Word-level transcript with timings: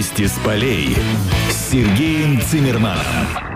Вести 0.00 0.28
с 0.28 0.38
полей 0.38 0.96
с 1.50 1.72
Сергеем 1.72 2.40
Цимерманом. 2.40 3.49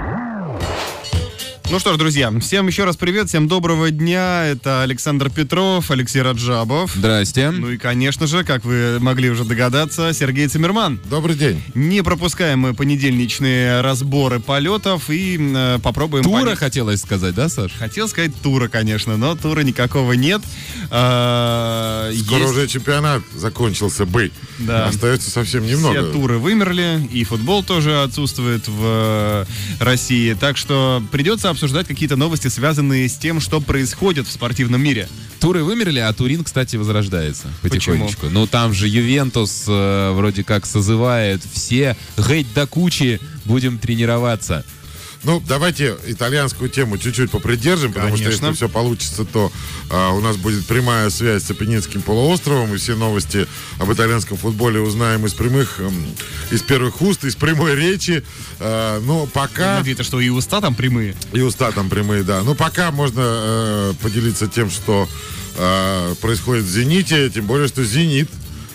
Ну 1.71 1.81
что 1.81 1.95
ж, 1.95 1.97
друзья, 1.97 2.31
всем 2.41 2.67
еще 2.69 2.85
раз 2.85 2.97
привет, 2.97 3.29
всем 3.31 3.49
доброго 3.49 3.91
дня. 3.91 4.45
Это 4.45 4.83
Александр 4.83 5.31
Петров, 5.31 5.91
Алексей 5.91 6.21
Раджабов. 6.21 6.93
Здрасте. 6.95 7.51
Ну 7.51 7.71
и, 7.71 7.79
конечно 7.79 8.27
же, 8.27 8.45
как 8.45 8.65
вы 8.65 8.99
могли 9.01 9.31
уже 9.31 9.45
догадаться, 9.45 10.13
Сергей 10.13 10.47
Цимерман. 10.47 11.01
Добрый 11.09 11.35
день. 11.37 11.63
Не 11.75 12.03
пропускаем 12.03 12.61
мы 12.61 12.75
понедельничные 12.75 13.81
разборы 13.81 14.41
полетов 14.41 15.09
и 15.11 15.37
э, 15.41 15.79
попробуем... 15.83 16.23
Тура 16.23 16.43
понять- 16.43 16.59
хотелось 16.59 17.01
сказать, 17.01 17.35
да, 17.35 17.49
Саш? 17.49 17.73
Хотел 17.73 18.09
сказать 18.09 18.33
тура, 18.43 18.69
конечно, 18.69 19.17
но 19.17 19.35
тура 19.35 19.63
никакого 19.63 20.13
нет. 20.13 20.43
А, 20.91 22.13
Скоро 22.25 22.41
есть 22.41 22.51
уже 22.53 22.69
чемпионат 22.69 23.23
закончился 23.35 24.05
бы. 24.05 24.31
Да. 24.61 24.87
Остается 24.89 25.31
совсем 25.31 25.67
немного. 25.67 26.03
Все 26.03 26.13
туры 26.13 26.39
вымерли, 26.39 27.09
и 27.11 27.25
футбол 27.25 27.65
тоже 27.65 28.03
отсутствует 28.03 28.69
в 28.69 28.81
э, 28.85 29.45
России. 29.81 30.35
Так 30.35 30.57
что 30.57 31.03
придется 31.11 31.51
обсуждать 31.51 31.64
какие-то 31.73 32.17
новости, 32.17 32.49
связанные 32.49 33.09
с 33.09 33.17
тем, 33.17 33.41
что 33.41 33.61
происходит 33.61 34.27
в 34.27 34.31
спортивном 34.31 34.83
мире. 34.83 35.09
Туры 35.41 35.65
вымерли, 35.65 35.99
а 35.99 36.13
Турин, 36.13 36.45
кстати, 36.45 36.77
возрождается 36.77 37.49
потихонечку. 37.63 38.23
Почему? 38.23 38.41
Ну, 38.41 38.47
там 38.47 38.73
же 38.73 38.89
Ювентус 38.89 39.65
э, 39.69 40.13
вроде 40.13 40.45
как 40.45 40.67
созывает 40.67 41.43
все. 41.53 41.97
Геть 42.17 42.53
до 42.55 42.67
кучи, 42.67 43.21
будем 43.45 43.79
тренироваться. 43.79 44.65
Ну, 45.25 45.43
давайте 45.47 45.97
итальянскую 46.07 46.69
тему 46.69 46.99
чуть-чуть 46.99 47.31
попридержим, 47.31 47.93
потому 47.93 48.17
что 48.17 48.25
Конечно. 48.25 48.47
если 48.47 48.57
все 48.57 48.69
получится, 48.69 49.25
то 49.25 49.51
а, 49.91 50.11
у 50.11 50.21
нас 50.21 50.37
будет 50.37 50.67
прямая 50.67 51.09
связь 51.11 51.45
с 51.45 51.51
Апеннинским 51.51 52.03
полуостровом, 52.03 52.75
и 52.75 52.77
все 52.77 52.95
новости 52.95 53.47
об 53.79 53.93
итальянском 53.93 54.37
футболе 54.37 54.81
узнаем 54.81 55.25
из 55.25 55.33
прямых, 55.33 55.81
эм, 55.81 56.07
из 56.51 56.63
первых 56.63 57.01
уст, 57.01 57.25
из 57.25 57.37
прямой 57.37 57.75
речи. 57.75 58.23
А, 58.61 59.01
но 59.01 59.27
пока... 59.27 59.79
Надеюсь, 59.79 60.01
что 60.01 60.21
и 60.21 60.29
уста 60.29 60.61
там 60.61 60.75
прямые. 60.75 61.15
И 61.33 61.41
уста 61.41 61.73
там 61.73 61.89
прямые, 61.89 62.23
да. 62.23 62.43
Ну, 62.43 62.55
пока 62.55 62.91
можно 62.91 63.23
э, 63.25 63.95
поделиться 64.03 64.47
тем, 64.47 64.71
что 64.71 65.09
э, 65.57 66.15
происходит 66.21 66.65
в 66.65 66.71
«Зените», 66.71 67.31
тем 67.31 67.47
более, 67.47 67.69
что 67.69 67.83
«Зенит» 67.83 68.29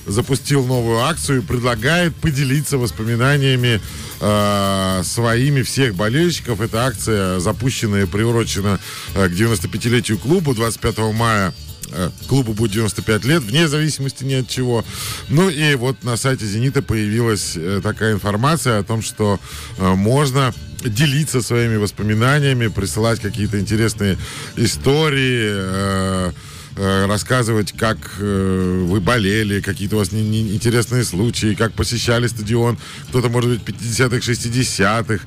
запустил 0.09 0.65
новую 0.65 0.99
акцию 0.99 1.39
и 1.39 1.45
предлагает 1.45 2.15
поделиться 2.15 2.77
воспоминаниями 2.77 3.79
э, 4.19 5.02
своими 5.03 5.61
всех 5.61 5.95
болельщиков. 5.95 6.61
Эта 6.61 6.85
акция 6.85 7.39
запущена 7.39 8.02
и 8.02 8.05
приурочена 8.05 8.80
э, 9.15 9.30
к 9.30 9.31
95-летию 9.31 10.17
клуба 10.17 10.55
25 10.55 10.97
мая 11.13 11.53
э, 11.91 12.09
клубу 12.27 12.53
будет 12.53 12.73
95 12.73 13.25
лет, 13.25 13.43
вне 13.43 13.67
зависимости 13.67 14.23
ни 14.23 14.33
от 14.33 14.49
чего. 14.49 14.83
Ну 15.30 15.49
и 15.49 15.75
вот 15.75 16.03
на 16.03 16.17
сайте 16.17 16.45
«Зенита» 16.45 16.81
появилась 16.81 17.53
э, 17.55 17.80
такая 17.83 18.13
информация 18.13 18.80
о 18.80 18.83
том, 18.83 19.02
что 19.02 19.39
э, 19.77 19.93
можно 19.93 20.53
делиться 20.83 21.41
своими 21.41 21.75
воспоминаниями, 21.75 22.67
присылать 22.67 23.19
какие-то 23.19 23.59
интересные 23.59 24.17
истории, 24.55 26.33
э, 26.75 27.06
рассказывать, 27.08 27.72
как 27.73 27.98
э, 28.20 28.86
вы 28.88 29.00
болели, 29.00 29.62
какие-то 29.62 29.95
у 29.95 30.00
вас 30.00 30.12
не- 30.12 30.22
не- 30.23 30.53
интересные 30.56 31.03
случаи, 31.03 31.53
как 31.56 31.73
посещали 31.73 32.28
стадион, 32.28 32.78
кто-то, 33.09 33.30
может 33.30 33.50
быть, 33.50 33.61
50-х, 33.64 34.17
60-х. 34.22 35.23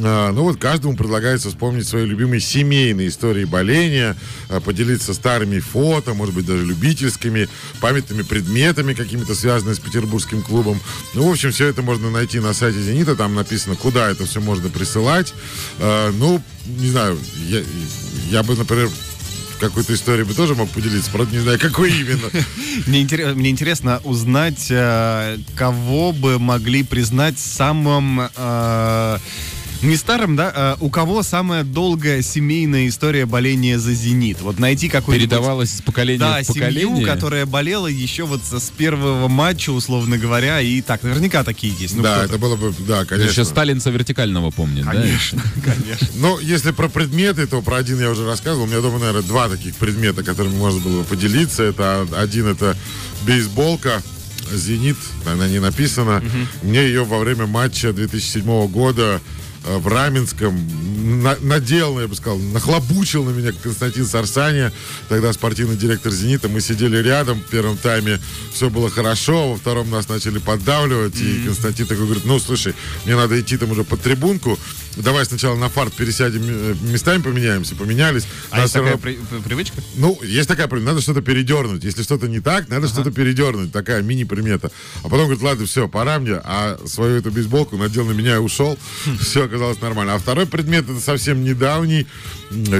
А, 0.00 0.32
Ну 0.32 0.44
вот 0.44 0.56
каждому 0.58 0.96
предлагается 0.96 1.50
вспомнить 1.50 1.86
свои 1.86 2.06
любимые 2.06 2.40
семейные 2.40 3.08
истории 3.08 3.44
боления, 3.44 4.16
а, 4.48 4.58
поделиться 4.60 5.12
старыми 5.12 5.58
фото, 5.58 6.14
может 6.14 6.34
быть, 6.34 6.46
даже 6.46 6.64
любительскими, 6.64 7.46
памятными 7.80 8.22
предметами 8.22 8.94
какими-то, 8.94 9.34
связанными 9.34 9.74
с 9.74 9.80
петербургским 9.80 10.40
клубом. 10.42 10.80
Ну, 11.12 11.28
в 11.28 11.30
общем, 11.32 11.52
все 11.52 11.66
это 11.66 11.82
можно 11.82 12.10
найти 12.10 12.40
на 12.40 12.54
сайте 12.54 12.80
«Зенита», 12.80 13.16
там 13.16 13.34
написано, 13.34 13.76
куда 13.76 14.10
это 14.10 14.24
все 14.24 14.40
можно 14.40 14.70
присылать. 14.70 15.34
А, 15.78 16.10
Ну, 16.12 16.42
не 16.64 16.88
знаю, 16.90 17.18
я, 17.48 17.62
я 18.30 18.42
бы, 18.42 18.56
например, 18.56 18.88
какой-то 19.62 19.94
историей 19.94 20.24
бы 20.24 20.34
тоже 20.34 20.54
мог 20.54 20.68
поделиться, 20.70 21.10
правда, 21.10 21.34
не 21.36 21.40
знаю, 21.42 21.58
какой 21.58 21.90
именно. 21.92 22.28
Мне, 22.86 23.02
интерес- 23.02 23.34
мне 23.34 23.50
интересно 23.50 24.00
узнать, 24.04 24.66
э, 24.70 25.38
кого 25.56 26.12
бы 26.12 26.38
могли 26.38 26.82
признать 26.82 27.38
самым... 27.38 28.22
не 29.82 29.96
старым, 29.96 30.36
да? 30.36 30.52
а 30.54 30.76
у 30.80 30.90
кого 30.90 31.22
самая 31.22 31.64
долгая 31.64 32.22
семейная 32.22 32.88
история 32.88 33.26
боления 33.26 33.78
за 33.78 33.92
«Зенит»? 33.94 34.40
Вот 34.40 34.58
найти 34.58 34.88
какой-нибудь... 34.88 35.28
Передавалось 35.28 35.74
из 35.74 35.82
поколения 35.82 36.18
Да, 36.20 36.42
в 36.42 36.46
поколение. 36.46 36.82
семью, 36.82 37.06
которая 37.06 37.46
болела 37.46 37.86
еще 37.86 38.24
вот 38.24 38.42
с 38.44 38.70
первого 38.70 39.28
матча, 39.28 39.70
условно 39.70 40.18
говоря, 40.18 40.60
и 40.60 40.80
так, 40.80 41.02
наверняка 41.02 41.44
такие 41.44 41.74
есть. 41.78 41.96
Ну, 41.96 42.02
Да, 42.02 42.24
это 42.24 42.38
было 42.38 42.56
бы, 42.56 42.74
да, 42.86 43.00
Еще 43.00 43.06
конечно. 43.06 43.44
Сталинца 43.44 43.90
вертикального 43.90 44.50
помнит, 44.50 44.84
да? 44.84 44.92
Конечно, 44.92 45.42
конечно. 45.64 46.08
Ну, 46.16 46.38
если 46.38 46.70
про 46.70 46.88
предметы, 46.88 47.46
то 47.46 47.60
про 47.62 47.76
один 47.76 48.00
я 48.00 48.10
уже 48.10 48.24
рассказывал. 48.26 48.64
У 48.64 48.68
меня 48.68 48.80
дома, 48.80 48.98
наверное, 48.98 49.22
два 49.22 49.48
таких 49.48 49.74
предмета, 49.76 50.22
которыми 50.22 50.56
можно 50.56 50.80
было 50.80 51.00
бы 51.00 51.04
поделиться. 51.04 51.62
Это 51.64 52.06
один 52.16 52.46
это 52.46 52.76
бейсболка. 53.26 54.02
Зенит, 54.52 54.96
она 55.24 55.48
не 55.48 55.60
написана. 55.60 56.22
Мне 56.62 56.84
ее 56.84 57.04
во 57.04 57.18
время 57.18 57.46
матча 57.46 57.92
2007 57.92 58.66
года 58.68 59.20
в 59.64 59.86
Раменском 59.88 60.58
на- 61.22 61.36
надел, 61.40 62.00
я 62.00 62.08
бы 62.08 62.14
сказал, 62.14 62.38
нахлобучил 62.38 63.24
на 63.24 63.30
меня 63.30 63.52
Константин 63.62 64.06
Сарсания, 64.06 64.72
тогда 65.08 65.32
спортивный 65.32 65.76
директор 65.76 66.12
«Зенита». 66.12 66.48
Мы 66.48 66.60
сидели 66.60 66.96
рядом 66.98 67.40
в 67.40 67.44
первом 67.46 67.76
тайме, 67.76 68.20
все 68.52 68.70
было 68.70 68.90
хорошо, 68.90 69.50
во 69.50 69.56
втором 69.56 69.90
нас 69.90 70.08
начали 70.08 70.38
поддавливать, 70.38 71.20
и 71.20 71.44
Константин 71.44 71.86
такой 71.86 72.04
говорит, 72.04 72.24
ну, 72.24 72.38
слушай, 72.38 72.74
мне 73.04 73.16
надо 73.16 73.40
идти 73.40 73.56
там 73.56 73.70
уже 73.72 73.84
под 73.84 74.00
трибунку, 74.00 74.58
давай 74.96 75.24
сначала 75.24 75.56
на 75.56 75.68
фарт 75.68 75.92
пересядем, 75.94 76.42
э, 76.44 76.74
местами 76.82 77.22
поменяемся, 77.22 77.74
поменялись. 77.74 78.24
А 78.50 78.56
Нас 78.58 78.62
есть 78.64 78.70
всё 78.74 78.78
такая 78.80 78.92
равно- 78.92 79.02
при- 79.02 79.38
при- 79.38 79.42
привычка? 79.48 79.76
ну, 79.96 80.18
есть 80.22 80.48
такая 80.48 80.66
примета, 80.68 80.90
надо 80.90 81.02
что-то 81.02 81.22
передернуть. 81.22 81.82
Если 81.84 82.02
что-то 82.02 82.28
не 82.28 82.40
так, 82.40 82.68
надо 82.68 82.88
что-то 82.88 83.10
передернуть. 83.10 83.72
Такая 83.72 84.02
мини-примета. 84.02 84.70
А 85.00 85.04
потом 85.04 85.22
говорит, 85.26 85.42
ладно, 85.42 85.66
все, 85.66 85.88
пора 85.88 86.18
мне. 86.18 86.34
А 86.44 86.78
свою 86.86 87.16
эту 87.18 87.30
бейсболку 87.30 87.76
надел 87.76 88.04
на 88.04 88.12
меня 88.12 88.36
и 88.36 88.38
ушел. 88.38 88.78
Все 89.20 89.48
оказалось 89.52 89.80
нормально. 89.80 90.14
А 90.14 90.18
второй 90.18 90.46
предмет, 90.46 90.88
это 90.88 90.98
совсем 91.00 91.44
недавний. 91.44 92.06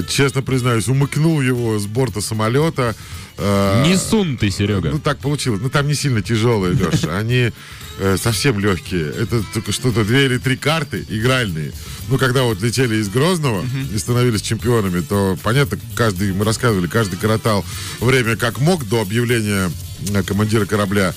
Честно 0.09 0.41
признаюсь, 0.41 0.87
умыкнул 0.87 1.39
его 1.41 1.77
с 1.77 1.85
борта 1.85 2.19
самолета. 2.19 2.95
Э, 3.37 3.83
Не 3.85 3.95
сун 3.97 4.37
ты, 4.37 4.49
Серега. 4.49 4.89
ну, 4.89 4.99
так 4.99 5.19
получилось. 5.19 5.61
Ну, 5.61 5.69
там 5.69 5.87
не 5.87 5.93
сильно 5.93 6.21
тяжелые, 6.21 6.73
Леша. 6.73 7.17
Они 7.17 7.51
э, 7.99 8.17
совсем 8.17 8.59
легкие. 8.59 9.07
Это 9.07 9.43
только 9.53 9.71
что-то 9.71 10.03
две 10.03 10.25
или 10.25 10.37
три 10.39 10.57
карты 10.57 11.05
игральные. 11.09 11.71
Ну, 12.09 12.17
когда 12.17 12.43
вот 12.43 12.61
летели 12.61 12.95
из 12.95 13.09
Грозного 13.09 13.63
и 13.93 13.97
становились 13.97 14.41
чемпионами, 14.41 15.01
то, 15.01 15.37
понятно, 15.43 15.77
каждый, 15.95 16.33
мы 16.33 16.43
рассказывали, 16.43 16.87
каждый 16.87 17.17
коротал 17.17 17.63
время 17.99 18.35
как 18.35 18.59
мог 18.59 18.87
до 18.87 19.01
объявления 19.01 19.71
э, 20.13 20.23
командира 20.23 20.65
корабля. 20.65 21.13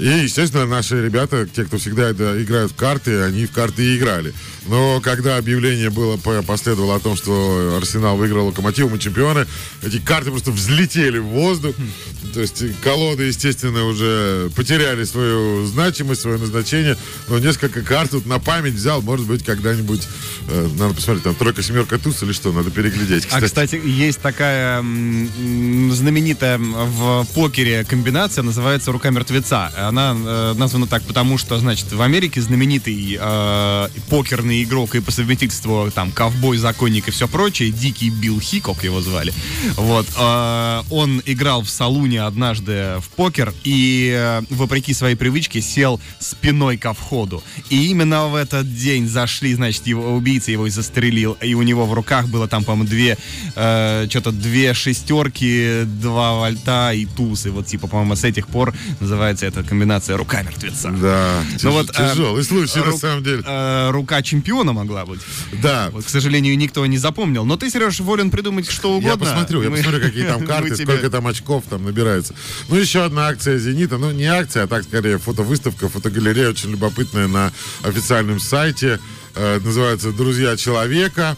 И, 0.00 0.06
естественно, 0.24 0.64
наши 0.66 1.04
ребята, 1.04 1.46
те, 1.46 1.64
кто 1.64 1.76
всегда 1.76 2.08
это 2.08 2.42
играют 2.42 2.72
в 2.72 2.74
карты, 2.74 3.20
они 3.22 3.44
в 3.44 3.52
карты 3.52 3.84
и 3.84 3.98
играли. 3.98 4.32
Но 4.66 5.00
когда 5.02 5.36
объявление 5.36 5.90
было, 5.90 6.16
по- 6.16 6.42
последовало 6.42 6.96
о 6.96 7.00
том, 7.00 7.16
что 7.16 7.76
Арсенал 7.76 8.16
выиграл 8.16 8.46
Локомотив, 8.46 8.90
мы 8.90 8.98
чемпионы, 8.98 9.46
эти 9.82 9.98
карты 9.98 10.30
просто 10.30 10.52
взлетели 10.52 11.18
в 11.18 11.24
воздух. 11.26 11.74
То 12.32 12.40
есть 12.40 12.62
колоды, 12.82 13.24
естественно, 13.24 13.84
уже 13.84 14.50
потеряли 14.56 15.04
свою 15.04 15.66
значимость, 15.66 16.22
свое 16.22 16.38
назначение. 16.38 16.96
Но 17.28 17.38
несколько 17.38 17.82
карт 17.82 18.12
вот 18.12 18.24
на 18.26 18.38
память 18.38 18.74
взял. 18.74 19.02
Может 19.02 19.26
быть, 19.26 19.44
когда-нибудь 19.44 20.06
э, 20.48 20.68
надо 20.78 20.94
посмотреть, 20.94 21.24
там 21.24 21.34
тройка, 21.34 21.62
семерка, 21.62 21.98
туз 21.98 22.22
или 22.22 22.32
что, 22.32 22.52
надо 22.52 22.70
переглядеть. 22.70 23.26
А, 23.32 23.40
кстати, 23.42 23.80
есть 23.84 24.20
такая 24.20 24.78
м, 24.78 25.28
м, 25.38 25.92
знаменитая 25.92 26.56
в 26.58 27.26
покере 27.34 27.84
комбинация, 27.84 28.42
называется 28.42 28.92
«Рука 28.92 29.10
мертвеца». 29.10 29.89
Она 29.90 30.16
э, 30.16 30.54
названа 30.56 30.86
так 30.86 31.02
потому, 31.02 31.36
что, 31.36 31.58
значит, 31.58 31.92
в 31.92 32.00
Америке 32.00 32.40
знаменитый 32.40 33.18
э, 33.20 33.88
покерный 34.08 34.62
игрок 34.62 34.94
и 34.94 35.00
по 35.00 35.10
совместительству 35.10 35.90
там 35.92 36.12
ковбой, 36.12 36.58
законник 36.58 37.08
и 37.08 37.10
все 37.10 37.26
прочее, 37.26 37.72
Дикий 37.72 38.08
Билл 38.08 38.40
Хикок 38.40 38.84
его 38.84 39.00
звали. 39.02 39.34
Вот. 39.74 40.06
э, 40.16 40.82
он 40.90 41.20
играл 41.26 41.62
в 41.62 41.70
салуне 41.70 42.22
однажды 42.22 43.00
в 43.00 43.08
покер 43.16 43.52
и, 43.64 44.12
э, 44.16 44.42
вопреки 44.50 44.94
своей 44.94 45.16
привычке, 45.16 45.60
сел 45.60 46.00
спиной 46.20 46.76
ко 46.76 46.94
входу. 46.94 47.42
И 47.68 47.90
именно 47.90 48.28
в 48.28 48.36
этот 48.36 48.72
день 48.72 49.08
зашли, 49.08 49.54
значит, 49.54 49.88
его 49.88 50.14
убийца 50.14 50.52
его 50.52 50.68
и 50.68 50.70
застрелил. 50.70 51.36
И 51.42 51.54
у 51.54 51.62
него 51.62 51.84
в 51.84 51.94
руках 51.94 52.28
было 52.28 52.46
там, 52.46 52.62
по-моему, 52.62 52.88
две, 52.88 53.18
э, 53.56 54.06
что-то 54.08 54.30
две 54.30 54.72
шестерки, 54.72 55.82
два 55.84 56.34
вольта 56.34 56.92
и 56.92 57.06
туз. 57.06 57.46
И 57.46 57.48
вот, 57.48 57.66
типа, 57.66 57.88
по-моему, 57.88 58.14
с 58.14 58.22
этих 58.22 58.46
пор 58.46 58.72
называется 59.00 59.46
эта 59.46 59.64
комбинация 59.64 59.79
комбинация 59.80 60.16
рука 60.18 60.42
мертвеца. 60.42 60.90
Да, 60.90 61.42
тяж- 61.56 61.60
Ну 61.62 61.70
вот, 61.70 61.90
а, 61.94 62.10
тяжелый 62.10 62.44
случай, 62.44 62.80
на 62.80 62.84
ру- 62.90 62.98
самом 62.98 63.22
деле. 63.24 63.42
э, 63.46 63.90
рука 63.92 64.20
чемпиона 64.22 64.74
могла 64.74 65.06
быть. 65.06 65.20
Да, 65.62 65.88
Вот, 65.92 66.04
к 66.04 66.08
сожалению, 66.10 66.56
никто 66.58 66.84
не 66.84 66.98
запомнил. 66.98 67.46
Но 67.46 67.56
ты, 67.56 67.70
Сереж, 67.70 68.00
волен 68.00 68.30
придумать 68.30 68.70
что 68.70 68.90
Я 68.90 68.94
угодно. 69.14 69.24
посмотрю, 69.26 69.62
я 69.62 69.70
Мы- 69.70 69.78
посмотрю, 69.78 70.00
какие 70.02 70.24
там 70.24 70.46
карты, 70.46 70.74
тебе- 70.76 70.84
сколько 70.84 71.08
там 71.10 71.26
очков 71.26 71.64
там 71.70 71.84
набирается. 71.84 72.34
Ну, 72.68 72.76
еще 72.76 73.04
одна 73.04 73.28
акция 73.28 73.58
«Зенита». 73.58 73.96
Ну, 73.96 74.10
не 74.10 74.24
акция, 74.26 74.64
а 74.64 74.66
так, 74.66 74.82
скорее, 74.84 75.16
фотовыставка, 75.18 75.88
фотогалерея 75.88 76.50
очень 76.50 76.70
любопытная 76.72 77.26
на 77.26 77.50
официальном 77.82 78.38
сайте. 78.38 79.00
Э, 79.34 79.60
называется 79.64 80.12
«Друзья 80.12 80.56
человека». 80.58 81.36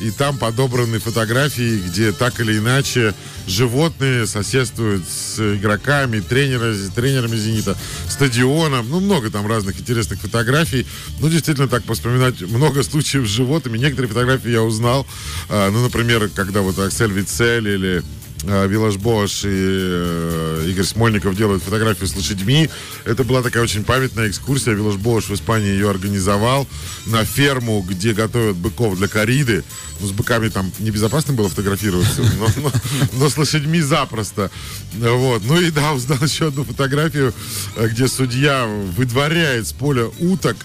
И 0.00 0.10
там 0.10 0.38
подобраны 0.38 0.98
фотографии, 0.98 1.78
где 1.78 2.12
так 2.12 2.40
или 2.40 2.58
иначе 2.58 3.14
животные 3.46 4.26
соседствуют 4.26 5.04
с 5.08 5.38
игроками, 5.56 6.20
тренера, 6.20 6.74
тренерами 6.94 7.36
«Зенита», 7.36 7.76
стадионом. 8.08 8.88
Ну, 8.90 9.00
много 9.00 9.30
там 9.30 9.46
разных 9.46 9.78
интересных 9.78 10.20
фотографий. 10.20 10.86
Ну, 11.20 11.28
действительно, 11.28 11.68
так 11.68 11.84
вспоминать 11.90 12.40
много 12.42 12.82
случаев 12.82 13.26
с 13.26 13.30
животными. 13.30 13.78
Некоторые 13.78 14.08
фотографии 14.08 14.50
я 14.50 14.62
узнал. 14.62 15.06
А, 15.48 15.70
ну, 15.70 15.82
например, 15.82 16.28
когда 16.34 16.62
вот 16.62 16.78
Аксель 16.78 17.12
Вицель 17.12 17.68
или 17.68 18.02
Вилаш 18.46 18.96
Бош 18.96 19.44
и 19.44 19.48
э, 19.50 20.66
Игорь 20.68 20.84
Смольников 20.84 21.36
делают 21.36 21.62
фотографию 21.62 22.06
с 22.06 22.14
лошадьми. 22.16 22.68
Это 23.04 23.24
была 23.24 23.42
такая 23.42 23.62
очень 23.62 23.84
памятная 23.84 24.28
экскурсия. 24.28 24.72
Вилаш 24.74 24.96
Бош 24.96 25.28
в 25.28 25.34
Испании 25.34 25.68
ее 25.70 25.88
организовал 25.90 26.66
на 27.06 27.24
ферму, 27.24 27.80
где 27.88 28.12
готовят 28.12 28.56
быков 28.56 28.96
для 28.98 29.08
кориды. 29.08 29.64
Ну, 30.00 30.06
с 30.08 30.10
быками 30.12 30.48
там 30.48 30.70
небезопасно 30.78 31.32
было 31.34 31.48
фотографироваться, 31.48 32.22
но, 32.38 32.48
но- 32.62 32.72
но 33.14 33.28
с 33.30 33.36
лошадьми 33.38 33.80
запросто. 33.80 34.50
Вот. 34.94 35.42
Ну 35.46 35.60
и 35.60 35.70
да, 35.70 35.92
узнал 35.92 36.18
еще 36.22 36.48
одну 36.48 36.64
фотографию, 36.64 37.32
э, 37.76 37.88
где 37.88 38.08
судья 38.08 38.66
выдворяет 38.96 39.66
с 39.68 39.72
поля 39.72 40.06
уток. 40.20 40.56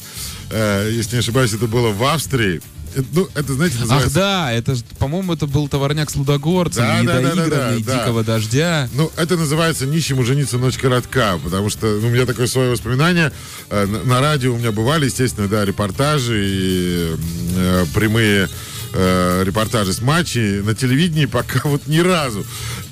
Э, 0.52 0.90
Если 0.92 1.14
не 1.16 1.20
ошибаюсь, 1.20 1.54
это 1.54 1.68
было 1.68 1.90
в 1.92 2.04
Австрии. 2.04 2.62
Э, 2.96 3.02
Ну, 3.14 3.28
это, 3.36 3.54
знаете, 3.54 3.76
Ах 3.78 3.82
называется... 3.82 4.14
да, 4.16 4.52
это, 4.52 4.76
по-моему, 4.98 5.34
это 5.34 5.48
был 5.48 5.68
товарняк 5.68 6.10
с 6.10 6.16
лудогорцем, 6.16 6.84
Да, 6.84 7.02
да, 7.04 7.04
да, 7.04 7.14
да, 7.14 7.22
недоигранный, 7.32 7.84
да, 7.84 7.94
да. 7.94 8.00
дикого 8.00 8.24
дождя. 8.24 8.90
Ну, 8.94 9.12
это 9.18 9.38
называется 9.38 9.86
«Нищему 9.86 10.24
жениться 10.24 10.58
ночь 10.58 10.78
коротка», 10.78 11.38
потому 11.44 11.70
что 11.70 11.88
ну, 11.88 12.08
у 12.08 12.10
меня 12.12 12.26
такое 12.26 12.48
свое 12.48 12.72
воспоминание. 12.72 13.32
Э, 13.70 13.86
На, 13.86 14.04
на 14.04 14.22
радио 14.22 14.54
у 14.54 14.58
меня 14.58 14.72
бывали, 14.72 15.06
естественно, 15.06 15.48
да, 15.48 15.66
репортажи 15.66 16.42
и 16.46 17.16
э, 17.56 17.86
прямые 17.94 18.50
э, 18.94 19.44
репортажи 19.46 19.94
с 19.94 20.02
матчей. 20.02 20.62
На 20.62 20.76
телевидении 20.76 21.26
пока 21.26 21.62
вот 21.66 21.88
ни 21.88 22.00
разу. 22.00 22.46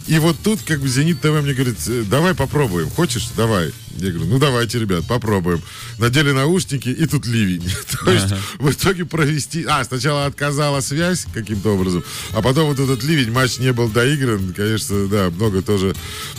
И 0.08 0.20
вот 0.20 0.38
тут 0.44 0.62
как 0.62 0.80
бы 0.80 0.88
«Зенит 0.88 1.22
ТВ» 1.22 1.42
мне 1.42 1.54
говорит, 1.54 1.78
«Э, 1.88 2.04
давай 2.10 2.34
попробуем. 2.34 2.90
Хочешь? 2.90 3.30
Давай. 3.36 3.72
Я 3.98 4.12
говорю, 4.12 4.30
ну 4.30 4.40
давайте, 4.40 4.80
ребят, 4.80 5.06
попробуем. 5.06 5.62
Надели 5.98 6.32
наушники, 6.32 6.90
и 6.90 7.06
тут 7.08 7.26
ливень. 7.26 7.68
То 8.06 8.12
есть 8.12 8.34
в 8.60 8.70
итоге 8.70 9.06
провести... 9.06 9.66
А, 9.68 9.84
сначала 9.84 10.26
отказала 10.26 10.82
связь 10.82 11.26
каким-то 11.34 11.72
образом, 11.72 12.04
а 12.32 12.42
потом 12.42 12.68
вот 12.68 12.80
этот 12.80 13.04
ливень, 13.04 13.32
матч 13.32 13.58
не 13.58 13.74
был 13.74 13.90
доигран. 13.90 14.54
Конечно, 14.56 15.08
да, 15.08 15.30
много 15.32 15.62
тоже 15.64 15.96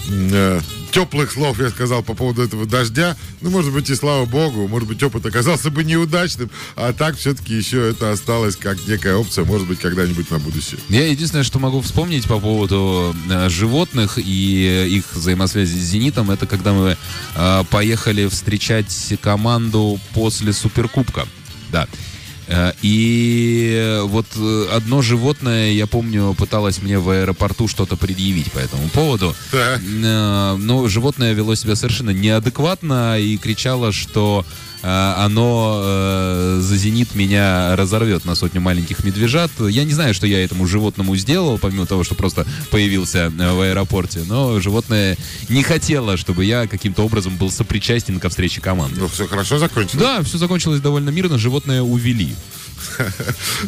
э, 0.08 0.60
теплых 0.92 1.32
слов 1.32 1.58
я 1.58 1.70
сказал 1.70 2.02
по 2.02 2.14
поводу 2.14 2.42
этого 2.42 2.64
дождя. 2.64 3.16
Ну, 3.40 3.50
может 3.50 3.72
быть, 3.72 3.90
и 3.90 3.94
слава 3.94 4.24
богу, 4.24 4.68
может 4.68 4.88
быть, 4.88 5.02
опыт 5.02 5.26
оказался 5.26 5.70
бы 5.70 5.82
неудачным, 5.82 6.50
а 6.76 6.92
так 6.92 7.16
все-таки 7.16 7.54
еще 7.54 7.90
это 7.90 8.12
осталось 8.12 8.56
как 8.56 8.78
некая 8.86 9.16
опция, 9.16 9.44
может 9.44 9.66
быть, 9.66 9.80
когда-нибудь 9.80 10.30
на 10.30 10.38
будущее. 10.38 10.80
Я 10.88 11.08
единственное, 11.08 11.44
что 11.44 11.58
могу 11.58 11.80
вспомнить 11.80 12.26
по 12.26 12.38
поводу 12.38 13.14
э, 13.28 13.48
животных 13.58 14.18
и 14.18 14.86
их 14.98 15.04
взаимосвязи 15.14 15.76
с 15.78 15.90
«Зенитом», 15.90 16.30
это 16.30 16.46
когда 16.46 16.72
мы 16.72 16.96
э, 17.34 17.64
поехали 17.70 18.26
встречать 18.28 19.14
команду 19.20 19.98
после 20.14 20.52
Суперкубка. 20.52 21.26
Да. 21.72 21.86
Э, 22.46 22.72
И 22.82 24.00
вот 24.04 24.26
э, 24.36 24.68
одно 24.72 25.02
животное, 25.02 25.72
я 25.72 25.86
помню, 25.86 26.34
пыталось 26.34 26.80
мне 26.82 26.98
в 26.98 27.10
аэропорту 27.10 27.68
что-то 27.68 27.96
предъявить 27.96 28.50
по 28.52 28.58
этому 28.58 28.88
поводу. 28.88 29.34
Так. 29.50 29.80
Э, 29.82 30.56
Но 30.56 30.88
животное 30.88 31.34
вело 31.34 31.54
себя 31.56 31.74
совершенно 31.76 32.10
неадекватно 32.10 33.18
и 33.18 33.36
кричало, 33.36 33.92
что 33.92 34.44
оно 34.82 35.80
э, 35.82 36.58
за 36.60 36.76
зенит 36.76 37.14
меня 37.14 37.74
разорвет 37.76 38.24
на 38.24 38.34
сотню 38.34 38.60
маленьких 38.60 39.04
медвежат. 39.04 39.50
Я 39.58 39.84
не 39.84 39.92
знаю, 39.92 40.14
что 40.14 40.26
я 40.26 40.44
этому 40.44 40.66
животному 40.66 41.16
сделал, 41.16 41.58
помимо 41.58 41.86
того, 41.86 42.04
что 42.04 42.14
просто 42.14 42.46
появился 42.70 43.32
э, 43.36 43.52
в 43.52 43.60
аэропорте. 43.60 44.20
Но 44.26 44.60
животное 44.60 45.16
не 45.48 45.62
хотело, 45.62 46.16
чтобы 46.16 46.44
я 46.44 46.66
каким-то 46.66 47.04
образом 47.04 47.36
был 47.36 47.50
сопричастен 47.50 48.20
ко 48.20 48.28
встрече 48.28 48.60
команды. 48.60 49.00
Ну, 49.00 49.08
все 49.08 49.26
хорошо 49.26 49.58
закончилось? 49.58 50.00
Да, 50.00 50.22
все 50.22 50.38
закончилось 50.38 50.80
довольно 50.80 51.10
мирно, 51.10 51.38
животное 51.38 51.82
увели. 51.82 52.34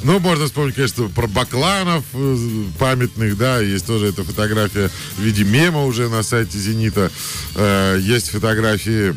Ну, 0.05 0.19
можно 0.21 0.47
вспомнить, 0.47 0.77
конечно, 0.77 1.09
про 1.09 1.27
бакланов 1.27 2.05
э, 2.13 2.37
памятных, 2.79 3.37
да, 3.37 3.59
есть 3.61 3.87
тоже 3.87 4.07
эта 4.07 4.25
фотография 4.25 4.91
в 5.17 5.21
виде 5.23 5.45
мема 5.45 5.85
уже 5.85 6.09
на 6.09 6.23
сайте 6.23 6.59
«Зенита». 6.59 7.11
Э, 7.57 7.99
Есть 8.01 8.31
фотографии, 8.31 9.15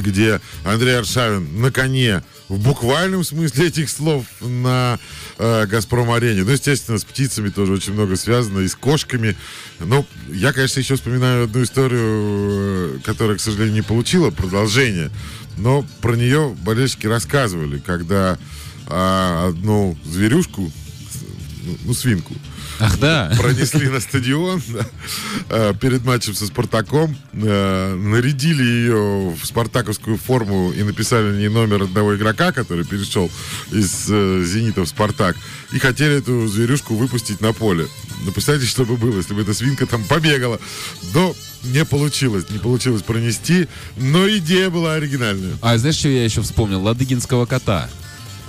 где 0.00 0.40
Андрей 0.64 0.98
Аршавин 0.98 1.60
на 1.60 1.70
коне 1.70 2.22
в 2.48 2.58
буквальном 2.58 3.24
смысле 3.24 3.68
этих 3.68 3.88
слов 3.88 4.26
на 4.40 4.98
э, 5.38 5.66
«Газпром-арене». 5.66 6.44
Ну, 6.44 6.50
естественно, 6.50 6.98
с 6.98 7.04
птицами 7.04 7.48
тоже 7.48 7.72
очень 7.72 7.94
много 7.94 8.16
связано, 8.16 8.60
и 8.60 8.68
с 8.68 8.74
кошками. 8.74 9.36
Ну, 9.80 10.06
я, 10.28 10.52
конечно, 10.52 10.80
еще 10.80 10.96
вспоминаю 10.96 11.44
одну 11.44 11.62
историю, 11.62 12.00
э, 12.02 12.98
которая, 13.04 13.36
к 13.36 13.40
сожалению, 13.40 13.74
не 13.74 13.82
получила 13.82 14.30
продолжения, 14.30 15.10
но 15.56 15.86
про 16.00 16.14
нее 16.14 16.54
болельщики 16.62 17.06
рассказывали, 17.06 17.78
когда 17.78 18.38
а, 18.86 19.48
одну 19.48 19.96
зверюшку, 20.04 20.70
ну, 21.84 21.94
свинку, 21.94 22.34
Ах, 22.80 22.98
да. 22.98 23.32
пронесли 23.38 23.88
на 23.88 24.00
стадион 24.00 24.62
э, 25.48 25.74
перед 25.80 26.04
матчем 26.04 26.34
со 26.34 26.46
Спартаком, 26.46 27.16
э, 27.32 27.94
нарядили 27.94 28.62
ее 28.62 29.30
в 29.30 29.44
спартаковскую 29.44 30.16
форму 30.16 30.72
и 30.72 30.82
написали 30.82 31.30
на 31.30 31.38
ней 31.38 31.48
номер 31.48 31.82
одного 31.82 32.16
игрока, 32.16 32.52
который 32.52 32.84
перешел 32.84 33.30
из 33.70 34.06
э, 34.08 34.44
Зенита 34.44 34.82
в 34.82 34.88
Спартак, 34.88 35.36
и 35.72 35.78
хотели 35.78 36.18
эту 36.18 36.46
зверюшку 36.48 36.94
выпустить 36.94 37.40
на 37.40 37.52
поле. 37.52 37.86
Ну, 38.24 38.32
представляете, 38.32 38.70
что 38.70 38.84
бы 38.84 38.96
было, 38.96 39.16
если 39.16 39.34
бы 39.34 39.42
эта 39.42 39.54
свинка 39.54 39.86
там 39.86 40.02
побегала. 40.04 40.58
Но 41.12 41.34
не 41.64 41.84
получилось, 41.84 42.44
не 42.50 42.58
получилось 42.58 43.02
пронести, 43.02 43.68
но 43.96 44.28
идея 44.28 44.70
была 44.70 44.94
оригинальная. 44.94 45.54
А 45.60 45.76
знаешь, 45.78 45.96
что 45.96 46.08
я 46.08 46.24
еще 46.24 46.42
вспомнил? 46.42 46.82
Ладыгинского 46.82 47.46
кота, 47.46 47.88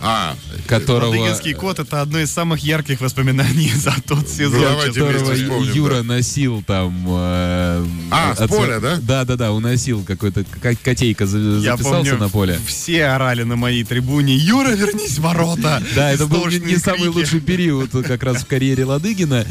А, 0.02 0.36
которого... 0.68 1.10
Ладыгинский 1.10 1.54
кот 1.54 1.80
это 1.80 2.02
одно 2.02 2.20
из 2.20 2.32
самых 2.32 2.60
ярких 2.64 3.02
воспоминаний 3.02 3.72
за 3.76 3.94
тот 4.06 4.28
сезон. 4.30 4.62
давайте 4.62 5.00
которого 5.00 5.34
вспомним, 5.34 5.74
Юра 5.74 5.96
да. 5.98 6.04
носил 6.04 6.64
там... 6.66 7.06
э, 7.08 7.86
А, 8.12 8.36
с 8.36 8.40
от- 8.42 8.50
поля, 8.50 8.80
да? 8.80 8.98
Да, 9.02 9.26
да, 9.26 9.36
да, 9.36 9.52
уносил 9.52 10.04
какой-то, 10.04 10.44
как 10.62 10.80
котейка 10.82 11.26
за- 11.26 11.38
Я 11.40 11.72
записался 11.78 12.12
помню, 12.12 12.18
на 12.18 12.30
поле. 12.30 12.60
все 12.68 13.06
орали 13.06 13.44
на 13.44 13.56
моей 13.56 13.84
трибуне 13.84 14.36
«Юра, 14.36 14.70
вернись 14.72 15.18
в 15.18 15.22
ворота!» 15.22 15.82
Да, 15.96 16.12
это 16.12 16.28
был 16.28 16.46
не, 16.48 16.78
самый 16.78 17.08
лучший 17.08 17.40
период 17.40 17.92
как 18.06 18.22
раз 18.24 18.38
в 18.44 18.48
карьере 18.48 18.86
Ладыгина. 18.86 19.46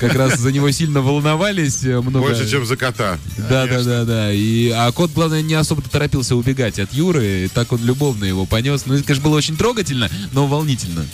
Как 0.00 0.14
раз 0.14 0.38
за 0.38 0.50
него 0.50 0.70
сильно 0.70 1.02
волновались. 1.02 1.84
э, 1.84 2.00
Много... 2.00 2.20
больше, 2.20 2.48
чем 2.50 2.64
за 2.64 2.76
кота. 2.76 3.18
Да, 3.36 3.66
да, 3.66 3.82
да, 3.82 4.04
да. 4.04 4.32
И, 4.32 4.70
а 4.70 4.90
кот, 4.92 5.12
главное, 5.12 5.42
не 5.42 5.54
особо 5.54 5.82
торопился 5.82 6.36
убегать 6.36 6.78
от 6.78 6.92
Юры. 6.92 7.50
Так 7.52 7.72
он 7.72 7.84
любовно 7.84 8.24
его 8.24 8.46
понес. 8.46 8.86
Ну, 8.86 8.94
это, 8.94 9.04
конечно, 9.04 9.24
было 9.24 9.36
очень 9.36 9.56
трогательно, 9.56 9.89
но 10.32 10.46
волнительно. 10.46 11.06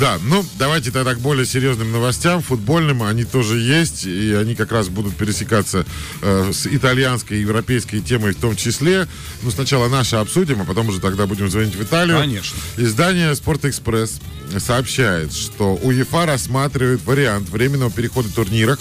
Да, 0.00 0.18
ну 0.24 0.44
давайте 0.58 0.90
тогда 0.90 1.14
к 1.14 1.20
более 1.20 1.44
серьезным 1.44 1.92
новостям, 1.92 2.40
футбольным, 2.40 3.02
они 3.02 3.24
тоже 3.24 3.58
есть, 3.58 4.06
и 4.06 4.32
они 4.32 4.54
как 4.54 4.72
раз 4.72 4.88
будут 4.88 5.16
пересекаться 5.16 5.84
э, 6.22 6.50
с 6.52 6.66
итальянской 6.66 7.36
и 7.36 7.40
европейской 7.40 8.00
темой 8.00 8.32
в 8.32 8.40
том 8.40 8.56
числе. 8.56 9.06
Ну 9.42 9.50
сначала 9.50 9.88
наши 9.88 10.16
обсудим, 10.16 10.62
а 10.62 10.64
потом 10.64 10.88
уже 10.88 10.98
тогда 11.00 11.26
будем 11.26 11.50
звонить 11.50 11.74
в 11.74 11.82
Италию. 11.82 12.18
Конечно. 12.18 12.56
Издание 12.78 13.34
«Спортэкспресс» 13.34 14.20
сообщает, 14.58 15.34
что 15.34 15.74
УЕФА 15.74 16.26
рассматривает 16.26 17.04
вариант 17.04 17.50
временного 17.50 17.90
перехода 17.90 18.32
турниров 18.32 18.78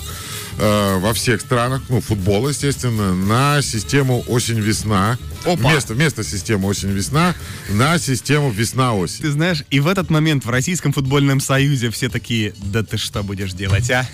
э, 0.60 0.98
во 1.00 1.14
всех 1.14 1.42
странах, 1.42 1.82
ну, 1.90 2.00
футбол, 2.00 2.48
естественно, 2.48 3.14
на 3.14 3.62
систему 3.62 4.24
осень-весна. 4.28 5.18
Опа. 5.46 5.70
Вместо, 5.70 5.94
вместо 5.94 6.24
системы 6.24 6.68
осень-весна 6.68 7.36
на 7.70 7.98
систему 7.98 8.52
весна-осень. 8.52 9.22
Ты 9.24 9.32
знаешь, 9.32 9.64
и 9.70 9.80
в 9.80 9.88
этот 9.88 10.10
момент 10.10 10.46
в 10.46 10.50
Российском 10.50 10.94
футбольном 10.94 11.40
союзе 11.40 11.90
все 11.90 12.10
такие, 12.10 12.54
да 12.58 12.84
ты 12.84 12.98
что 12.98 13.24
будешь 13.24 13.54
делать, 13.54 13.90
а? 13.90 14.08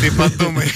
Ты 0.00 0.10
подумай. 0.12 0.66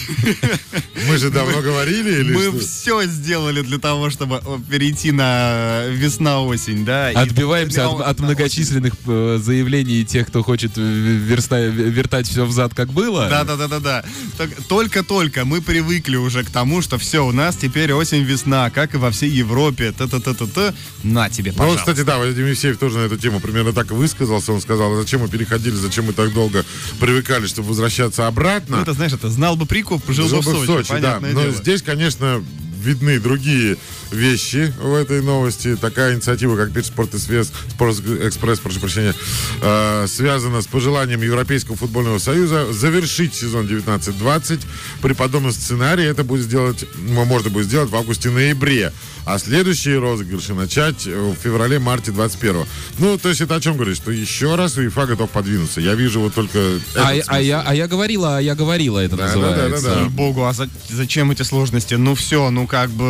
Мы 1.08 1.16
же 1.16 1.30
давно 1.30 1.60
говорили 1.62 2.20
или 2.20 2.32
Мы 2.32 2.58
все 2.60 3.04
сделали 3.04 3.62
для 3.62 3.78
того, 3.78 4.10
чтобы 4.10 4.40
э, 4.44 4.58
перейти 4.70 5.10
на 5.12 5.86
весна-осень, 5.88 6.84
да? 6.84 7.08
Отбиваемся 7.08 7.88
от, 7.88 8.20
многочисленных 8.20 8.94
э, 9.06 9.38
заявлений 9.42 10.04
тех, 10.04 10.28
кто 10.28 10.42
хочет 10.42 10.72
э, 10.76 10.80
вертать 10.80 12.28
все 12.28 12.44
взад, 12.44 12.74
как 12.74 12.92
было. 12.92 13.28
Да, 13.28 13.44
да, 13.44 13.56
да, 13.56 13.66
да, 13.66 13.80
да. 13.80 14.04
Так, 14.36 14.50
Только-только 14.68 15.44
мы 15.44 15.62
привыкли 15.62 16.16
уже 16.16 16.44
к 16.44 16.50
тому, 16.50 16.82
что 16.82 16.98
все, 16.98 17.26
у 17.26 17.32
нас 17.32 17.56
теперь 17.56 17.92
осень-весна, 17.92 18.70
как 18.70 18.94
и 18.94 18.98
во 18.98 19.10
всей 19.10 19.30
Европе. 19.30 19.79
Та-та-та-та-та. 19.90 20.74
На 21.02 21.28
тебе, 21.28 21.50
Ну, 21.52 21.56
пожалуйста. 21.58 21.80
кстати, 21.92 22.04
да, 22.06 22.18
Вадим 22.18 22.46
Евсеев 22.46 22.76
тоже 22.78 22.98
на 22.98 23.04
эту 23.06 23.16
тему 23.16 23.40
примерно 23.40 23.72
так 23.72 23.90
и 23.90 23.94
высказался. 23.94 24.52
Он 24.52 24.60
сказал, 24.60 24.92
«А 24.92 24.96
зачем 25.00 25.20
мы 25.22 25.28
переходили, 25.28 25.74
зачем 25.74 26.04
мы 26.06 26.12
так 26.12 26.32
долго 26.32 26.64
привыкали, 27.00 27.46
чтобы 27.46 27.68
возвращаться 27.68 28.26
обратно. 28.26 28.76
Ну, 28.76 28.82
это, 28.82 28.92
знаешь, 28.92 29.12
это 29.12 29.28
знал 29.30 29.56
бы 29.56 29.66
Приков, 29.66 30.02
жил, 30.08 30.28
бы 30.28 30.40
в 30.40 30.66
Сочи, 30.66 30.88
да. 30.88 30.94
понятное 30.94 31.32
Но 31.32 31.42
дело. 31.42 31.54
здесь, 31.54 31.82
конечно, 31.82 32.44
видны 32.80 33.18
другие 33.20 33.76
вещи 34.10 34.72
в 34.80 34.94
этой 34.94 35.22
новости. 35.22 35.76
Такая 35.76 36.14
инициатива, 36.14 36.56
как 36.56 36.70
Бирж 36.70 36.86
Спорт 36.86 37.14
и 37.14 37.18
Свес, 37.18 37.52
Спорт 37.70 37.98
Экспресс, 38.00 38.58
прошу 38.58 38.80
прощения, 38.80 39.14
э, 39.62 40.06
связана 40.08 40.62
с 40.62 40.66
пожеланием 40.66 41.22
Европейского 41.22 41.76
футбольного 41.76 42.18
союза 42.18 42.72
завершить 42.72 43.34
сезон 43.34 43.66
19-20. 43.66 44.60
При 45.02 45.12
подобном 45.12 45.52
сценарии 45.52 46.04
это 46.06 46.24
будет 46.24 46.44
сделать, 46.44 46.84
можно 46.96 47.50
будет 47.50 47.66
сделать 47.66 47.90
в 47.90 47.96
августе-ноябре. 47.96 48.92
А 49.26 49.38
следующие 49.38 49.98
розыгрыши 49.98 50.54
начать 50.54 51.04
в 51.06 51.34
феврале-марте 51.34 52.10
21 52.10 52.64
Ну, 52.98 53.18
то 53.18 53.28
есть 53.28 53.42
это 53.42 53.54
о 53.56 53.60
чем 53.60 53.74
говорит? 53.76 53.96
Что 53.96 54.10
еще 54.10 54.54
раз 54.56 54.76
УЕФА 54.78 55.06
готов 55.06 55.30
подвинуться. 55.30 55.80
Я 55.80 55.94
вижу 55.94 56.20
вот 56.20 56.34
только 56.34 56.58
А, 56.96 57.12
а 57.26 57.40
я, 57.40 57.60
а 57.60 57.74
я 57.74 57.86
говорила, 57.86 58.38
а 58.38 58.40
я 58.40 58.54
говорила, 58.54 58.98
это 58.98 59.16
Да, 59.16 59.28
да, 59.28 59.36
называется. 59.36 59.82
да, 59.88 59.94
да, 59.94 60.00
да. 60.04 60.08
Богу, 60.08 60.46
а 60.46 60.52
за- 60.54 60.70
зачем 60.88 61.30
эти 61.30 61.42
сложности? 61.42 61.94
Ну 61.94 62.14
все, 62.14 62.50
ну 62.50 62.66
как 62.70 62.90
бы 62.90 63.04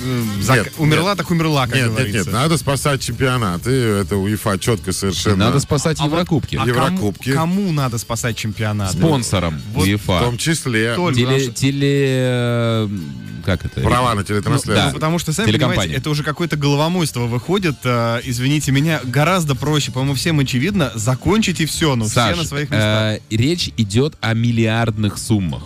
э, 0.00 0.22
зак- 0.42 0.56
Нет, 0.64 0.72
умерла, 0.76 1.10
нет. 1.10 1.18
так 1.18 1.30
умерла, 1.30 1.66
как 1.66 1.74
Нет, 1.76 1.84
нет, 1.86 1.92
говорится. 1.94 2.18
нет, 2.24 2.32
надо 2.32 2.58
спасать 2.58 3.00
чемпионаты. 3.00 3.70
Это 3.70 4.16
УЕФА 4.18 4.58
четко 4.58 4.92
совершенно. 4.92 5.46
Надо 5.46 5.60
спасать 5.60 5.96
А 6.00 6.04
Еврокубки. 6.04 6.56
а 6.56 6.58
кому- 6.58 6.68
Еврокубки. 6.70 7.32
Кому, 7.32 7.72
надо 7.72 7.96
спасать 7.98 8.36
чемпионат? 8.36 8.92
Спонсором 8.92 9.60
Вот 9.72 9.84
В 9.84 9.88
УЕФа. 9.88 10.20
том 10.20 10.36
числе 10.36 10.94
Только- 10.94 11.14
Теле, 11.18 11.40
что- 11.40 11.52
теле... 11.52 11.88
э, 12.20 12.88
Как 13.46 13.64
это? 13.64 13.80
права 13.80 14.14
на 14.14 14.24
телетрансляцию. 14.24 14.88
да. 14.88 14.92
Потому 14.92 15.18
что, 15.18 15.32
сами 15.32 15.50
понимаете, 15.50 15.94
это 15.94 16.10
уже 16.10 16.22
какое-то 16.22 16.56
головомойство 16.56 17.20
выходит. 17.20 17.76
э, 17.84 18.20
извините 18.24 18.72
меня, 18.72 19.00
гораздо 19.04 19.54
проще, 19.54 19.90
по-моему, 19.92 20.14
всем 20.14 20.38
очевидно, 20.40 20.92
закончить 20.94 21.60
и 21.60 21.66
все, 21.66 21.94
ну 21.96 22.06
Саш, 22.06 22.32
все 22.34 22.42
на 22.42 22.46
своих 22.48 22.68
местах. 22.70 23.14
э, 23.14 23.20
речь 23.30 23.70
идет 23.78 24.16
о 24.20 24.34
миллиардных 24.34 25.16
суммах. 25.18 25.62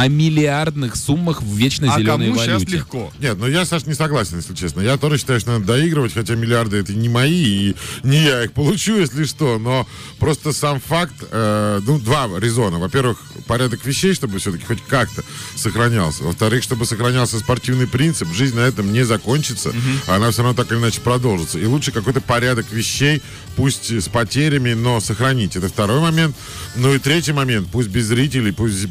О 0.00 0.08
миллиардных 0.08 0.96
суммах 0.96 1.42
в 1.42 1.54
вечно 1.54 1.92
а 1.92 1.98
зеленой 1.98 2.28
кому 2.28 2.38
сейчас 2.38 2.62
валюте. 2.62 2.76
легко? 2.76 3.12
Нет, 3.18 3.36
ну 3.38 3.46
я, 3.46 3.64
Саш, 3.64 3.84
не 3.86 3.94
согласен, 3.94 4.38
если 4.38 4.54
честно. 4.54 4.80
Я 4.80 4.96
тоже 4.96 5.18
считаю, 5.18 5.40
что 5.40 5.52
надо 5.52 5.66
доигрывать, 5.66 6.14
хотя 6.14 6.34
миллиарды 6.34 6.78
это 6.78 6.94
не 6.94 7.08
мои, 7.08 7.70
и 7.70 7.76
не 8.02 8.22
я 8.22 8.44
их 8.44 8.52
получу, 8.52 8.96
если 9.00 9.24
что. 9.24 9.58
Но 9.58 9.86
просто 10.18 10.52
сам 10.52 10.80
факт, 10.80 11.14
э, 11.30 11.80
ну, 11.86 11.98
два 11.98 12.28
резона. 12.38 12.78
Во-первых, 12.78 13.18
порядок 13.46 13.84
вещей, 13.84 14.14
чтобы 14.14 14.38
все-таки 14.38 14.64
хоть 14.64 14.82
как-то 14.86 15.22
сохранялся. 15.54 16.24
Во-вторых, 16.24 16.62
чтобы 16.62 16.86
сохранялся 16.86 17.38
спортивный 17.38 17.86
принцип. 17.86 18.32
Жизнь 18.32 18.56
на 18.56 18.60
этом 18.60 18.92
не 18.92 19.04
закончится, 19.04 19.72
а 20.06 20.16
она 20.16 20.30
все 20.30 20.42
равно 20.42 20.56
так 20.56 20.72
или 20.72 20.78
иначе 20.78 21.00
продолжится. 21.00 21.58
И 21.58 21.66
лучше 21.66 21.92
какой-то 21.92 22.20
порядок 22.20 22.66
вещей, 22.70 23.22
пусть 23.56 23.90
с 23.90 24.08
потерями, 24.08 24.72
но 24.72 25.00
сохранить. 25.00 25.56
Это 25.56 25.68
второй 25.68 26.00
момент. 26.00 26.36
Ну 26.76 26.94
и 26.94 26.98
третий 26.98 27.32
момент, 27.32 27.68
пусть 27.70 27.88
без 27.88 28.06
зрителей, 28.06 28.52
пусть, 28.52 28.86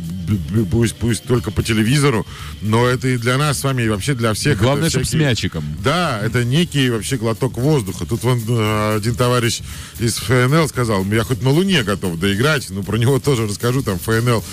пусть, 0.71 0.95
пусть 0.95 1.23
только 1.23 1.51
по 1.51 1.63
телевизору, 1.63 2.25
но 2.61 2.87
это 2.87 3.07
и 3.07 3.17
для 3.17 3.37
нас 3.37 3.59
с 3.59 3.63
вами, 3.63 3.83
и 3.83 3.89
вообще 3.89 4.13
для 4.13 4.33
всех. 4.33 4.59
Главное, 4.59 4.89
чтобы 4.89 5.05
с 5.05 5.13
мячиком. 5.13 5.63
Да, 5.83 6.19
это 6.21 6.43
некий 6.43 6.89
вообще 6.89 7.17
глоток 7.17 7.57
воздуха. 7.57 8.05
Тут 8.05 8.23
вон 8.23 8.41
э, 8.47 8.95
один 8.97 9.15
товарищ 9.15 9.61
из 9.99 10.15
ФНЛ 10.17 10.67
сказал, 10.67 11.05
я 11.05 11.23
хоть 11.23 11.41
на 11.41 11.49
Луне 11.51 11.83
готов 11.83 12.19
доиграть, 12.19 12.69
но 12.69 12.83
про 12.83 12.97
него 12.97 13.19
тоже 13.19 13.47
расскажу, 13.47 13.81
там 13.81 13.97
ФНЛ 13.99 14.43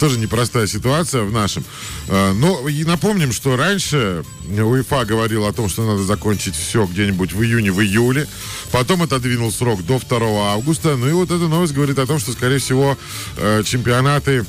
тоже 0.00 0.18
непростая 0.18 0.66
ситуация 0.66 1.22
в 1.22 1.32
нашем. 1.32 1.64
Э, 2.08 2.32
Но 2.32 2.68
и 2.68 2.84
напомним, 2.84 3.32
что 3.32 3.56
раньше 3.56 4.24
УЕФА 4.48 5.04
говорил 5.04 5.46
о 5.46 5.52
том, 5.52 5.68
что 5.68 5.86
надо 5.86 6.02
закончить 6.02 6.56
все 6.56 6.86
где-нибудь 6.86 7.32
в 7.32 7.42
июне, 7.42 7.70
в 7.72 7.80
июле. 7.80 8.26
Потом 8.72 9.02
отодвинул 9.38 9.52
срок 9.52 9.84
до 9.84 9.98
2 9.98 10.52
августа. 10.52 10.96
Ну 10.96 11.08
и 11.08 11.12
вот 11.12 11.30
эта 11.30 11.48
новость 11.48 11.72
говорит 11.74 11.98
о 11.98 12.06
том, 12.06 12.18
что, 12.18 12.32
скорее 12.32 12.58
всего, 12.58 12.96
э, 13.36 13.62
чемпионаты 13.64 14.44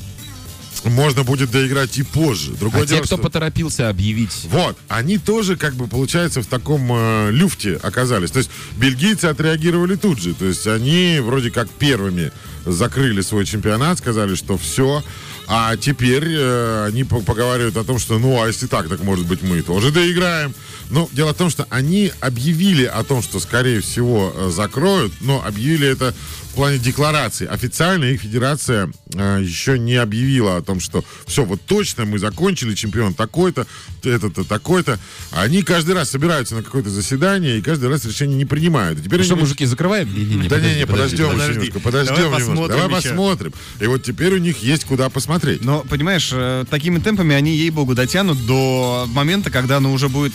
можно 0.84 1.24
будет 1.24 1.50
доиграть 1.50 1.98
и 1.98 2.02
позже. 2.02 2.52
Другое 2.52 2.82
А 2.82 2.86
те, 2.86 2.94
дело, 2.94 3.04
кто 3.04 3.16
что- 3.16 3.22
поторопился 3.22 3.88
объявить 3.90 4.30
вот, 4.50 4.76
они 4.88 5.18
тоже, 5.18 5.56
как 5.56 5.74
бы, 5.74 5.86
получается, 5.86 6.40
в 6.42 6.46
таком 6.46 6.88
э, 6.92 7.30
люфте 7.30 7.78
оказались. 7.82 8.30
То 8.30 8.38
есть 8.38 8.50
бельгийцы 8.76 9.26
отреагировали 9.26 9.96
тут 9.96 10.20
же. 10.20 10.34
То 10.34 10.46
есть 10.46 10.66
они 10.66 11.20
вроде 11.22 11.50
как 11.50 11.68
первыми 11.70 12.32
закрыли 12.66 13.20
свой 13.20 13.44
чемпионат, 13.44 13.98
сказали, 13.98 14.34
что 14.34 14.56
все. 14.56 15.02
А 15.52 15.76
теперь 15.76 16.24
э, 16.28 16.84
они 16.86 17.02
по- 17.02 17.20
поговаривают 17.22 17.76
о 17.76 17.82
том, 17.82 17.98
что, 17.98 18.20
ну, 18.20 18.40
а 18.40 18.46
если 18.46 18.68
так, 18.68 18.88
так 18.88 19.02
может 19.02 19.26
быть 19.26 19.42
мы 19.42 19.62
тоже 19.62 19.90
доиграем. 19.90 20.54
Ну, 20.90 21.08
дело 21.12 21.34
в 21.34 21.36
том, 21.36 21.50
что 21.50 21.66
они 21.70 22.12
объявили 22.20 22.84
о 22.84 23.02
том, 23.02 23.20
что, 23.20 23.40
скорее 23.40 23.80
всего, 23.80 24.32
э, 24.32 24.50
закроют, 24.54 25.12
но 25.20 25.44
объявили 25.44 25.88
это 25.88 26.14
в 26.50 26.54
плане 26.54 26.78
декларации. 26.78 27.46
Официально 27.46 28.04
их 28.06 28.20
федерация 28.22 28.90
э, 29.14 29.38
еще 29.42 29.78
не 29.78 29.94
объявила 29.94 30.56
о 30.56 30.62
том, 30.62 30.80
что 30.80 31.04
все, 31.26 31.44
вот 31.44 31.60
точно 31.62 32.04
мы 32.04 32.18
закончили, 32.18 32.74
чемпион 32.74 33.14
такой-то, 33.14 33.66
этот-то 34.02 34.44
такой-то. 34.44 34.98
Они 35.30 35.62
каждый 35.62 35.94
раз 35.94 36.10
собираются 36.10 36.56
на 36.56 36.62
какое-то 36.62 36.90
заседание 36.90 37.58
и 37.58 37.62
каждый 37.62 37.88
раз 37.88 38.04
решение 38.04 38.36
не 38.36 38.46
принимают. 38.46 38.98
И 38.98 39.02
теперь 39.02 39.20
Ну 39.20 39.24
что, 39.24 39.34
они- 39.34 39.42
мужики, 39.42 39.64
закрываем? 39.64 40.08
Да 40.08 40.14
подожди, 40.14 40.68
не, 40.68 40.74
не, 40.80 40.86
подожди, 40.86 41.16
подождем 41.16 41.30
подожди. 41.30 41.52
немножко, 41.54 41.80
подождем 41.80 42.16
Давай 42.16 42.24
немножко. 42.40 42.50
посмотрим 42.50 42.76
Давай 42.80 42.98
еще. 42.98 43.08
посмотрим. 43.10 43.52
И 43.80 43.86
вот 43.86 44.02
теперь 44.02 44.34
у 44.34 44.38
них 44.38 44.58
есть 44.62 44.84
куда 44.84 45.08
посмотреть. 45.08 45.62
Но, 45.64 45.80
понимаешь, 45.88 46.30
э, 46.32 46.64
такими 46.68 46.98
темпами 46.98 47.34
они, 47.36 47.56
ей-богу, 47.56 47.94
дотянут 47.94 48.44
до 48.46 49.06
момента, 49.12 49.50
когда 49.50 49.78
ну 49.80 49.92
уже 49.92 50.08
будет 50.08 50.32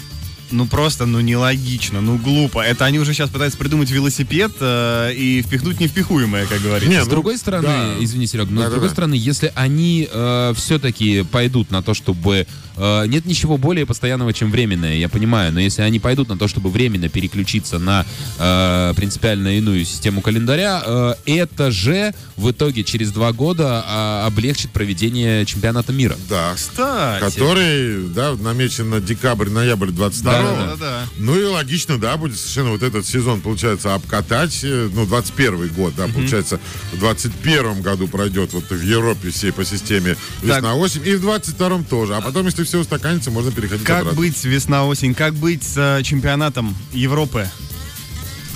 ну 0.52 0.66
просто, 0.66 1.06
ну 1.06 1.20
нелогично, 1.22 2.02
ну 2.02 2.18
глупо. 2.18 2.60
Это 2.62 2.86
они 2.86 3.00
уже 3.00 3.14
сейчас 3.14 3.30
пытаются 3.30 3.58
придумать 3.58 3.90
велосипед 3.92 4.52
э, 4.60 5.14
и 5.14 5.42
впихнуть 5.42 5.80
невпихуемое, 5.80 6.46
как 6.46 6.62
говорится. 6.62 6.90
Не, 6.90 7.02
С 7.02 7.06
ну, 7.06 7.12
другой 7.12 7.38
стороны, 7.38 7.68
да. 7.68 7.96
извини, 8.00 8.28
Серег, 8.28 8.50
но 8.50 8.62
Да, 8.62 8.68
с 8.68 8.72
другой 8.72 8.90
да. 8.90 8.94
стороны, 8.94 9.14
если 9.16 9.52
они 9.56 10.10
все-таки 10.56 11.24
пойдут 11.24 11.72
на 11.72 11.82
то, 11.82 11.94
чтобы... 11.94 12.48
э, 12.78 13.06
нет 13.08 13.26
ничего 13.26 13.58
более 13.58 13.86
постоянного, 13.86 14.34
чем 14.34 14.52
временное, 14.52 14.96
я 14.96 15.10
понимаю, 15.10 15.54
но 15.54 15.60
если 15.60 15.82
они 15.82 16.00
пойдут 16.00 16.30
на 16.30 16.38
то, 16.38 16.48
чтобы 16.48 16.70
временно 16.70 17.10
переключиться 17.10 17.80
на 17.80 18.06
э, 18.38 18.94
принципиально 18.96 19.58
иную 19.58 19.86
систему 19.86 20.22
календаря, 20.22 20.82
э, 20.86 21.14
это 21.26 21.72
же 21.72 22.14
в 22.36 22.52
итоге 22.52 22.84
через 22.84 23.12
два 23.12 23.32
года 23.32 23.84
а, 23.88 24.26
облегчит 24.28 24.72
проведение 24.72 25.46
чемпионата 25.46 25.92
мира. 25.94 26.16
Да. 26.30 26.54
Кстати. 26.56 27.24
Который, 27.24 28.08
да, 28.10 28.34
намечен 28.36 28.90
на 28.90 29.00
декабрь-ноябрь 29.00 29.92
22 29.92 30.35
Да-да-да. 30.42 31.06
Ну 31.18 31.40
и 31.40 31.44
логично, 31.44 31.98
да, 31.98 32.18
будет 32.18 32.38
совершенно 32.38 32.72
вот 32.72 32.84
этот 32.84 33.06
сезон, 33.06 33.42
получается, 33.42 33.94
обкатать, 33.96 34.60
э, 34.64 34.90
ну, 34.94 35.06
21 35.06 35.68
год, 35.70 35.94
да, 35.96 36.08
получается, 36.08 36.60
в 36.94 37.00
21 37.00 37.82
году 37.82 38.08
пройдет 38.08 38.54
вот 38.54 38.70
в 38.70 38.82
Европе 38.82 39.30
всей 39.32 39.52
по 39.52 39.64
системе 39.66 40.16
весна-осень, 40.42 41.02
и 41.06 41.16
в 41.16 41.22
22 41.22 41.84
тоже. 41.84 42.16
А 42.16 42.22
потом, 42.22 42.46
если 42.46 42.64
все 42.64 42.80
устаканится, 42.80 43.32
можно 43.32 43.52
переходить 43.52 43.86
Как 43.86 44.02
обратно. 44.02 44.20
быть 44.20 44.44
весна-осень? 44.44 45.14
Как 45.14 45.34
быть 45.34 45.64
с 45.64 45.76
э, 45.78 46.04
чемпионатом 46.04 46.76
Европы, 46.94 47.50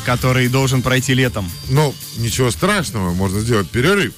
который 0.06 0.48
должен 0.48 0.82
пройти 0.82 1.14
летом? 1.14 1.50
Ну, 1.70 1.94
ничего 2.18 2.52
страшного, 2.52 3.14
можно 3.14 3.40
сделать 3.42 3.70
перерыв. 3.70 4.14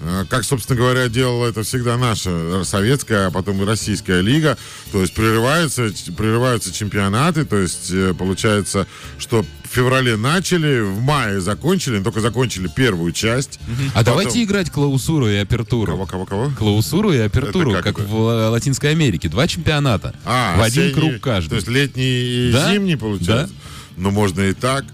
Э, 0.00 0.24
Как, 0.28 0.44
собственно 0.44 0.78
говоря, 0.78 1.08
делала 1.08 1.46
это 1.46 1.62
всегда 1.62 1.96
наша 1.96 2.64
советская, 2.64 3.28
а 3.28 3.30
потом 3.30 3.62
и 3.62 3.64
российская 3.64 4.20
лига. 4.20 4.56
То 4.92 5.00
есть 5.00 5.14
прерываются, 5.14 5.90
прерываются 6.16 6.72
чемпионаты. 6.72 7.44
То 7.44 7.56
есть 7.56 7.90
э, 7.90 8.14
получается, 8.14 8.86
что 9.18 9.42
в 9.42 9.68
феврале 9.68 10.16
начали, 10.16 10.80
в 10.80 11.00
мае 11.00 11.40
закончили, 11.40 11.98
но 11.98 12.04
только 12.04 12.20
закончили 12.20 12.68
первую 12.74 13.12
часть. 13.12 13.58
А 13.94 13.98
Потом- 13.98 14.04
давайте 14.04 14.42
играть 14.44 14.70
клаусуру 14.70 15.28
и 15.28 15.36
апертуру. 15.36 15.92
Кого, 15.92 16.06
кого, 16.06 16.26
кого? 16.26 16.50
Клаусуру 16.56 17.12
и 17.12 17.18
апертуру, 17.18 17.72
Это 17.72 17.82
как 17.82 17.96
как, 17.96 18.04
это? 18.04 18.12
в 18.14 18.28
э, 18.28 18.48
Латинской 18.48 18.90
Америке. 18.92 19.28
Два 19.28 19.46
чемпионата. 19.48 20.14
А, 20.24 20.56
в 20.58 20.62
один 20.62 20.84
осенний, 20.88 20.94
круг 21.10 21.20
каждый. 21.20 21.48
То 21.50 21.56
есть 21.56 21.68
летний 21.68 22.48
и 22.48 22.52
Да? 22.52 22.72
зимний, 22.72 22.96
получается? 22.96 23.48
Да. 23.54 23.62
Ну, 23.96 24.10
можно 24.10 24.42
и 24.42 24.52
так. 24.52 24.84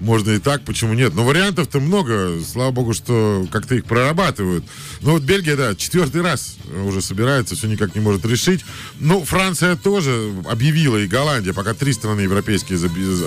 Можно 0.00 0.30
и 0.32 0.38
так, 0.38 0.62
почему 0.64 0.94
нет? 0.94 1.14
Но 1.14 1.24
вариантов-то 1.24 1.80
много, 1.80 2.38
слава 2.46 2.70
богу, 2.70 2.94
что 2.94 3.46
как-то 3.50 3.74
их 3.74 3.84
прорабатывают. 3.84 4.64
Но 5.00 5.12
вот 5.12 5.22
Бельгия, 5.22 5.56
да, 5.56 5.74
четвертый 5.74 6.22
раз 6.22 6.56
уже 6.84 7.00
собирается, 7.00 7.54
все 7.54 7.66
никак 7.66 7.94
не 7.94 8.00
может 8.00 8.24
решить. 8.24 8.64
Ну, 9.00 9.24
Франция 9.24 9.76
тоже 9.76 10.32
объявила, 10.48 10.96
и 10.96 11.06
Голландия, 11.06 11.52
пока 11.52 11.74
три 11.74 11.92
страны 11.92 12.22
европейские 12.22 12.78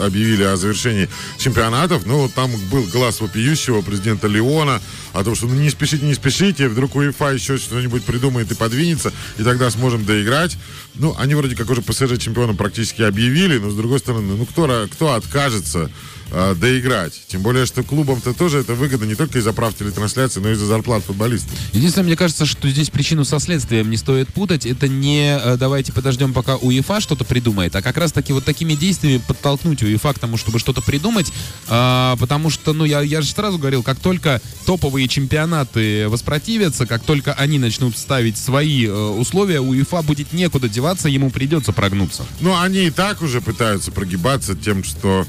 объявили 0.03 0.43
о 0.43 0.55
завершении 0.57 1.09
чемпионатов, 1.37 2.05
ну, 2.05 2.19
вот 2.19 2.33
там 2.33 2.51
был 2.71 2.83
глаз 2.83 3.21
вопиющего 3.21 3.81
президента 3.81 4.27
Леона 4.27 4.81
о 5.13 5.23
том, 5.23 5.35
что 5.35 5.47
ну, 5.47 5.55
не 5.55 5.69
спешите, 5.69 6.05
не 6.05 6.13
спешите, 6.13 6.67
вдруг 6.67 6.95
УЕФА 6.95 7.33
еще 7.33 7.57
что-нибудь 7.57 8.03
придумает 8.03 8.51
и 8.51 8.55
подвинется, 8.55 9.11
и 9.37 9.43
тогда 9.43 9.69
сможем 9.71 10.05
доиграть. 10.05 10.57
Ну, 10.95 11.15
они 11.17 11.35
вроде 11.35 11.55
как 11.55 11.69
уже 11.69 11.81
ПСЖ 11.81 12.17
чемпионом 12.19 12.57
практически 12.57 13.01
объявили, 13.01 13.57
но 13.57 13.69
с 13.69 13.75
другой 13.75 13.99
стороны, 13.99 14.35
ну 14.35 14.45
кто, 14.45 14.87
кто 14.91 15.13
откажется 15.13 15.89
э, 16.31 16.55
доиграть? 16.55 17.21
Тем 17.27 17.41
более, 17.41 17.65
что 17.65 17.83
клубам-то 17.83 18.33
тоже 18.33 18.59
это 18.59 18.73
выгодно 18.73 19.05
не 19.05 19.15
только 19.15 19.39
из-за 19.39 19.53
прав 19.53 19.75
телетрансляции, 19.75 20.39
но 20.39 20.49
и 20.49 20.53
из-за 20.53 20.65
зарплат 20.65 21.03
футболистов. 21.03 21.51
Единственное, 21.73 22.05
мне 22.05 22.15
кажется, 22.15 22.45
что 22.45 22.69
здесь 22.69 22.89
причину 22.89 23.25
со 23.25 23.39
следствием 23.39 23.89
не 23.89 23.97
стоит 23.97 24.33
путать. 24.33 24.65
Это 24.65 24.87
не 24.87 25.37
э, 25.37 25.57
давайте 25.57 25.93
подождем, 25.93 26.33
пока 26.33 26.55
УЕФА 26.57 27.01
что-то 27.01 27.25
придумает, 27.25 27.75
а 27.75 27.81
как 27.81 27.97
раз-таки 27.97 28.33
вот 28.33 28.45
такими 28.45 28.73
действиями 28.73 29.21
подтолкнуть 29.27 29.83
УЕФА 29.83 30.13
к 30.13 30.19
тому, 30.19 30.37
чтобы 30.37 30.59
что-то 30.59 30.81
придумать. 30.81 31.31
А, 31.67 32.15
потому 32.17 32.49
что, 32.49 32.73
ну, 32.73 32.85
я, 32.85 33.01
я 33.01 33.21
же 33.21 33.29
сразу 33.29 33.57
говорил, 33.57 33.83
как 33.83 33.99
только 33.99 34.41
топовые 34.65 35.07
чемпионаты 35.07 36.07
воспротивятся, 36.09 36.85
как 36.85 37.03
только 37.03 37.33
они 37.33 37.59
начнут 37.59 37.97
ставить 37.97 38.37
свои 38.37 38.85
э, 38.85 38.91
условия, 38.91 39.61
УЕФА 39.61 40.01
будет 40.01 40.33
некуда 40.33 40.69
деваться, 40.69 41.09
ему 41.09 41.29
придется 41.29 41.73
прогнуться. 41.73 42.25
Ну, 42.41 42.57
они 42.59 42.87
и 42.87 42.91
так 42.91 43.21
уже 43.21 43.41
пытаются 43.41 43.91
прогибаться 43.91 44.55
тем, 44.55 44.83
что 44.83 45.25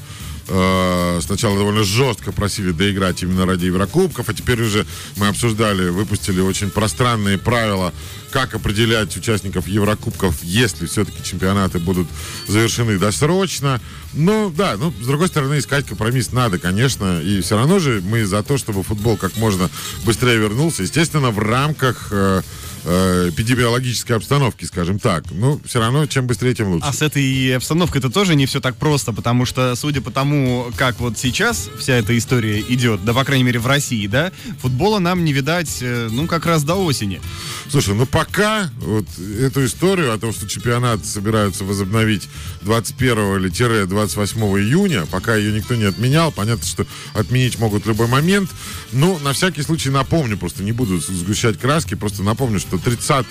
э, 0.47 1.19
сначала 1.21 1.57
довольно 1.57 1.83
жестко 1.83 2.31
просили 2.31 2.71
доиграть 2.71 3.23
именно 3.23 3.45
ради 3.45 3.65
Еврокубков, 3.65 4.29
а 4.29 4.33
теперь 4.33 4.61
уже 4.61 4.85
мы 5.17 5.27
обсуждали, 5.27 5.89
выпустили 5.89 6.41
очень 6.41 6.69
пространные 6.69 7.37
правила, 7.37 7.93
как 8.31 8.55
определять 8.55 9.15
участников 9.15 9.67
Еврокубков, 9.67 10.43
если 10.43 10.85
все-таки 10.85 11.23
чемпионаты 11.23 11.79
будут 11.79 12.07
завершены 12.47 12.97
досрочно. 12.97 13.81
Ну, 14.13 14.51
да, 14.55 14.75
ну, 14.77 14.93
с 15.01 15.05
другой 15.05 15.27
стороны, 15.27 15.59
искать 15.59 15.85
компромисс 15.85 16.31
надо, 16.31 16.57
конечно, 16.59 17.21
и 17.21 17.41
все 17.41 17.57
равно 17.57 17.79
же 17.79 18.01
мы 18.03 18.25
за 18.25 18.43
то, 18.43 18.57
чтобы 18.57 18.83
футбол 18.83 19.17
как 19.17 19.35
можно 19.37 19.69
быстрее 20.05 20.37
вернулся, 20.37 20.83
естественно, 20.83 21.31
в 21.31 21.39
рамках 21.39 22.07
э, 22.11 22.41
эпидемиологической 22.83 24.15
обстановки, 24.15 24.65
скажем 24.65 24.99
так. 24.99 25.25
Ну, 25.31 25.61
все 25.65 25.79
равно, 25.79 26.05
чем 26.07 26.27
быстрее, 26.27 26.53
тем 26.53 26.69
лучше. 26.69 26.85
А 26.87 26.93
с 26.93 27.01
этой 27.01 27.55
обстановкой 27.55 27.99
это 27.99 28.09
тоже 28.09 28.35
не 28.35 28.45
все 28.45 28.59
так 28.59 28.75
просто, 28.75 29.13
потому 29.13 29.45
что, 29.45 29.75
судя 29.75 30.01
по 30.01 30.11
тому, 30.11 30.71
как 30.77 30.99
вот 30.99 31.17
сейчас 31.17 31.69
вся 31.79 31.93
эта 31.93 32.17
история 32.17 32.59
идет, 32.59 33.03
да, 33.03 33.13
по 33.13 33.23
крайней 33.23 33.43
мере, 33.43 33.59
в 33.59 33.67
России, 33.67 34.07
да, 34.07 34.31
футбола 34.59 34.99
нам 34.99 35.23
не 35.23 35.33
видать, 35.33 35.79
э, 35.81 36.09
ну, 36.11 36.27
как 36.27 36.45
раз 36.45 36.63
до 36.63 36.75
осени. 36.75 37.21
Слушай, 37.69 37.95
ну 37.95 38.05
пока 38.05 38.69
вот 38.77 39.05
эту 39.19 39.65
историю 39.65 40.13
о 40.13 40.17
том, 40.17 40.33
что 40.33 40.47
чемпионат 40.47 41.05
собираются 41.05 41.63
возобновить 41.63 42.27
21 42.61 43.37
или 43.37 43.49
тире 43.49 43.85
28 43.85 44.41
июня, 44.59 45.05
пока 45.05 45.35
ее 45.35 45.53
никто 45.53 45.75
не 45.75 45.85
отменял, 45.85 46.31
понятно, 46.31 46.65
что 46.65 46.85
отменить 47.13 47.59
могут 47.59 47.85
в 47.85 47.87
любой 47.87 48.07
момент. 48.07 48.49
Ну, 48.91 49.19
на 49.19 49.33
всякий 49.33 49.61
случай 49.61 49.89
напомню, 49.89 50.37
просто 50.37 50.63
не 50.63 50.71
буду 50.71 50.99
сгущать 50.99 51.59
краски, 51.59 51.95
просто 51.95 52.23
напомню, 52.23 52.59
что 52.59 52.70
30 52.79 53.25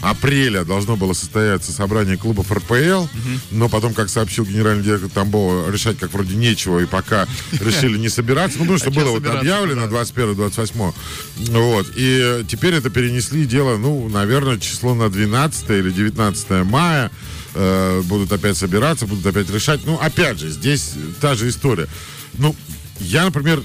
апреля 0.00 0.64
должно 0.64 0.96
было 0.96 1.12
состояться 1.12 1.72
собрание 1.72 2.16
клубов 2.16 2.52
РПЛ, 2.52 3.06
но 3.50 3.68
потом, 3.68 3.94
как 3.94 4.08
сообщил 4.08 4.44
генеральный 4.44 4.84
директор 4.84 5.10
Тамбова, 5.10 5.70
решать 5.70 5.98
как 5.98 6.12
вроде 6.12 6.36
нечего, 6.36 6.78
и 6.78 6.86
пока 6.86 7.26
решили 7.52 7.98
не 7.98 8.08
собираться, 8.08 8.58
ну, 8.58 8.64
потому 8.64 8.78
что 8.78 8.88
А 8.88 8.92
было 8.92 9.10
вот 9.10 9.26
объявлено 9.26 9.88
да. 9.88 10.02
21-28. 10.02 10.94
Вот. 11.36 11.86
И 11.96 12.44
теперь 12.48 12.74
это 12.74 12.90
перенесли 12.90 13.44
дело, 13.44 13.76
ну, 13.76 14.08
наверное, 14.08 14.58
число 14.58 14.94
на 14.94 15.08
12 15.08 15.70
или 15.70 15.90
19 15.90 16.50
мая. 16.64 17.10
Э, 17.54 18.02
будут 18.04 18.30
опять 18.32 18.56
собираться, 18.56 19.06
будут 19.06 19.26
опять 19.26 19.50
решать. 19.50 19.80
Ну, 19.84 19.96
опять 19.96 20.38
же, 20.38 20.50
здесь 20.50 20.92
та 21.20 21.34
же 21.34 21.48
история. 21.48 21.88
Ну, 22.34 22.54
я, 23.00 23.24
например, 23.24 23.62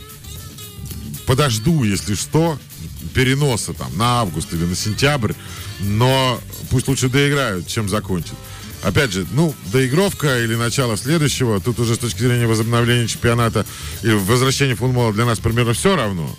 подожду, 1.25 1.83
если 1.83 2.15
что, 2.15 2.57
переноса 3.13 3.73
там 3.73 3.95
на 3.97 4.21
август 4.21 4.53
или 4.53 4.65
на 4.65 4.75
сентябрь, 4.75 5.33
но 5.79 6.39
пусть 6.69 6.87
лучше 6.87 7.09
доиграют, 7.09 7.67
чем 7.67 7.89
закончат. 7.89 8.35
Опять 8.83 9.13
же, 9.13 9.25
ну, 9.31 9.55
доигровка 9.71 10.43
или 10.43 10.55
начало 10.55 10.97
следующего, 10.97 11.61
тут 11.61 11.79
уже 11.79 11.95
с 11.95 11.99
точки 11.99 12.19
зрения 12.19 12.47
возобновления 12.47 13.07
чемпионата 13.07 13.65
и 14.01 14.09
возвращения 14.09 14.75
футбола 14.75 15.13
для 15.13 15.25
нас 15.25 15.39
примерно 15.39 15.73
все 15.73 15.95
равно. 15.95 16.29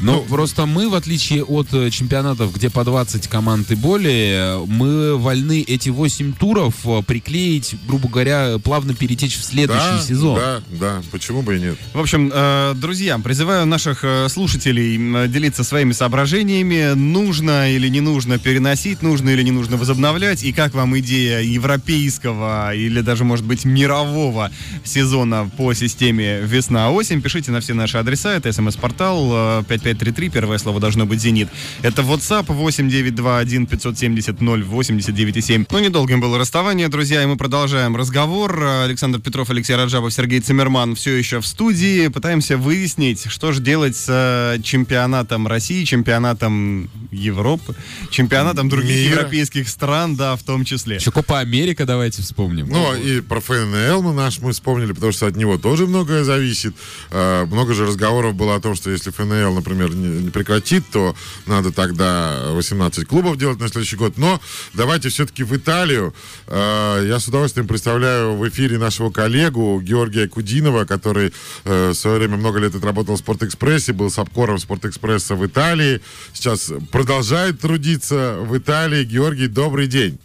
Но 0.00 0.14
ну, 0.14 0.22
просто 0.22 0.66
мы, 0.66 0.88
в 0.88 0.94
отличие 0.94 1.44
от 1.44 1.72
э, 1.72 1.88
чемпионатов, 1.90 2.52
где 2.52 2.68
по 2.68 2.84
20 2.84 3.28
команд 3.28 3.70
и 3.70 3.74
более, 3.76 4.64
мы 4.66 5.16
вольны 5.16 5.64
эти 5.66 5.88
8 5.88 6.32
туров 6.32 6.74
э, 6.84 7.02
приклеить, 7.06 7.76
грубо 7.86 8.08
говоря, 8.08 8.58
плавно 8.62 8.94
перетечь 8.94 9.36
в 9.36 9.44
следующий 9.44 9.96
да, 9.96 10.02
сезон. 10.02 10.36
Да, 10.36 10.62
да, 10.68 11.02
почему 11.12 11.42
бы 11.42 11.56
и 11.56 11.60
нет. 11.60 11.78
В 11.92 12.00
общем, 12.00 12.30
э, 12.32 12.74
друзья, 12.76 13.18
призываю 13.18 13.66
наших 13.66 14.04
слушателей 14.28 15.28
делиться 15.28 15.62
своими 15.62 15.92
соображениями, 15.92 16.94
нужно 16.94 17.72
или 17.72 17.88
не 17.88 18.00
нужно 18.00 18.38
переносить, 18.38 19.00
нужно 19.00 19.30
или 19.30 19.42
не 19.42 19.52
нужно 19.52 19.76
возобновлять, 19.76 20.42
и 20.42 20.52
как 20.52 20.74
вам 20.74 20.98
идея 20.98 21.40
европейского 21.40 22.74
или 22.74 23.00
даже, 23.00 23.24
может 23.24 23.44
быть, 23.44 23.64
мирового 23.64 24.50
сезона 24.82 25.48
по 25.56 25.72
системе 25.72 26.40
весна-осень, 26.40 27.22
пишите 27.22 27.52
на 27.52 27.60
все 27.60 27.74
наши 27.74 27.96
адреса, 27.96 28.34
это 28.34 28.52
смс-портал 28.52 29.62
5 29.64 29.83
533. 29.84 30.30
Первое 30.30 30.58
слово 30.58 30.80
должно 30.80 31.04
быть 31.04 31.20
«Зенит». 31.20 31.48
Это 31.82 32.02
WhatsApp 32.02 32.46
8921 32.48 33.66
570 33.66 34.40
089,7. 34.40 35.66
Ну, 35.70 35.78
недолгим 35.78 36.20
было 36.20 36.38
расставание, 36.38 36.88
друзья, 36.88 37.22
и 37.22 37.26
мы 37.26 37.36
продолжаем 37.36 37.94
разговор. 37.94 38.58
Э, 38.62 38.84
Александр 38.84 39.20
Петров, 39.20 39.50
Алексей 39.50 39.76
Раджабов, 39.76 40.12
Сергей 40.12 40.40
Цимерман 40.40 40.94
все 40.94 41.14
еще 41.14 41.40
в 41.40 41.46
студии. 41.46 42.08
Пытаемся 42.08 42.56
выяснить, 42.56 43.26
что 43.28 43.52
же 43.52 43.60
делать 43.60 43.94
с 43.96 44.06
э, 44.08 44.62
чемпионатом 44.62 45.46
России, 45.46 45.84
чемпионатом 45.84 46.88
Европы, 47.10 47.74
чемпионатом 48.10 48.68
других 48.68 48.90
Мира. 48.90 49.20
европейских 49.20 49.68
стран, 49.68 50.16
да, 50.16 50.36
в 50.36 50.42
том 50.42 50.64
числе. 50.64 50.96
Еще 50.96 51.10
Копа 51.10 51.40
Америка 51.40 51.84
давайте 51.84 52.22
вспомним. 52.22 52.68
Ну, 52.68 52.96
и 52.96 53.20
про 53.20 53.40
ФНЛ 53.40 54.02
мы 54.02 54.14
наш 54.14 54.38
мы 54.38 54.52
вспомнили, 54.52 54.92
потому 54.92 55.12
что 55.12 55.26
от 55.26 55.36
него 55.36 55.58
тоже 55.58 55.86
многое 55.86 56.24
зависит. 56.24 56.74
Э, 57.10 57.44
много 57.44 57.74
же 57.74 57.86
разговоров 57.86 58.34
было 58.34 58.54
о 58.56 58.60
том, 58.60 58.74
что 58.74 58.90
если 58.90 59.10
ФНЛ, 59.10 59.54
например, 59.54 59.73
не, 59.74 60.22
не 60.22 60.30
прекратит, 60.30 60.84
то 60.90 61.14
надо 61.46 61.72
тогда 61.72 62.50
18 62.52 63.06
клубов 63.06 63.36
делать 63.36 63.58
на 63.60 63.68
следующий 63.68 63.96
год. 63.96 64.16
Но 64.16 64.40
давайте 64.72 65.08
все-таки 65.08 65.44
в 65.44 65.56
Италию. 65.56 66.14
Э, 66.46 67.04
я 67.06 67.18
с 67.18 67.28
удовольствием 67.28 67.66
представляю 67.66 68.34
в 68.36 68.48
эфире 68.48 68.78
нашего 68.78 69.10
коллегу 69.10 69.80
Георгия 69.80 70.28
Кудинова, 70.28 70.84
который 70.84 71.32
э, 71.64 71.90
в 71.90 71.94
свое 71.94 72.18
время 72.18 72.36
много 72.36 72.58
лет 72.58 72.74
отработал 72.74 73.16
в 73.16 73.18
Спортэкспрессе, 73.18 73.92
был 73.92 74.10
сапкором 74.10 74.58
Спортэкспресса 74.58 75.34
в 75.34 75.46
Италии. 75.46 76.00
Сейчас 76.32 76.72
продолжает 76.92 77.60
трудиться 77.60 78.38
в 78.40 78.56
Италии. 78.56 79.04
Георгий, 79.04 79.48
добрый 79.48 79.86
день. 79.86 80.18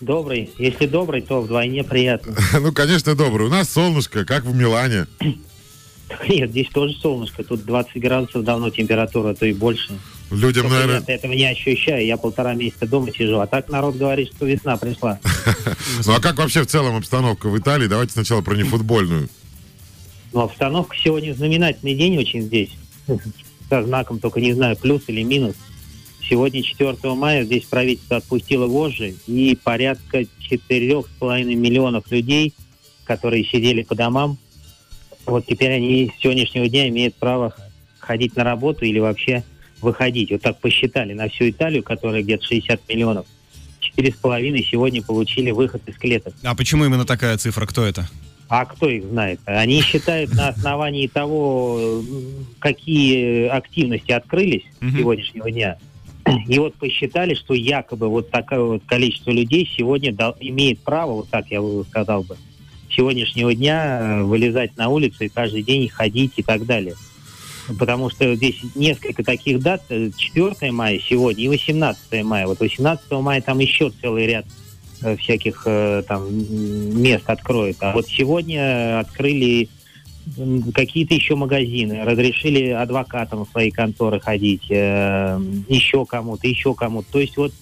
Добрый. 0.00 0.50
Если 0.58 0.86
добрый, 0.86 1.22
то 1.22 1.40
вдвойне 1.40 1.82
приятно. 1.82 2.36
Ну, 2.60 2.72
конечно, 2.72 3.14
добрый. 3.14 3.46
У 3.46 3.50
нас 3.50 3.70
солнышко, 3.70 4.24
как 4.24 4.44
в 4.44 4.54
Милане. 4.54 5.06
Нет, 6.28 6.50
здесь 6.50 6.68
тоже 6.68 6.94
солнышко. 6.94 7.44
Тут 7.44 7.64
20 7.64 8.00
градусов 8.00 8.44
давно 8.44 8.70
температура, 8.70 9.30
а 9.30 9.34
то 9.34 9.46
и 9.46 9.52
больше. 9.52 9.98
Людям, 10.30 10.64
Только 10.64 10.76
наверное... 10.76 11.04
я 11.06 11.14
этого 11.14 11.32
не 11.32 11.44
ощущаю. 11.44 12.06
Я 12.06 12.16
полтора 12.16 12.54
месяца 12.54 12.86
дома 12.86 13.10
сижу. 13.12 13.38
А 13.40 13.46
так 13.46 13.68
народ 13.68 13.96
говорит, 13.96 14.30
что 14.34 14.46
весна 14.46 14.76
пришла. 14.76 15.18
Ну, 16.04 16.12
а 16.14 16.20
как 16.20 16.38
вообще 16.38 16.62
в 16.62 16.66
целом 16.66 16.96
обстановка 16.96 17.48
в 17.48 17.58
Италии? 17.58 17.86
Давайте 17.86 18.12
сначала 18.12 18.42
про 18.42 18.54
нефутбольную. 18.54 19.28
Но 20.32 20.42
обстановка 20.42 20.96
сегодня 21.02 21.32
знаменательный 21.34 21.94
день 21.94 22.18
очень 22.18 22.42
здесь. 22.42 22.70
Со 23.68 23.82
знаком, 23.82 24.18
только 24.18 24.40
не 24.40 24.52
знаю, 24.52 24.76
плюс 24.76 25.02
или 25.08 25.22
минус. 25.22 25.54
Сегодня, 26.28 26.62
4 26.62 26.96
мая, 27.14 27.44
здесь 27.44 27.64
правительство 27.64 28.18
отпустило 28.18 28.66
вожжи, 28.66 29.14
и 29.26 29.58
порядка 29.62 30.20
4,5 30.20 31.54
миллионов 31.54 32.10
людей, 32.10 32.54
которые 33.04 33.44
сидели 33.44 33.82
по 33.82 33.94
домам, 33.94 34.38
вот 35.28 35.46
теперь 35.46 35.72
они 35.72 36.10
с 36.16 36.20
сегодняшнего 36.20 36.68
дня 36.68 36.88
имеют 36.88 37.14
право 37.14 37.54
ходить 37.98 38.36
на 38.36 38.44
работу 38.44 38.84
или 38.84 38.98
вообще 38.98 39.44
выходить. 39.80 40.30
Вот 40.30 40.42
так 40.42 40.58
посчитали 40.58 41.12
на 41.12 41.28
всю 41.28 41.50
Италию, 41.50 41.82
которая 41.82 42.22
где-то 42.22 42.44
60 42.44 42.88
миллионов. 42.88 43.26
4,5 43.96 44.64
сегодня 44.64 45.02
получили 45.02 45.50
выход 45.50 45.82
из 45.86 45.96
клеток. 45.96 46.34
А 46.42 46.54
почему 46.54 46.84
именно 46.84 47.04
такая 47.04 47.36
цифра? 47.36 47.66
Кто 47.66 47.84
это? 47.84 48.08
А 48.48 48.64
кто 48.64 48.88
их 48.88 49.04
знает? 49.04 49.40
Они 49.44 49.82
считают 49.82 50.34
на 50.34 50.48
основании 50.48 51.06
того, 51.06 52.02
какие 52.58 53.46
активности 53.46 54.10
открылись 54.10 54.64
с 54.80 54.96
сегодняшнего 54.96 55.50
дня. 55.50 55.78
И 56.46 56.58
вот 56.58 56.74
посчитали, 56.74 57.34
что 57.34 57.54
якобы 57.54 58.08
вот 58.08 58.30
такое 58.30 58.60
вот 58.60 58.82
количество 58.86 59.30
людей 59.30 59.70
сегодня 59.76 60.12
имеет 60.40 60.80
право, 60.80 61.12
вот 61.12 61.30
так 61.30 61.50
я 61.50 61.60
бы 61.60 61.84
сказал 61.88 62.22
бы, 62.22 62.36
сегодняшнего 62.98 63.54
дня 63.54 64.00
э, 64.00 64.22
вылезать 64.24 64.76
на 64.76 64.88
улицу 64.88 65.24
и 65.24 65.28
каждый 65.28 65.62
день 65.62 65.88
ходить 65.88 66.32
и 66.36 66.42
так 66.42 66.66
далее. 66.66 66.96
Потому 67.78 68.10
что 68.10 68.34
здесь 68.34 68.60
несколько 68.74 69.22
таких 69.22 69.60
дат. 69.60 69.82
э, 69.88 70.10
4 70.16 70.72
мая 70.72 70.98
сегодня 70.98 71.44
и 71.44 71.48
18 71.48 72.24
мая. 72.24 72.46
Вот 72.46 72.58
18 72.58 73.10
мая 73.12 73.40
там 73.40 73.60
еще 73.60 73.90
целый 74.02 74.26
ряд 74.26 74.46
э, 75.02 75.16
всяких 75.16 75.62
э, 75.66 76.02
там 76.08 76.26
мест 77.00 77.30
откроют. 77.30 77.76
А 77.80 77.92
вот 77.92 78.08
сегодня 78.08 78.98
открыли 78.98 79.68
какие-то 80.74 81.14
еще 81.14 81.36
магазины, 81.36 82.04
разрешили 82.04 82.70
адвокатам 82.70 83.44
в 83.44 83.50
свои 83.50 83.70
конторы 83.70 84.20
ходить, 84.20 84.66
э, 84.70 85.40
еще 85.68 86.04
кому-то, 86.04 86.48
еще 86.48 86.74
кому-то. 86.74 87.12
То 87.12 87.20
есть 87.20 87.36
вот 87.36 87.52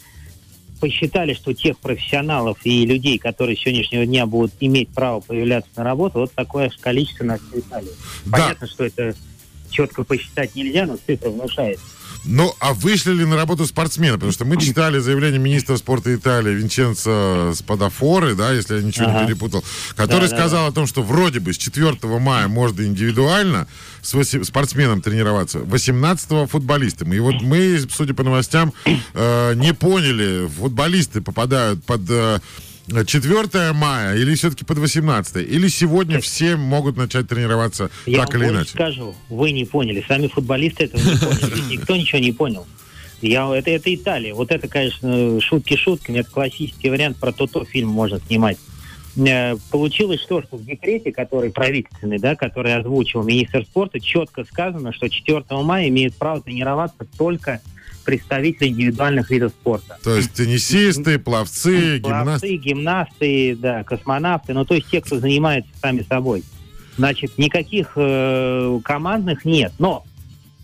посчитали, 0.81 1.35
что 1.35 1.55
тех 1.55 1.79
профессионалов 1.79 2.59
и 2.65 2.87
людей, 2.87 3.19
которые 3.19 3.57
с 3.57 3.61
сегодняшнего 3.61 4.07
дня 4.07 4.27
будут 4.27 4.53
иметь 4.61 4.89
право 4.91 5.21
появляться 5.21 5.71
на 5.77 5.85
работу, 5.85 6.21
вот 6.21 6.33
такое 6.33 6.71
количество 6.81 7.25
на 7.25 7.39
всю 7.39 7.61
Италию. 7.61 7.93
Да. 8.27 8.39
Понятно, 8.39 8.67
что 8.67 8.85
это 8.85 9.15
четко 9.71 10.05
посчитать 10.05 10.55
нельзя, 10.55 10.87
но 10.87 10.97
цифра 10.97 11.31
внушает. 11.31 11.79
Ну, 12.29 12.53
а 12.59 12.75
вышли 12.75 13.13
ли 13.13 13.25
на 13.25 13.37
работу 13.37 13.67
спортсмены? 13.67 14.15
Потому 14.15 14.33
что 14.33 14.45
мы 14.45 14.61
читали 14.61 14.99
заявление 14.99 15.39
министра 15.39 15.77
спорта 15.77 16.13
Италии 16.13 16.55
Винченцо 16.55 17.53
Спадафоры, 17.55 18.35
да, 18.35 18.53
если 18.53 18.77
я 18.77 18.83
ничего 18.83 19.07
не 19.07 19.13
Ага. 19.17 19.27
перепутал, 19.27 19.65
который 19.95 20.29
Да, 20.29 20.31
да, 20.31 20.37
сказал 20.37 20.67
о 20.67 20.73
том, 20.73 20.89
что 20.89 21.03
вроде 21.03 21.39
бы 21.39 21.53
с 21.53 21.57
4 21.57 21.97
мая 22.19 22.49
можно 22.49 22.83
индивидуально 22.83 23.69
с 24.03 24.13
воси- 24.15 24.43
спортсменом 24.43 25.03
тренироваться, 25.03 25.61
18 25.61 26.47
футболистам. 26.51 27.13
И 27.13 27.19
вот 27.21 27.41
мы, 27.43 27.81
судя 27.95 28.13
по 28.15 28.25
новостям, 28.25 28.73
э, 29.15 29.55
не 29.55 29.73
поняли, 29.73 30.49
футболисты 30.49 31.21
попадают 31.21 31.85
под... 31.85 32.01
э, 32.11 32.41
4 32.89 33.73
мая 33.73 34.17
или 34.17 34.35
все-таки 34.35 34.65
под 34.65 34.79
18 34.79 35.37
или 35.37 35.69
сегодня 35.69 36.21
все 36.21 36.57
могут 36.57 36.97
начать 36.97 37.29
тренироваться 37.29 37.91
Я 38.07 38.25
так 38.25 38.35
или 38.37 38.49
иначе? 38.49 38.71
скажу, 38.71 39.15
вы 39.29 39.51
не 39.53 39.65
поняли, 39.65 40.05
сами 40.07 40.29
футболисты 40.29 40.85
этого 40.85 41.01
не 41.01 41.17
поняли, 41.19 41.61
никто 41.73 41.97
ничего 41.97 42.21
не 42.21 42.33
понял. 42.33 42.67
Я, 43.23 43.55
это, 43.57 43.71
это 43.71 43.95
Италия. 43.95 44.35
Вот 44.35 44.51
это, 44.51 44.69
конечно, 44.69 45.41
шутки 45.41 45.75
шутками. 45.75 46.19
Это 46.19 46.31
классический 46.31 46.91
вариант 46.91 47.17
про 47.17 47.33
то-то 47.33 47.65
фильм 47.65 47.89
можно 47.89 48.21
снимать. 48.21 48.59
Э, 49.17 49.57
Получилось 49.71 50.21
что, 50.21 50.43
что 50.43 50.59
в 50.59 50.65
декрете, 50.65 51.13
который 51.13 51.51
правительственный, 51.51 52.19
да, 52.19 52.37
который 52.37 52.75
озвучил 52.77 53.23
министр 53.23 53.65
спорта, 53.65 54.01
четко 54.01 54.45
сказано, 54.45 54.93
что 54.93 55.09
4 55.09 55.45
мая 55.51 55.89
имеют 55.89 56.15
право 56.17 56.43
тренироваться 56.43 57.07
только 57.17 57.63
представители 58.07 58.69
индивидуальных 58.69 59.31
видов 59.31 59.53
спорта. 59.53 59.99
То 60.03 60.17
есть 60.17 60.33
теннисисты, 60.33 61.19
пловцы, 61.19 61.99
гимнасты. 61.99 62.25
Пловцы, 62.25 62.57
гимнасты, 62.57 63.57
да, 63.57 63.85
космонавты, 63.85 64.55
ну 64.55 64.65
то 64.65 64.75
есть 64.75 64.89
те, 64.89 65.03
кто 65.03 65.19
занимается 65.19 65.71
сами 65.83 66.03
собой. 66.09 66.43
Значит, 66.97 67.37
никаких 67.37 67.93
э, 67.97 68.81
командных 68.83 69.45
нет. 69.45 69.73
Но 69.79 70.07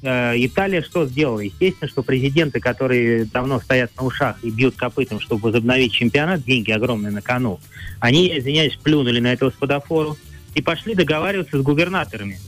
э, 0.03 0.33
Италия 0.37 0.81
что 0.81 1.05
сделала? 1.07 1.41
Естественно, 1.41 1.91
что 1.91 2.03
президенты, 2.03 2.59
которые 2.59 3.27
давно 3.27 3.61
стоят 3.61 3.91
на 3.99 4.05
ушах 4.05 4.39
и 4.43 4.51
бьют 4.51 4.77
копытом, 4.77 5.21
чтобы 5.21 5.43
возобновить 5.43 5.93
чемпионат, 5.93 6.43
деньги 6.45 6.71
огромные 6.71 7.13
на 7.13 7.21
кону, 7.21 7.61
они, 8.01 8.39
извиняюсь, 8.39 8.77
плюнули 8.77 9.21
на 9.21 9.33
этого 9.33 9.51
спадафору 9.51 10.17
и 10.55 10.63
пошли 10.63 10.95
договариваться 10.95 11.59
с 11.59 11.63
губернаторами. 11.63 12.39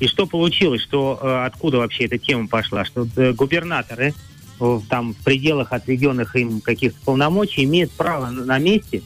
И 0.00 0.06
что 0.06 0.26
получилось, 0.26 0.80
что 0.82 1.18
э, 1.20 1.44
откуда 1.44 1.78
вообще 1.78 2.06
эта 2.06 2.16
тема 2.16 2.48
пошла, 2.48 2.86
что 2.86 3.06
э, 3.16 3.32
губернаторы 3.32 4.14
в, 4.58 4.82
там 4.88 5.12
в 5.12 5.18
пределах 5.18 5.72
отведенных 5.72 6.34
им 6.36 6.62
каких-то 6.62 6.98
полномочий 7.04 7.64
имеют 7.64 7.92
право 7.92 8.30
на 8.30 8.58
месте 8.58 9.02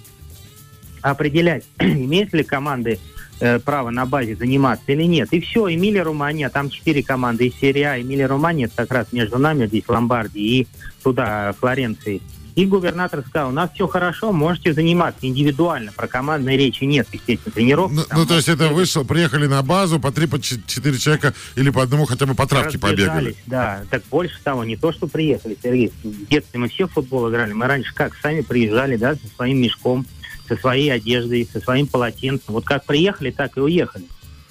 определять, 1.02 1.64
имеют 1.80 2.33
ли 2.33 2.44
команды 2.44 3.00
э, 3.40 3.59
право 3.59 3.90
на 3.90 4.07
базе 4.07 4.37
заниматься 4.37 4.92
или 4.92 5.02
нет. 5.02 5.33
И 5.33 5.40
все, 5.40 5.72
Эмилия 5.72 6.04
Румания, 6.04 6.48
там 6.48 6.70
четыре 6.70 7.02
команды 7.02 7.48
из 7.48 7.57
серии 7.57 7.83
А. 7.83 8.00
Эмилия 8.00 8.26
Румания, 8.26 8.66
это 8.66 8.76
как 8.76 8.92
раз 8.92 9.12
между 9.12 9.38
нами 9.38 9.66
здесь 9.66 9.88
Ломбардии 9.88 10.61
и 10.61 10.68
туда, 11.02 11.52
Флоренции. 11.59 12.22
И 12.55 12.67
губернатор 12.67 13.25
сказал, 13.27 13.49
у 13.49 13.53
нас 13.53 13.71
все 13.75 13.88
хорошо, 13.88 14.31
можете 14.31 14.73
заниматься 14.73 15.27
индивидуально. 15.27 15.90
Про 15.90 16.07
командной 16.07 16.57
речи 16.57 16.85
нет, 16.85 17.09
естественно, 17.12 17.53
тренировки. 17.53 17.95
Ну, 17.95 18.05
там 18.05 18.19
ну, 18.21 18.27
то 18.27 18.37
есть 18.37 18.49
это 18.49 18.69
вышло, 18.69 19.03
приехали 19.03 19.49
на 19.49 19.61
базу, 19.62 19.99
по 19.99 20.12
три, 20.12 20.29
по 20.29 20.40
четыре 20.40 20.97
человека 20.99 21.35
или 21.57 21.71
по 21.71 21.83
одному 21.83 22.05
хотя 22.05 22.27
бы 22.27 22.35
по 22.35 22.47
травке 22.47 22.79
побегали. 22.79 23.35
Да, 23.47 23.83
так 23.90 24.05
больше 24.09 24.38
того, 24.45 24.62
не 24.64 24.77
то, 24.77 24.93
что 24.93 25.09
приехали, 25.09 25.57
Сергей. 25.61 25.93
В 26.05 26.27
детстве 26.29 26.61
мы 26.61 26.69
все 26.69 26.87
в 26.87 26.93
футбол 26.93 27.29
играли. 27.29 27.53
Мы 27.53 27.67
раньше 27.67 27.93
как, 27.93 28.14
сами 28.23 28.43
приезжали, 28.43 28.97
да, 28.97 29.17
со 29.17 29.27
своим 29.35 29.61
мешком, 29.61 30.07
со 30.47 30.57
своей 30.57 30.93
одеждой, 30.93 31.49
со 31.53 31.61
своим 31.61 31.88
полотенцем. 31.88 32.55
Вот 32.55 32.64
как 32.64 32.85
приехали, 32.85 33.33
так 33.33 33.57
и 33.57 33.61
уехали. 33.61 34.05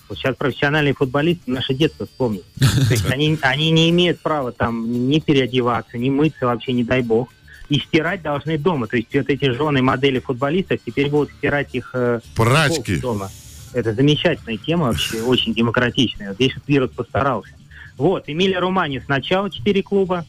Вот 0.09 0.17
сейчас 0.17 0.35
профессиональные 0.35 0.93
футболисты 0.93 1.49
наше 1.49 1.73
детство 1.73 2.05
вспомнят. 2.05 2.43
То 2.59 2.91
есть 2.91 3.09
они, 3.09 3.37
они 3.41 3.71
не 3.71 3.89
имеют 3.91 4.19
права 4.19 4.51
там 4.51 5.09
ни 5.09 5.19
переодеваться, 5.19 5.97
ни 5.97 6.09
мыться 6.09 6.47
вообще, 6.47 6.73
не 6.73 6.83
дай 6.83 7.01
бог. 7.01 7.29
И 7.69 7.79
стирать 7.79 8.21
должны 8.21 8.57
дома. 8.57 8.87
То 8.87 8.97
есть 8.97 9.13
вот 9.13 9.29
эти 9.29 9.49
жены 9.51 9.81
модели 9.81 10.19
футболистов 10.19 10.79
теперь 10.85 11.09
будут 11.09 11.31
стирать 11.31 11.69
их 11.73 11.91
э, 11.93 12.19
Прачки. 12.35 12.97
дома. 12.97 13.29
Это 13.73 13.93
замечательная 13.93 14.57
тема 14.57 14.87
вообще, 14.87 15.21
очень 15.21 15.53
демократичная. 15.53 16.29
Вот 16.29 16.35
Здесь 16.35 16.55
вот 16.55 16.63
вирус 16.67 16.91
постарался. 16.91 17.53
Вот, 17.97 18.23
Эмилия 18.27 18.59
Румани 18.59 19.01
сначала 19.03 19.49
четыре 19.49 19.81
клуба. 19.81 20.25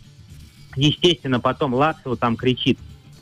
Естественно, 0.77 1.41
потом 1.41 1.75
Лацио 1.75 2.17
там 2.17 2.37
кричит. 2.37 2.79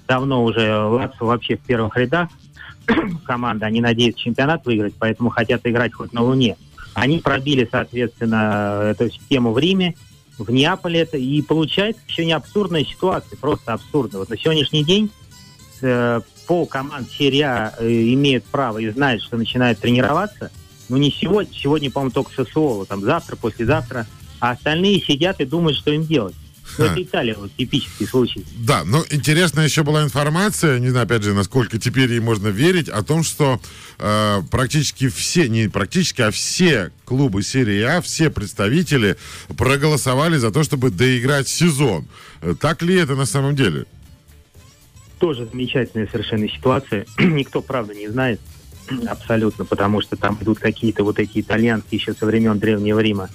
Давно 0.06 0.44
уже 0.44 0.74
Лацио 0.76 1.26
вообще 1.26 1.56
в 1.56 1.60
первых 1.60 1.96
рядах 1.96 2.28
команда. 3.24 3.66
Они 3.66 3.80
надеются 3.80 4.22
чемпионат 4.22 4.64
выиграть, 4.64 4.94
поэтому 4.98 5.30
хотят 5.30 5.62
играть 5.64 5.92
хоть 5.92 6.12
на 6.12 6.22
Луне. 6.22 6.56
Они 6.94 7.18
пробили, 7.18 7.68
соответственно, 7.70 8.90
эту 8.90 9.10
систему 9.10 9.52
в 9.52 9.58
Риме, 9.58 9.94
в 10.42 10.50
Неаполе 10.50 11.00
это. 11.00 11.16
И 11.16 11.42
получается 11.42 12.02
еще 12.08 12.24
не 12.24 12.32
абсурдная 12.32 12.84
ситуация, 12.84 13.36
просто 13.36 13.72
абсурдно. 13.72 14.20
Вот 14.20 14.30
на 14.30 14.38
сегодняшний 14.38 14.84
день 14.84 15.10
э, 15.80 16.20
пол 16.46 16.66
команд 16.66 17.10
серии 17.10 17.40
А 17.40 17.74
э, 17.78 17.88
имеют 18.14 18.44
право 18.44 18.78
и 18.78 18.88
знают, 18.90 19.22
что 19.22 19.36
начинают 19.36 19.78
тренироваться. 19.78 20.50
Ну, 20.88 20.96
не 20.96 21.10
сегодня, 21.10 21.52
сегодня, 21.54 21.90
по-моему, 21.90 22.12
только 22.12 22.32
Сосуоло, 22.32 22.84
там 22.86 23.00
завтра, 23.00 23.36
послезавтра, 23.36 24.06
а 24.40 24.50
остальные 24.50 25.00
сидят 25.00 25.40
и 25.40 25.44
думают, 25.44 25.78
что 25.78 25.92
им 25.92 26.04
делать. 26.04 26.34
Ну, 26.78 26.86
Ха. 26.86 26.92
это 26.92 27.02
Италия, 27.02 27.34
вот 27.34 27.50
типический 27.56 28.06
случай. 28.06 28.44
Да, 28.56 28.84
но 28.84 29.04
интересная 29.10 29.64
еще 29.64 29.82
была 29.82 30.02
информация, 30.02 30.78
не 30.78 30.88
знаю, 30.90 31.04
опять 31.04 31.22
же, 31.22 31.34
насколько 31.34 31.78
теперь 31.78 32.10
ей 32.10 32.20
можно 32.20 32.48
верить, 32.48 32.88
о 32.88 33.02
том, 33.02 33.22
что 33.22 33.60
э, 33.98 34.42
практически 34.50 35.08
все, 35.08 35.48
не 35.48 35.68
практически, 35.68 36.22
а 36.22 36.30
все 36.30 36.90
клубы 37.04 37.42
серии 37.42 37.82
А, 37.82 38.00
все 38.00 38.30
представители 38.30 39.16
проголосовали 39.56 40.38
за 40.38 40.50
то, 40.50 40.62
чтобы 40.62 40.90
доиграть 40.90 41.48
сезон. 41.48 42.06
Э, 42.40 42.54
Так 42.58 42.82
ли 42.82 42.94
это 42.94 43.14
на 43.16 43.26
самом 43.26 43.54
деле? 43.54 43.84
Тоже 45.18 45.46
замечательная 45.50 46.08
совершенно 46.10 46.48
ситуация. 46.48 47.06
Никто, 47.18 47.60
правда, 47.60 47.94
не 47.94 48.08
знает 48.08 48.40
абсолютно, 49.06 49.64
потому 49.64 50.00
что 50.00 50.16
там 50.16 50.38
идут 50.40 50.58
какие-то 50.58 51.04
вот 51.04 51.18
эти 51.18 51.40
итальянские 51.40 51.98
еще 51.98 52.14
со 52.14 52.26
времен 52.26 52.58
Древнего 52.58 52.98
Рима 52.98 53.28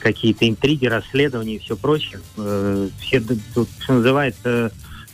какие-то 0.00 0.48
интриги, 0.48 0.86
расследования 0.86 1.56
и 1.56 1.58
все 1.58 1.76
прочее. 1.76 2.20
Э, 2.36 2.88
Все, 3.00 3.20
тут, 3.54 3.68
что 3.78 3.94
называется, 3.94 4.72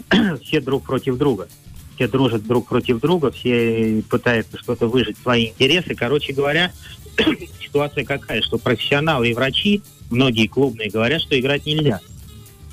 все 0.43 0.61
друг 0.61 0.85
против 0.85 1.17
друга. 1.17 1.49
Все 1.97 2.09
дружат 2.09 2.47
друг 2.47 2.69
против 2.69 3.01
друга, 3.01 3.31
все 3.31 4.03
пытаются 4.11 4.59
что-то 4.59 4.87
выжить, 4.87 5.17
свои 5.19 5.49
интересы. 5.49 5.95
Короче 5.95 6.33
говоря, 6.33 6.71
ситуация 7.61 8.05
какая, 8.05 8.43
что 8.43 8.59
профессионалы 8.59 9.31
и 9.31 9.35
врачи, 9.35 9.83
многие 10.11 10.47
клубные, 10.47 10.91
говорят, 10.91 11.23
что 11.23 11.39
играть 11.39 11.65
нельзя. 11.65 12.01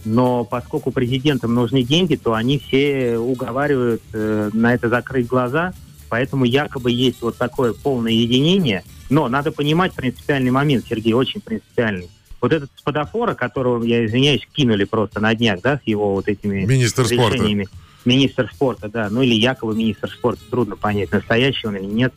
Но 0.06 0.44
поскольку 0.44 0.92
президентам 0.92 1.54
нужны 1.54 1.84
деньги, 1.84 2.16
то 2.16 2.34
они 2.34 2.60
все 2.60 3.18
уговаривают 3.18 4.02
э, 4.12 4.50
на 4.54 4.74
это 4.74 4.90
закрыть 4.90 5.28
глаза. 5.28 5.74
Поэтому 6.10 6.46
якобы 6.46 6.92
есть 6.92 7.22
вот 7.22 7.38
такое 7.38 7.74
полное 7.74 8.12
единение. 8.12 8.84
Но 9.14 9.30
надо 9.30 9.52
понимать 9.52 9.94
принципиальный 9.94 10.50
момент, 10.50 10.86
Сергей, 10.90 11.14
очень 11.14 11.40
принципиальный. 11.40 12.10
Вот 12.42 12.52
этот 12.52 12.72
спадафора, 12.76 13.36
которого, 13.36 13.84
я 13.84 14.04
извиняюсь, 14.08 14.42
кинули 14.52 14.86
просто 14.86 15.20
на 15.20 15.36
днях, 15.36 15.62
да, 15.62 15.78
с 15.78 15.86
его 15.86 16.16
вот 16.16 16.28
этими 16.28 16.66
Министр 16.66 17.06
спорта. 17.06 17.36
решениями. 17.36 17.68
Министр 18.06 18.50
спорта, 18.52 18.90
да, 18.90 19.10
ну 19.12 19.22
или 19.22 19.36
якобы 19.36 19.76
министр 19.76 20.10
спорта, 20.10 20.42
трудно 20.50 20.78
понять, 20.78 21.12
настоящий 21.12 21.68
он 21.68 21.76
или 21.76 21.86
нет. 21.86 22.12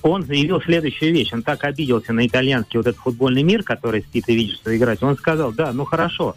Он 0.00 0.24
заявил 0.24 0.62
следующую 0.62 1.12
вещь. 1.12 1.30
Он 1.34 1.42
так 1.42 1.62
обиделся 1.62 2.14
на 2.14 2.26
итальянский 2.26 2.78
вот 2.78 2.86
этот 2.86 3.00
футбольный 3.02 3.42
мир, 3.42 3.62
который 3.62 4.00
спит 4.00 4.26
и 4.30 4.34
видит, 4.34 4.56
что 4.56 4.74
играть. 4.74 5.02
Он 5.02 5.18
сказал, 5.18 5.52
да, 5.52 5.74
ну 5.74 5.84
хорошо, 5.84 6.36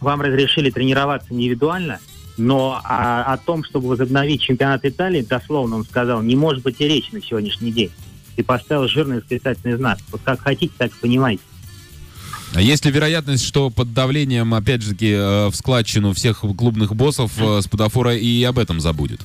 вам 0.00 0.22
разрешили 0.22 0.70
тренироваться 0.70 1.34
индивидуально, 1.34 1.98
но 2.38 2.80
о, 2.82 3.34
о 3.34 3.36
том, 3.36 3.64
чтобы 3.64 3.88
возобновить 3.88 4.40
чемпионат 4.40 4.86
Италии, 4.86 5.20
дословно 5.20 5.76
он 5.76 5.84
сказал, 5.84 6.22
не 6.22 6.36
может 6.36 6.62
быть 6.62 6.80
и 6.80 6.88
речи 6.88 7.10
на 7.12 7.20
сегодняшний 7.20 7.70
день. 7.70 7.90
И 8.36 8.42
поставил 8.42 8.88
жирный 8.88 9.18
восклицательный 9.18 9.76
знак. 9.76 9.98
Вот 10.10 10.20
как 10.24 10.40
хотите, 10.40 10.72
так 10.76 10.90
и 10.90 11.00
понимаете. 11.00 11.42
А 12.54 12.60
есть 12.60 12.84
ли 12.84 12.92
вероятность, 12.92 13.44
что 13.44 13.70
под 13.70 13.92
давлением, 13.92 14.54
опять 14.54 14.82
же 14.82 14.90
таки, 14.90 15.10
э, 15.10 15.48
в 15.48 15.54
складчину 15.54 16.12
всех 16.12 16.40
клубных 16.56 16.94
боссов 16.94 17.32
э, 17.38 17.60
Спадафора 17.62 18.16
и 18.16 18.42
об 18.44 18.58
этом 18.58 18.80
забудет? 18.80 19.20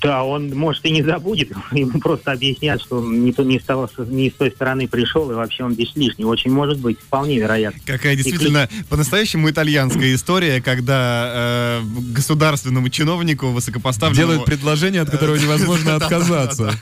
Да, 0.00 0.22
он, 0.22 0.50
может, 0.50 0.84
и 0.84 0.90
не 0.90 1.02
забудет. 1.02 1.50
Ему 1.72 1.98
просто 1.98 2.32
объяснят, 2.32 2.80
что 2.80 2.98
он 2.98 3.24
не, 3.24 3.32
то, 3.32 3.42
не, 3.42 3.58
с 3.58 3.64
того, 3.64 3.88
не 4.06 4.30
с 4.30 4.34
той 4.34 4.50
стороны 4.50 4.86
пришел, 4.86 5.30
и 5.30 5.34
вообще 5.34 5.64
он 5.64 5.74
здесь 5.74 5.92
лишний. 5.96 6.24
Очень 6.24 6.52
может 6.52 6.78
быть, 6.78 7.00
вполне 7.00 7.38
вероятно. 7.38 7.80
Какая 7.84 8.14
действительно 8.14 8.68
по-настоящему 8.88 9.50
итальянская 9.50 10.14
история, 10.14 10.60
когда 10.60 11.80
э, 11.80 11.82
государственному 12.12 12.90
чиновнику 12.90 13.48
высокопоставленному... 13.48 14.32
Делают 14.32 14.44
предложение, 14.44 15.00
от 15.00 15.10
которого 15.10 15.36
невозможно 15.36 15.96
отказаться. 15.96 16.72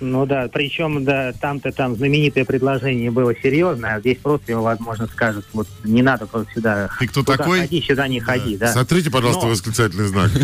Ну 0.00 0.24
да, 0.24 0.48
причем, 0.52 1.04
да, 1.04 1.32
там-то 1.32 1.72
там 1.72 1.94
знаменитое 1.94 2.44
предложение 2.44 3.10
было 3.10 3.34
серьезное, 3.36 3.96
а 3.96 4.00
здесь 4.00 4.18
просто 4.18 4.52
его, 4.52 4.62
возможно, 4.62 5.06
скажут, 5.06 5.44
вот 5.52 5.68
не 5.84 6.02
надо 6.02 6.26
просто 6.26 6.52
сюда. 6.54 6.88
Ты 6.98 7.06
кто 7.06 7.20
туда 7.22 7.36
такой? 7.36 7.60
Ходи, 7.60 7.82
сюда 7.82 8.08
не 8.08 8.18
ходи, 8.18 8.56
да. 8.56 8.72
Смотрите, 8.72 9.10
пожалуйста, 9.10 9.44
Но- 9.44 9.50
восклицательный 9.50 10.06
знак. 10.08 10.30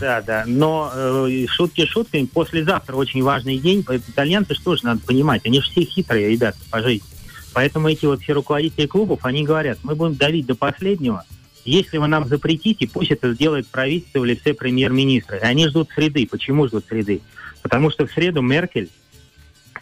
Да, 0.00 0.22
да. 0.22 0.44
Но 0.46 0.90
э, 0.94 1.46
шутки 1.48 1.84
шутками, 1.84 2.24
послезавтра 2.24 2.94
очень 2.94 3.22
важный 3.22 3.58
день. 3.58 3.84
Итальянцы 4.08 4.54
что 4.54 4.76
же 4.76 4.84
надо 4.84 5.00
понимать, 5.00 5.44
они 5.44 5.60
же 5.60 5.70
все 5.70 5.82
хитрые 5.82 6.30
ребята 6.30 6.58
по 6.70 6.80
жизни. 6.80 7.06
Поэтому 7.52 7.88
эти 7.88 8.06
вот 8.06 8.22
все 8.22 8.32
руководители 8.32 8.86
клубов, 8.86 9.20
они 9.24 9.44
говорят, 9.44 9.78
мы 9.82 9.94
будем 9.94 10.14
давить 10.14 10.46
до 10.46 10.54
последнего. 10.54 11.24
Если 11.64 11.98
вы 11.98 12.06
нам 12.06 12.26
запретите, 12.26 12.88
пусть 12.88 13.10
это 13.10 13.32
сделает 13.34 13.66
правительство 13.66 14.20
в 14.20 14.24
лице 14.24 14.54
премьер-министра. 14.54 15.36
Они 15.42 15.68
ждут 15.68 15.90
среды. 15.94 16.26
Почему 16.30 16.66
ждут 16.68 16.86
среды? 16.88 17.20
Потому 17.62 17.90
что 17.90 18.06
в 18.06 18.12
среду 18.12 18.42
Меркель, 18.42 18.88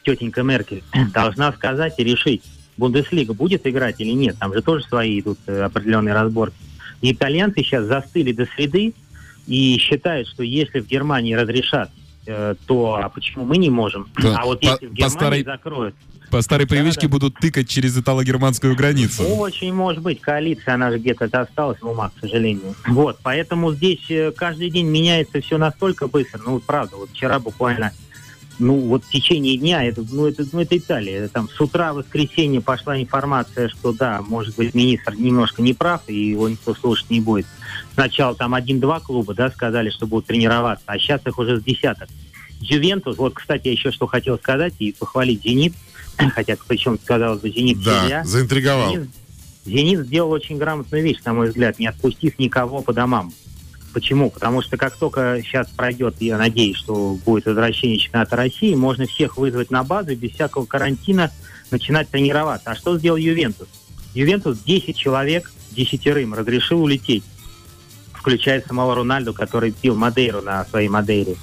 тетенька 0.05 0.43
Меркель, 0.43 0.83
должна 1.15 1.53
сказать 1.53 1.95
и 1.99 2.05
решить, 2.05 2.43
Бундеслига 2.77 3.35
будет 3.35 3.67
играть 3.67 4.01
или 4.01 4.11
нет. 4.13 4.37
Там 4.39 4.53
же 4.55 4.63
тоже 4.63 4.85
свои 4.85 5.19
идут 5.21 5.39
э, 5.47 5.63
определенные 5.63 6.15
разборки. 6.15 6.57
И 7.01 7.13
итальянцы 7.13 7.61
сейчас 7.63 7.85
застыли 7.87 8.33
до 8.33 8.47
среды 8.47 8.95
и 9.47 9.79
считают, 9.79 10.29
что 10.29 10.43
если 10.43 10.81
в 10.81 10.87
Германии 10.87 11.35
разрешат, 11.35 11.91
э, 12.27 12.55
то 12.67 12.97
а 13.03 13.09
почему 13.09 13.45
мы 13.45 13.57
не 13.57 13.71
можем? 13.71 14.09
Да, 14.21 14.37
А 14.39 14.45
вот 14.45 14.61
по- 14.61 14.65
если 14.67 14.87
в 14.87 14.91
по 14.91 14.95
Германии 14.95 15.17
старой- 15.17 15.45
закроют, 15.45 15.95
По 16.31 16.43
старой 16.43 16.67
привычке 16.67 17.07
да. 17.07 17.09
будут 17.09 17.35
тыкать 17.37 17.69
через 17.69 17.97
итало-германскую 17.97 18.77
границу. 18.77 19.25
Очень 19.25 19.73
может 19.73 20.03
быть. 20.03 20.21
Коалиция, 20.21 20.75
она 20.75 20.91
же 20.91 20.99
где-то 20.99 21.25
осталась 21.41 21.81
в 21.81 21.89
умах, 21.89 22.13
к 22.15 22.21
сожалению. 22.21 22.75
Вот, 22.87 23.19
поэтому 23.23 23.73
здесь 23.73 24.05
э, 24.11 24.33
каждый 24.33 24.71
день 24.71 24.87
меняется 24.87 25.41
все 25.41 25.57
настолько 25.57 26.07
быстро. 26.07 26.41
Ну, 26.45 26.61
правда, 26.61 26.97
вот 26.97 27.11
вчера 27.11 27.39
буквально, 27.39 27.93
ну, 28.59 28.75
вот 28.79 29.05
в 29.05 29.11
течение 29.11 29.57
дня, 29.57 29.85
это, 29.85 30.05
ну, 30.11 30.27
это, 30.27 30.45
ну, 30.53 30.61
это 30.61 30.77
Италия. 30.77 31.29
Там 31.29 31.49
с 31.49 31.59
утра 31.61 31.93
в 31.95 31.97
воскресенье 31.97 32.61
пошла 32.61 33.01
информация, 33.01 33.69
что 33.69 33.93
да, 33.93 34.21
может 34.21 34.57
быть, 34.57 34.75
министр 34.75 35.15
немножко 35.15 35.63
не 35.63 35.73
прав, 35.73 36.03
и 36.09 36.31
его 36.31 36.49
никто 36.49 36.75
слушать 36.75 37.09
не 37.09 37.21
будет. 37.21 37.47
Сначала 37.95 38.35
там 38.35 38.55
один-два 38.55 39.01
клуба, 39.01 39.35
да, 39.35 39.51
сказали, 39.51 39.89
что 39.89 40.07
будут 40.07 40.27
тренироваться, 40.27 40.85
а 40.87 40.99
сейчас 40.99 41.23
их 41.27 41.39
уже 41.39 41.59
с 41.59 41.65
десяток. 41.65 42.09
Ювентус, 42.61 43.17
вот, 43.17 43.35
кстати, 43.35 43.69
я 43.69 43.73
еще 43.73 43.93
что 43.93 44.07
хотел 44.07 44.37
сказать 44.37 44.75
и 44.79 44.93
похвалить 44.93 45.43
Зенит, 45.43 45.75
хотя 46.35 46.57
причем 46.67 46.99
сказал 46.99 47.37
бы 47.37 47.51
Зенит 47.51 47.83
Да, 47.83 48.03
Серия. 48.05 48.25
заинтриговал. 48.25 48.93
Зенит, 48.93 49.11
Зенит 49.65 50.01
сделал 50.07 50.31
очень 50.33 50.59
грамотную 50.59 51.03
вещь, 51.03 51.19
на 51.25 51.35
мой 51.35 51.49
взгляд, 51.49 51.79
не 51.79 51.87
отпустив 51.87 52.39
никого 52.39 52.81
по 52.83 52.93
домам. 52.93 53.33
Почему? 53.93 54.31
Потому 54.31 54.63
что 54.63 54.77
как 54.77 54.97
только 54.97 55.41
сейчас 55.43 55.69
пройдет, 55.69 56.17
я 56.21 56.37
надеюсь, 56.39 56.77
что 56.77 57.19
будет 57.25 57.47
возвращение 57.47 57.99
чемпионата 57.99 58.37
России, 58.37 58.75
можно 58.75 59.07
всех 59.07 59.37
вызвать 59.37 59.71
на 59.71 59.83
базу 59.83 60.15
без 60.15 60.33
всякого 60.33 60.67
карантина 60.67 61.31
начинать 61.71 62.09
тренироваться. 62.09 62.71
А 62.71 62.77
что 62.77 62.99
сделал 62.99 63.17
Ювентус? 63.17 63.69
Ювентус 64.15 64.59
10 64.59 64.97
человек, 64.97 65.51
десятерым 65.71 66.35
разрешил 66.35 66.83
улететь, 66.83 67.25
включая 68.29 68.61
самого 68.61 68.95
Рональду, 68.95 69.33
который 69.33 69.73
пил 69.73 69.97
Мадейру 69.97 70.43
на 70.43 70.65
своей 70.67 70.89
Мадейре. 70.89 71.37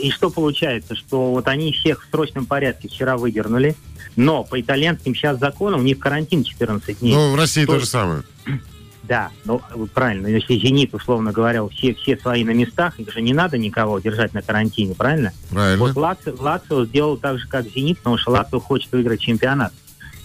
И 0.00 0.10
что 0.10 0.30
получается? 0.30 0.94
Что 0.94 1.32
вот 1.32 1.48
они 1.48 1.72
всех 1.72 2.02
в 2.02 2.10
срочном 2.10 2.46
порядке 2.46 2.88
вчера 2.88 3.18
выдернули, 3.18 3.76
но 4.16 4.42
по 4.42 4.58
итальянским 4.58 5.14
сейчас 5.14 5.38
законам 5.38 5.80
у 5.80 5.82
них 5.82 5.98
карантин 5.98 6.42
14 6.42 7.00
дней. 7.00 7.14
Ну, 7.14 7.32
в 7.32 7.36
России 7.36 7.66
то 7.66 7.78
же 7.78 7.86
самое. 7.86 8.22
Да, 9.06 9.28
ну 9.44 9.60
правильно. 9.92 10.28
Если 10.28 10.54
«Зенит», 10.54 10.94
условно 10.94 11.30
говоря, 11.30 11.62
все, 11.68 11.92
все 11.92 12.16
свои 12.16 12.42
на 12.42 12.52
местах, 12.52 12.98
их 12.98 13.12
же 13.12 13.20
не 13.20 13.34
надо 13.34 13.58
никого 13.58 13.98
держать 13.98 14.32
на 14.32 14.40
карантине, 14.40 14.94
правильно? 14.94 15.30
Правильно. 15.50 15.84
Вот 15.84 15.94
Лацио, 15.94 16.34
Лацио 16.40 16.86
сделал 16.86 17.18
так 17.18 17.38
же, 17.38 17.46
как 17.46 17.66
«Зенит», 17.66 17.98
потому 17.98 18.16
что 18.16 18.30
Лацио 18.30 18.60
хочет 18.60 18.90
выиграть 18.92 19.20
чемпионат. 19.20 19.74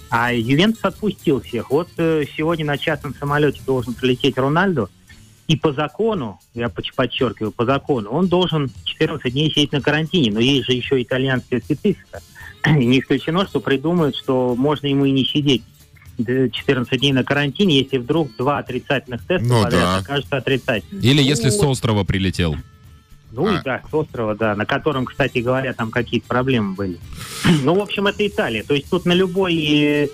А 0.09 0.31
Ювентус 0.31 0.79
отпустил 0.81 1.41
всех. 1.41 1.71
Вот 1.71 1.89
э, 1.97 2.23
сегодня 2.37 2.65
на 2.65 2.77
частном 2.77 3.13
самолете 3.19 3.59
должен 3.65 3.93
прилететь 3.95 4.37
Рональдо, 4.37 4.87
и 5.49 5.55
по 5.55 5.73
закону, 5.73 6.39
я 6.53 6.69
подчеркиваю, 6.69 7.51
по 7.51 7.65
закону, 7.65 8.11
он 8.11 8.27
должен 8.27 8.69
14 8.83 9.33
дней 9.33 9.49
сидеть 9.49 9.71
на 9.71 9.81
карантине, 9.81 10.31
но 10.31 10.39
есть 10.39 10.67
же 10.67 10.73
еще 10.73 11.01
итальянская 11.01 11.59
специфика. 11.59 12.21
И 12.67 12.85
не 12.85 12.99
исключено, 12.99 13.47
что 13.47 13.59
придумают, 13.59 14.15
что 14.15 14.53
можно 14.55 14.85
ему 14.85 15.05
и 15.05 15.11
не 15.11 15.25
сидеть 15.25 15.63
э, 16.19 16.49
14 16.49 16.99
дней 16.99 17.13
на 17.13 17.23
карантине, 17.23 17.79
если 17.79 17.97
вдруг 17.97 18.29
два 18.37 18.59
отрицательных 18.59 19.25
теста 19.25 19.47
Ну 19.47 19.63
подряд 19.63 19.81
да. 19.81 19.97
окажутся 19.97 20.37
отрицательными. 20.37 21.03
Или 21.03 21.23
если 21.23 21.49
с 21.49 21.59
острова 21.63 22.03
прилетел. 22.03 22.55
Ну 23.31 23.47
А. 23.47 23.57
и 23.57 23.63
да, 23.63 23.81
с 23.89 23.91
острова, 23.91 24.35
да, 24.35 24.55
на 24.55 24.67
котором, 24.67 25.05
кстати 25.05 25.39
говоря, 25.39 25.73
там 25.73 25.89
какие-то 25.89 26.27
проблемы 26.27 26.75
были. 26.75 26.99
Ну, 27.63 27.73
в 27.73 27.79
общем, 27.79 28.05
это 28.05 28.27
Италия. 28.27 28.61
То 28.61 28.75
есть 28.75 28.87
тут 28.87 29.05
на 29.05 29.13
любой, 29.13 29.55
э, 29.55 30.09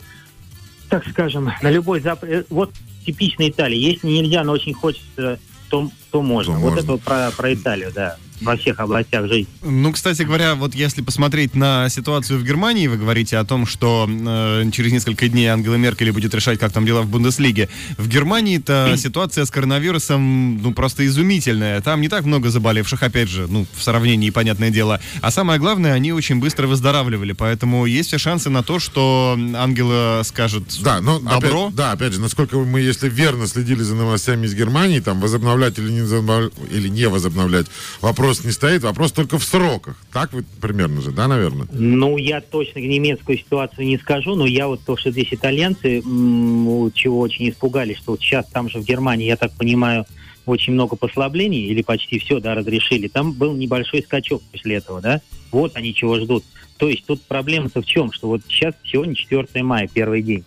так 0.88 1.06
скажем, 1.10 1.52
на 1.62 1.70
любой 1.70 2.00
запрет... 2.00 2.48
Вот 2.50 2.72
типичная 3.06 3.50
Италия. 3.50 3.80
Если 3.80 4.08
нельзя, 4.08 4.44
но 4.44 4.54
очень 4.54 4.74
хочется, 4.74 5.40
то, 5.70 5.90
то 6.12 6.22
можно. 6.22 6.56
То 6.56 6.60
вот 6.60 6.70
можно. 6.72 6.80
это 6.84 6.92
вот 6.94 7.02
про, 7.02 7.32
про 7.32 7.54
Италию, 7.54 7.92
да, 7.94 8.18
во 8.46 8.58
всех 8.58 8.80
областях 8.80 9.28
жизни. 9.28 9.48
Ну, 9.64 9.92
кстати 9.92 10.22
говоря, 10.22 10.56
вот 10.56 10.76
если 10.76 11.02
посмотреть 11.02 11.56
на 11.56 11.90
ситуацию 11.90 12.40
в 12.40 12.44
Германии, 12.44 12.88
вы 12.88 12.98
говорите 12.98 13.38
о 13.38 13.44
том, 13.44 13.66
что 13.66 14.08
э, 14.10 14.70
через 14.72 14.92
несколько 14.92 15.28
дней 15.28 15.48
Ангела 15.48 15.76
Меркель 15.76 16.12
будет 16.12 16.34
решать, 16.34 16.60
как 16.60 16.72
там 16.72 16.86
дела 16.86 17.02
в 17.02 17.10
Бундеслиге. 17.10 17.70
В 17.98 18.08
Германии-то 18.08 18.96
ситуация 18.98 19.46
с 19.46 19.52
коронавирусом, 19.52 20.62
ну, 20.62 20.74
просто 20.74 21.06
изумительная. 21.06 21.82
Там 21.82 22.02
не 22.02 22.10
так 22.10 22.26
много 22.26 22.50
заболевших, 22.50 23.04
опять 23.04 23.30
же, 23.30 23.48
ну, 23.48 23.66
в 23.74 23.84
сравнении, 23.84 24.30
понятное 24.30 24.70
дело. 24.70 25.00
А 25.22 25.32
самое 25.32 25.60
главное, 25.60 25.94
они 25.94 26.14
очень 26.14 26.40
быстро 26.40 26.68
выздоравливали. 26.68 27.34
Поэтому 27.34 27.86
есть 27.86 28.10
все 28.10 28.18
шансы 28.18 28.50
на 28.50 28.64
то, 28.64 28.80
что 28.80 29.38
Ангела 29.56 30.22
скажет 30.24 30.64
Да, 30.82 31.02
но 31.02 31.20
добро. 31.20 31.66
Опять, 31.66 31.76
да, 31.76 31.92
опять 31.92 32.14
же, 32.14 32.22
насколько 32.22 32.58
мы, 32.58 32.82
если 32.82 33.10
верно 33.10 33.48
следили 33.48 33.82
за 33.82 33.96
новостями 33.96 34.46
из 34.46 34.54
Германии, 34.54 35.00
там 35.00 35.20
возобновлять 35.20 35.78
или 35.80 35.90
не, 35.90 36.76
или 36.76 36.88
не 36.88 37.08
возобновлять, 37.08 37.68
вопрос 38.02 38.35
не 38.44 38.52
стоит, 38.52 38.84
вопрос 38.84 39.12
только 39.12 39.38
в 39.38 39.44
сроках. 39.44 39.98
Так 40.12 40.34
вот 40.34 40.46
примерно 40.62 41.02
же, 41.02 41.12
да, 41.12 41.28
наверное? 41.28 41.68
Ну, 41.72 42.18
я 42.18 42.42
точно 42.42 42.80
немецкую 42.80 43.38
ситуацию 43.38 43.88
не 43.88 43.98
скажу, 43.98 44.36
но 44.36 44.46
я 44.46 44.68
вот 44.68 44.82
то, 44.86 44.98
что 44.98 45.12
здесь 45.12 45.30
итальянцы, 45.32 46.02
чего 46.02 47.20
очень 47.20 47.50
испугались, 47.50 47.98
что 47.98 48.12
вот 48.12 48.22
сейчас 48.22 48.48
там 48.48 48.70
же 48.70 48.80
в 48.80 48.86
Германии, 48.86 49.28
я 49.28 49.38
так 49.38 49.54
понимаю, 49.54 50.06
очень 50.46 50.74
много 50.74 50.96
послаблений, 50.96 51.66
или 51.66 51.82
почти 51.82 52.20
все, 52.20 52.40
да, 52.40 52.54
разрешили. 52.54 53.08
Там 53.08 53.32
был 53.34 53.54
небольшой 53.54 54.04
скачок 54.04 54.44
после 54.52 54.76
этого, 54.76 55.02
да? 55.02 55.22
Вот 55.52 55.76
они 55.76 55.94
чего 55.94 56.20
ждут. 56.20 56.44
То 56.78 56.90
есть 56.90 57.06
тут 57.06 57.22
проблема-то 57.24 57.82
в 57.82 57.86
чем? 57.86 58.12
Что 58.12 58.28
вот 58.28 58.42
сейчас, 58.48 58.76
сегодня 58.84 59.16
4 59.16 59.64
мая, 59.64 59.90
первый 59.92 60.22
день. 60.22 60.44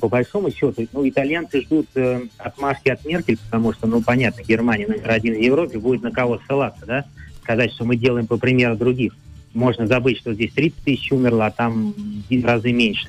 По 0.00 0.08
большому 0.08 0.50
счету, 0.50 0.86
ну, 0.92 1.08
итальянцы 1.08 1.62
ждут 1.62 1.86
э, 1.94 2.22
отмашки 2.38 2.88
от 2.88 3.04
Меркель, 3.04 3.38
потому 3.38 3.72
что, 3.72 3.86
ну, 3.86 4.02
понятно, 4.02 4.42
Германия 4.42 4.86
номер 4.86 5.10
один 5.10 5.34
в 5.34 5.40
Европе, 5.40 5.78
будет 5.78 6.02
на 6.02 6.10
кого 6.10 6.40
ссылаться, 6.46 6.84
да? 6.86 7.04
Сказать, 7.42 7.72
что 7.72 7.84
мы 7.84 7.96
делаем 7.96 8.26
по 8.26 8.38
примеру 8.38 8.76
других 8.76 9.14
можно 9.54 9.86
забыть, 9.86 10.18
что 10.18 10.34
здесь 10.34 10.52
30 10.52 10.84
тысяч 10.84 11.12
умерло, 11.12 11.46
а 11.46 11.50
там 11.50 11.92
в 12.30 12.44
разы 12.44 12.72
меньше. 12.72 13.08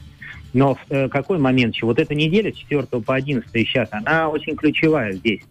Но 0.52 0.76
в 0.76 0.80
э, 0.90 1.08
какой 1.10 1.38
момент 1.38 1.76
еще? 1.76 1.86
Вот 1.86 2.00
эта 2.00 2.16
неделя 2.16 2.52
с 2.52 2.58
4 2.58 2.84
по 2.84 3.16
11 3.16 3.50
сейчас, 3.54 3.88
она 3.92 4.30
очень 4.30 4.56
ключевая 4.56 5.14
здесь. 5.14 5.42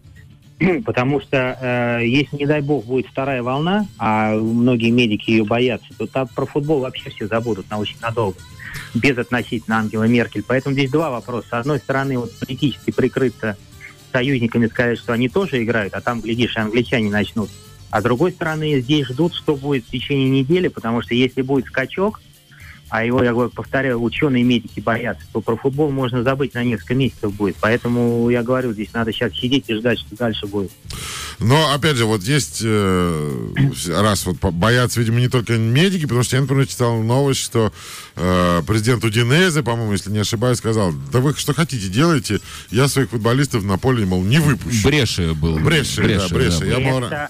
Потому 0.85 1.21
что 1.21 1.57
э, 1.61 2.05
если, 2.05 2.35
не 2.35 2.45
дай 2.45 2.61
бог, 2.61 2.85
будет 2.85 3.07
вторая 3.07 3.41
волна, 3.41 3.87
а 3.97 4.35
многие 4.35 4.89
медики 4.89 5.31
ее 5.31 5.45
боятся, 5.45 5.87
то 5.97 6.05
там 6.05 6.27
про 6.27 6.45
футбол 6.45 6.81
вообще 6.81 7.09
все 7.11 7.27
забудут 7.27 7.69
на 7.69 7.79
очень 7.79 7.97
надолго. 8.01 8.37
Без 8.93 9.17
относительно 9.17 9.77
Ангела 9.77 10.03
Меркель. 10.03 10.43
Поэтому 10.45 10.73
здесь 10.73 10.91
два 10.91 11.09
вопроса. 11.09 11.47
С 11.49 11.53
одной 11.53 11.79
стороны, 11.79 12.17
вот 12.17 12.37
политически 12.39 12.91
прикрыться 12.91 13.57
союзниками, 14.11 14.67
сказать, 14.67 14.97
что 14.97 15.13
они 15.13 15.29
тоже 15.29 15.63
играют, 15.63 15.93
а 15.93 16.01
там, 16.01 16.21
глядишь, 16.21 16.55
и 16.55 16.59
англичане 16.59 17.09
начнут. 17.09 17.49
А 17.91 18.01
с 18.01 18.03
другой 18.03 18.31
стороны, 18.31 18.79
здесь 18.81 19.07
ждут, 19.07 19.33
что 19.33 19.55
будет 19.55 19.85
в 19.85 19.89
течение 19.89 20.29
недели, 20.29 20.67
потому 20.67 21.01
что 21.01 21.13
если 21.13 21.41
будет 21.41 21.65
скачок, 21.65 22.21
а 22.89 23.05
его, 23.05 23.23
я 23.23 23.31
говорю, 23.31 23.51
повторяю, 23.51 24.01
ученые 24.01 24.43
медики 24.43 24.79
боятся, 24.79 25.23
то 25.31 25.41
про 25.41 25.55
футбол 25.55 25.91
можно 25.91 26.23
забыть 26.23 26.53
на 26.53 26.63
несколько 26.63 26.95
месяцев 26.95 27.33
будет. 27.33 27.55
Поэтому 27.59 28.29
я 28.29 28.43
говорю, 28.43 28.73
здесь 28.73 28.93
надо 28.93 29.13
сейчас 29.13 29.33
сидеть 29.33 29.65
и 29.67 29.75
ждать, 29.75 29.99
что 29.99 30.15
дальше 30.15 30.47
будет. 30.47 30.71
Но, 31.39 31.73
опять 31.73 31.95
же, 31.95 32.05
вот 32.05 32.21
есть, 32.23 32.61
э, 32.63 33.41
раз 33.87 34.25
вот 34.25 34.37
боятся, 34.53 34.99
видимо, 34.99 35.19
не 35.19 35.29
только 35.29 35.53
медики, 35.57 36.03
потому 36.03 36.23
что 36.23 36.35
я, 36.35 36.41
например, 36.41 36.67
читал 36.67 37.01
новость, 37.01 37.41
что 37.41 37.71
э, 38.15 38.61
президент 38.67 39.03
Удинезе, 39.03 39.63
по-моему, 39.63 39.93
если 39.93 40.11
не 40.11 40.19
ошибаюсь, 40.19 40.57
сказал, 40.57 40.91
да 41.11 41.19
вы 41.19 41.33
что 41.35 41.53
хотите 41.53 41.87
делайте, 41.87 42.39
я 42.71 42.87
своих 42.87 43.11
футболистов 43.11 43.63
на 43.63 43.77
поле, 43.77 44.05
мол, 44.05 44.23
не 44.23 44.39
выпущу. 44.39 44.87
Бреши 44.87 45.33
был. 45.33 45.59
Бреши, 45.59 46.17
да, 46.17 46.27
Бреши. 46.27 46.65
Я, 46.65 46.79
мол, 46.79 47.03
Это, 47.03 47.29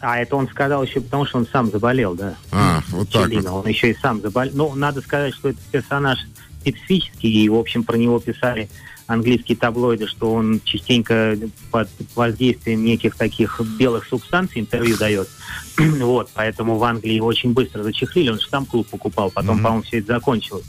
А 0.00 0.18
это 0.18 0.36
он 0.36 0.48
сказал 0.48 0.84
еще 0.84 1.00
потому, 1.00 1.26
что 1.26 1.38
он 1.38 1.46
сам 1.46 1.70
заболел, 1.70 2.14
да. 2.14 2.34
А, 2.52 2.82
вот 2.90 3.10
так 3.10 3.24
Челина. 3.28 3.50
вот. 3.52 3.64
Он 3.64 3.68
еще 3.70 3.90
и 3.90 3.94
сам 3.94 4.20
заболел. 4.20 4.52
Ну, 4.54 4.74
надо 4.74 5.00
сказать, 5.00 5.34
что 5.34 5.48
этот 5.48 5.62
персонаж 5.72 6.18
специфический, 6.60 7.44
и, 7.44 7.48
в 7.48 7.54
общем, 7.56 7.82
про 7.84 7.96
него 7.96 8.18
писали 8.20 8.68
английские 9.06 9.56
таблоиды, 9.56 10.06
что 10.06 10.34
он 10.34 10.60
частенько 10.64 11.36
под 11.70 11.88
воздействием 12.14 12.84
неких 12.84 13.14
таких 13.16 13.60
белых 13.78 14.06
субстанций 14.06 14.60
интервью 14.60 14.96
дает. 14.98 15.28
вот, 15.78 16.28
поэтому 16.34 16.76
в 16.76 16.84
Англии 16.84 17.14
его 17.14 17.26
очень 17.26 17.52
быстро 17.52 17.82
зачехлили, 17.82 18.28
он 18.30 18.38
же 18.38 18.48
там 18.48 18.66
клуб 18.66 18.86
покупал, 18.88 19.30
потом, 19.30 19.56
Мгм. 19.56 19.64
по-моему, 19.64 19.82
все 19.84 19.98
это 19.98 20.08
закончилось. 20.14 20.64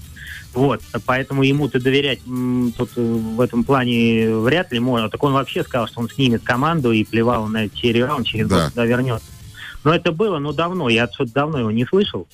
Вот, 0.53 0.81
поэтому 1.05 1.43
ему-то 1.43 1.79
доверять 1.79 2.19
м, 2.25 2.73
тут 2.75 2.89
э, 2.95 3.01
в 3.01 3.39
этом 3.39 3.63
плане 3.63 4.35
вряд 4.35 4.71
ли 4.71 4.79
можно. 4.79 5.09
Так 5.09 5.23
он 5.23 5.33
вообще 5.33 5.63
сказал, 5.63 5.87
что 5.87 5.99
он 6.01 6.09
снимет 6.09 6.41
команду 6.43 6.91
и 6.91 7.03
плевал 7.03 7.47
на 7.47 7.69
серию, 7.69 8.11
он 8.13 8.23
через 8.23 8.47
Да. 8.47 8.55
год 8.63 8.69
сюда 8.71 8.85
вернется. 8.85 9.27
Но 9.83 9.93
это 9.93 10.11
было, 10.11 10.39
ну, 10.39 10.51
давно, 10.51 10.89
я 10.89 11.07
что-то 11.07 11.31
давно 11.33 11.59
его 11.59 11.71
не 11.71 11.85
слышал. 11.85 12.27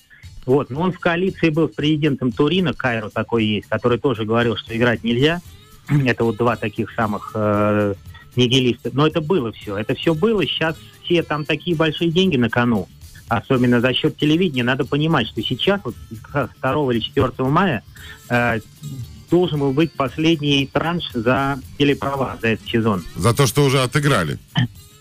Вот, 0.45 0.69
но 0.69 0.81
он 0.81 0.91
в 0.93 0.99
коалиции 0.99 1.49
был 1.49 1.67
с 1.69 1.73
президентом 1.75 2.31
Турина, 2.31 2.73
Кайро 2.73 3.09
такой 3.09 3.45
есть, 3.45 3.67
который 3.67 3.97
тоже 3.99 4.23
говорил, 4.25 4.55
что 4.55 4.75
играть 4.75 5.03
нельзя. 5.03 5.41
Это 6.05 6.23
вот 6.23 6.37
два 6.37 6.55
таких 6.55 6.91
самых 6.91 7.31
э, 7.35 7.95
нигилиста. 8.35 8.91
Но 8.93 9.07
это 9.07 9.21
было 9.21 9.51
все. 9.51 9.77
Это 9.77 9.93
все 9.95 10.13
было. 10.13 10.45
Сейчас 10.45 10.75
все 11.03 11.21
там 11.23 11.45
такие 11.45 11.75
большие 11.75 12.11
деньги 12.11 12.37
на 12.37 12.49
кону. 12.49 12.87
Особенно 13.27 13.81
за 13.81 13.93
счет 13.93 14.17
телевидения. 14.17 14.63
Надо 14.63 14.85
понимать, 14.85 15.27
что 15.27 15.41
сейчас, 15.41 15.81
вот 15.83 15.95
как 16.31 16.51
2 16.61 16.93
или 16.93 16.99
4 16.99 17.31
мая, 17.49 17.83
э, 18.29 18.59
должен 19.31 19.59
был 19.59 19.71
быть 19.71 19.91
последний 19.93 20.69
транш 20.71 21.05
за 21.13 21.59
телеправа 21.77 22.37
за 22.41 22.49
этот 22.49 22.67
сезон. 22.67 23.03
За 23.15 23.33
то, 23.33 23.47
что 23.47 23.65
уже 23.65 23.81
отыграли. 23.81 24.37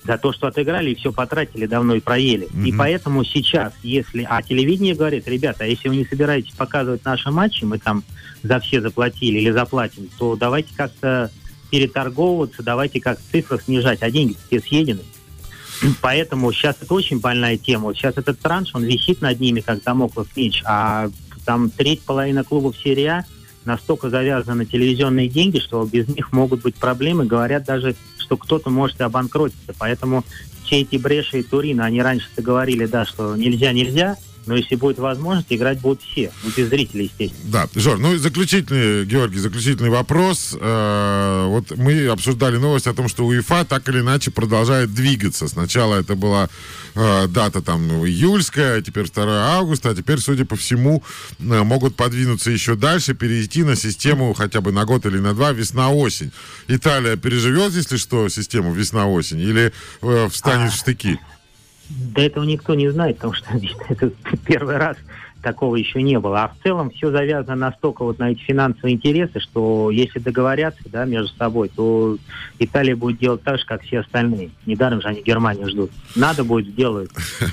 За 0.05 0.19
то, 0.19 0.33
что 0.33 0.47
отыграли 0.47 0.91
и 0.91 0.95
все 0.95 1.13
потратили 1.13 1.67
давно 1.67 1.95
и 1.95 2.01
проели. 2.01 2.47
И 2.47 2.71
Мгм. 2.71 2.79
поэтому 2.79 3.25
сейчас, 3.25 3.73
если... 3.83 4.27
А 4.29 4.43
телевидение 4.43 4.95
говорит, 4.95 5.29
ребята, 5.29 5.65
а 5.65 5.67
если 5.67 5.89
вы 5.89 5.97
не 5.97 6.05
собираетесь 6.05 6.53
показывать 6.53 7.05
наши 7.05 7.31
матчи, 7.31 7.65
мы 7.65 7.79
там 7.79 8.03
за 8.43 8.61
все 8.61 8.81
заплатили 8.81 9.39
или 9.39 9.51
заплатим, 9.51 10.09
то 10.19 10.37
давайте 10.37 10.75
как-то 10.75 11.31
переторговываться, 11.71 12.63
давайте 12.63 13.01
как 13.01 13.19
цифры 13.33 13.59
снижать, 13.61 14.03
а 14.03 14.11
деньги 14.11 14.37
все 14.47 14.61
съедены. 14.61 15.01
Поэтому 16.01 16.53
сейчас 16.53 16.77
это 16.81 16.95
очень 16.95 17.21
больная 17.21 17.57
тема. 17.57 17.85
Вот 17.85 17.97
сейчас 17.97 18.17
этот 18.17 18.39
транш, 18.41 18.75
он 18.75 18.85
висит 18.85 19.21
над 19.21 19.41
ними, 19.41 19.61
как 19.61 19.83
дамоклов 19.83 20.29
меч, 20.37 20.63
а 20.65 21.09
там 21.45 21.71
треть 21.71 22.03
половина 22.03 22.45
клубов 22.45 22.77
серии 22.77 23.07
А 23.07 23.25
настолько 23.65 24.11
завязаны 24.11 24.65
на 24.65 24.67
телевизионные 24.67 25.29
деньги, 25.29 25.59
что 25.59 25.85
без 25.85 26.09
них 26.09 26.33
могут 26.33 26.63
быть 26.63 26.77
проблемы. 26.77 27.25
Говорят 27.25 27.65
даже, 27.65 27.95
что 28.19 28.37
кто-то 28.37 28.71
может 28.71 29.01
и 29.01 29.05
обанкротиться. 29.05 29.75
Поэтому 29.79 30.25
все 30.65 30.81
эти 30.81 30.97
бреши 30.97 31.41
и 31.41 31.43
Турина, 31.43 31.85
они 31.85 32.03
раньше-то 32.03 32.43
говорили, 32.43 32.87
да, 32.87 33.05
что 33.05 33.37
нельзя-нельзя, 33.37 34.17
но 34.47 34.57
если 34.57 34.77
будет 34.77 34.99
возможность, 34.99 35.49
играть 35.51 35.81
будут 35.81 36.03
все. 36.03 36.31
Ну, 36.43 36.51
без 36.57 36.69
зрителей, 36.69 37.05
естественно. 37.05 37.51
Да, 37.51 37.81
Жор, 37.81 37.99
ну 37.99 38.15
и 38.15 38.19
заключительный, 38.19 39.05
Георгий, 39.05 39.39
заключительный 39.39 39.91
вопрос. 39.91 40.57
Э, 40.59 41.47
вот 41.49 41.77
мы 41.77 42.07
обсуждали 42.07 42.57
новость 42.57 42.87
о 42.87 42.95
том, 42.95 43.09
что 43.09 43.27
УЕФА 43.27 43.65
так 43.65 43.89
или 43.89 44.01
иначе 44.01 44.31
продолжает 44.31 44.95
двигаться. 44.95 45.49
Сначала 45.49 45.97
это 46.01 46.15
была 46.15 46.49
э, 46.95 47.27
дата 47.29 47.63
там 47.63 48.05
июльская, 48.05 48.83
теперь 48.83 49.11
2 49.11 49.25
августа, 49.57 49.91
а 49.91 49.95
теперь, 49.95 50.19
судя 50.19 50.45
по 50.45 50.57
всему, 50.57 51.03
э, 51.39 51.63
могут 51.63 51.97
подвинуться 51.97 52.51
еще 52.51 52.75
дальше, 52.75 53.15
перейти 53.15 53.63
на 53.63 53.77
систему 53.77 54.35
хотя 54.35 54.61
бы 54.61 54.73
на 54.73 54.85
год 54.85 55.07
или 55.07 55.19
на 55.19 55.35
два 55.35 55.53
весна-осень. 55.53 56.33
Италия 56.69 57.17
переживет, 57.17 57.73
если 57.73 57.97
что, 57.97 58.29
систему 58.29 58.73
весна-осень 58.73 59.41
или 59.41 59.73
э, 60.03 60.29
встанет 60.31 60.73
в 60.73 60.77
штыки? 60.77 61.19
Да 61.89 62.23
этого 62.23 62.45
никто 62.45 62.75
не 62.75 62.91
знает, 62.91 63.17
потому 63.17 63.35
что 63.35 63.49
это 63.89 64.11
первый 64.45 64.77
раз 64.77 64.97
такого 65.45 65.77
еще 65.77 66.03
не 66.03 66.19
было. 66.19 66.45
А 66.45 66.49
в 66.49 66.63
целом 66.63 66.91
все 66.91 67.11
завязано 67.11 67.55
настолько 67.55 68.03
вот 68.03 68.19
на 68.19 68.33
эти 68.33 68.41
финансовые 68.41 68.95
интересы, 68.95 69.39
что 69.41 69.91
если 69.91 70.19
договорятся 70.19 70.83
да, 70.87 71.05
между 71.05 71.37
собой, 71.37 71.69
то 71.69 72.17
Италия 72.59 72.97
будет 72.97 73.19
делать 73.19 73.43
так 73.43 73.59
же, 73.59 73.67
как 73.67 73.83
все 73.83 74.01
остальные. 74.01 74.51
Недаром 74.65 75.03
же 75.03 75.09
они 75.09 75.23
Германию 75.23 75.69
ждут. 75.69 75.91
Надо 76.17 76.43
будет, 76.45 76.69
сделают. 76.69 77.13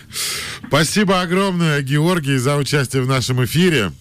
Спасибо 0.67 1.21
огромное, 1.21 1.81
Георгий, 1.81 2.37
за 2.37 2.55
участие 2.55 3.03
в 3.03 3.07
нашем 3.07 3.43
эфире. 3.43 3.91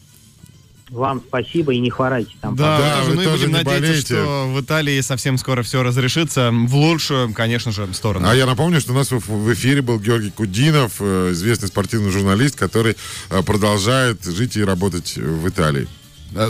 Вам 0.90 1.22
спасибо 1.26 1.72
и 1.72 1.78
не 1.78 1.90
хворайте 1.90 2.32
там. 2.40 2.56
Да, 2.56 2.78
Да, 2.78 3.04
вы 3.04 3.14
ну 3.14 3.22
и 3.22 3.24
тоже 3.24 3.46
будем 3.46 3.48
не 3.48 3.64
надеяться, 3.64 3.80
болейте. 3.86 4.06
что 4.06 4.52
в 4.52 4.60
Италии 4.60 5.00
совсем 5.00 5.38
скоро 5.38 5.62
все 5.62 5.82
разрешится 5.82 6.50
в 6.52 6.74
лучшую, 6.74 7.32
конечно 7.32 7.70
же, 7.70 7.86
сторону. 7.94 8.28
А 8.28 8.34
я 8.34 8.46
напомню, 8.46 8.80
что 8.80 8.92
у 8.92 8.96
нас 8.96 9.10
в 9.10 9.20
в 9.20 9.52
эфире 9.54 9.82
был 9.82 9.98
Георгий 9.98 10.30
Кудинов, 10.30 10.96
э, 11.00 11.30
известный 11.32 11.68
спортивный 11.68 12.10
журналист, 12.10 12.56
который 12.56 12.96
э, 13.30 13.42
продолжает 13.42 14.24
жить 14.24 14.56
и 14.56 14.64
работать 14.64 15.16
в 15.16 15.48
Италии. 15.48 15.88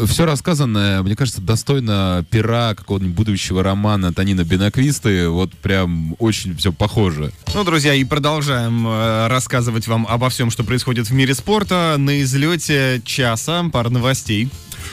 Все 0.06 0.24
рассказанное, 0.26 1.02
мне 1.02 1.16
кажется, 1.16 1.40
достойно 1.40 2.24
пера 2.30 2.74
какого-нибудь 2.74 3.14
будущего 3.14 3.62
романа 3.62 4.12
Танина 4.12 4.44
Бенаквисты. 4.44 5.28
Вот 5.28 5.52
прям 5.54 6.16
очень 6.18 6.56
все 6.56 6.72
похоже. 6.72 7.32
Ну, 7.54 7.64
друзья, 7.64 7.94
и 7.94 8.04
продолжаем 8.04 8.86
э, 8.86 9.28
рассказывать 9.28 9.86
вам 9.86 10.06
обо 10.06 10.28
всем, 10.28 10.50
что 10.50 10.64
происходит 10.64 11.08
в 11.08 11.12
мире 11.12 11.34
спорта. 11.34 11.96
На 11.98 12.20
излете 12.22 13.00
часа 13.04 13.64
пара 13.72 13.88
новостей. 13.88 14.50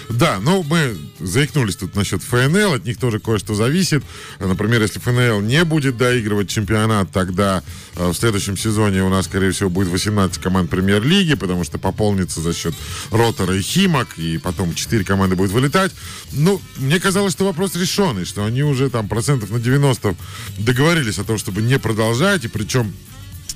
Да, 0.10 0.39
ну 0.41 0.63
мы 0.63 0.98
заикнулись 1.20 1.76
тут 1.76 1.96
насчет 1.96 2.24
ФНЛ, 2.24 2.74
от 2.74 2.86
них 2.86 2.98
тоже 2.98 3.20
кое-что 3.20 3.56
зависит. 3.56 4.04
Например, 4.39 4.82
если 4.82 5.00
ФНЛ 5.00 5.41
не 5.41 5.63
будет 5.65 5.98
доигрывать 5.98 6.50
чемпионат, 6.50 7.12
тогда 7.12 7.62
э, 7.96 8.10
в 8.10 8.13
следующем 8.13 8.58
сезоне 8.58 9.04
у 9.04 9.10
нас, 9.10 9.26
скорее 9.26 9.52
всего, 9.52 9.70
будет 9.70 9.89
18 9.89 10.41
команд 10.41 10.70
премьер-лиги, 10.70 11.34
потому 11.36 11.63
что 11.63 11.78
пополнится 11.78 12.41
за 12.41 12.54
счет 12.54 12.74
Ротора 13.12 13.56
и 13.56 13.62
Химок, 13.62 14.17
и 14.17 14.38
потом 14.38 14.74
4 14.74 15.04
команды 15.04 15.36
будут 15.36 15.52
вылетать. 15.52 15.91
Ну, 16.32 16.62
мне 16.78 17.00
казалось, 17.00 17.34
что 17.34 17.46
вопрос 17.46 17.76
решенный, 17.76 18.26
что 18.26 18.46
они 18.46 18.63
уже 18.63 18.89
там 18.89 19.10
процентов 19.10 19.50
на 19.50 19.60
90 19.60 20.15
договорились 20.58 21.20
о 21.20 21.26
том, 21.26 21.38
чтобы 21.38 21.62
не 21.62 21.80
продолжать, 21.80 22.46
и 22.46 22.48
причем 22.48 22.93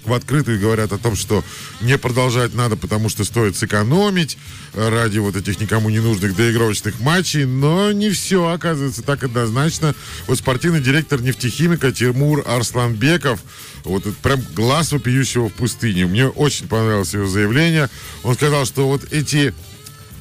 в 0.04 0.14
открытую 0.14 0.60
говорят 0.60 0.92
о 0.94 0.98
том, 0.98 1.16
что 1.16 1.44
не 1.82 1.98
продолжать 1.98 2.54
надо, 2.56 2.76
потому 2.76 3.10
что 3.10 3.24
стоит 3.24 3.56
сэкономить 3.56 4.38
ради 4.74 5.20
вот 5.20 5.36
этих 5.36 5.60
никому 5.60 5.90
не 5.90 6.00
нужных 6.00 6.36
доигровочных 6.36 7.00
матчей, 7.00 7.46
но 7.46 7.92
не 7.92 8.10
все 8.10 8.48
оказывается 8.50 9.04
так 9.04 9.24
однозначно. 9.24 9.94
Вот 10.28 10.40
спортивный 10.40 10.82
директор 10.82 11.22
нефтехимика 11.22 11.92
Тимур 11.92 12.44
Арсланбеков, 12.48 13.42
вот 13.84 14.06
это 14.06 14.16
прям 14.22 14.42
глаз 14.56 14.92
вопиющего 14.92 15.50
в 15.50 15.54
пустыне. 15.54 16.06
Мне 16.08 16.28
очень 16.28 16.68
понравилось 16.68 17.14
его 17.14 17.28
заявление. 17.28 17.90
Он 18.24 18.34
сказал, 18.36 18.66
что 18.66 18.88
вот 18.88 19.12
эти 19.12 19.54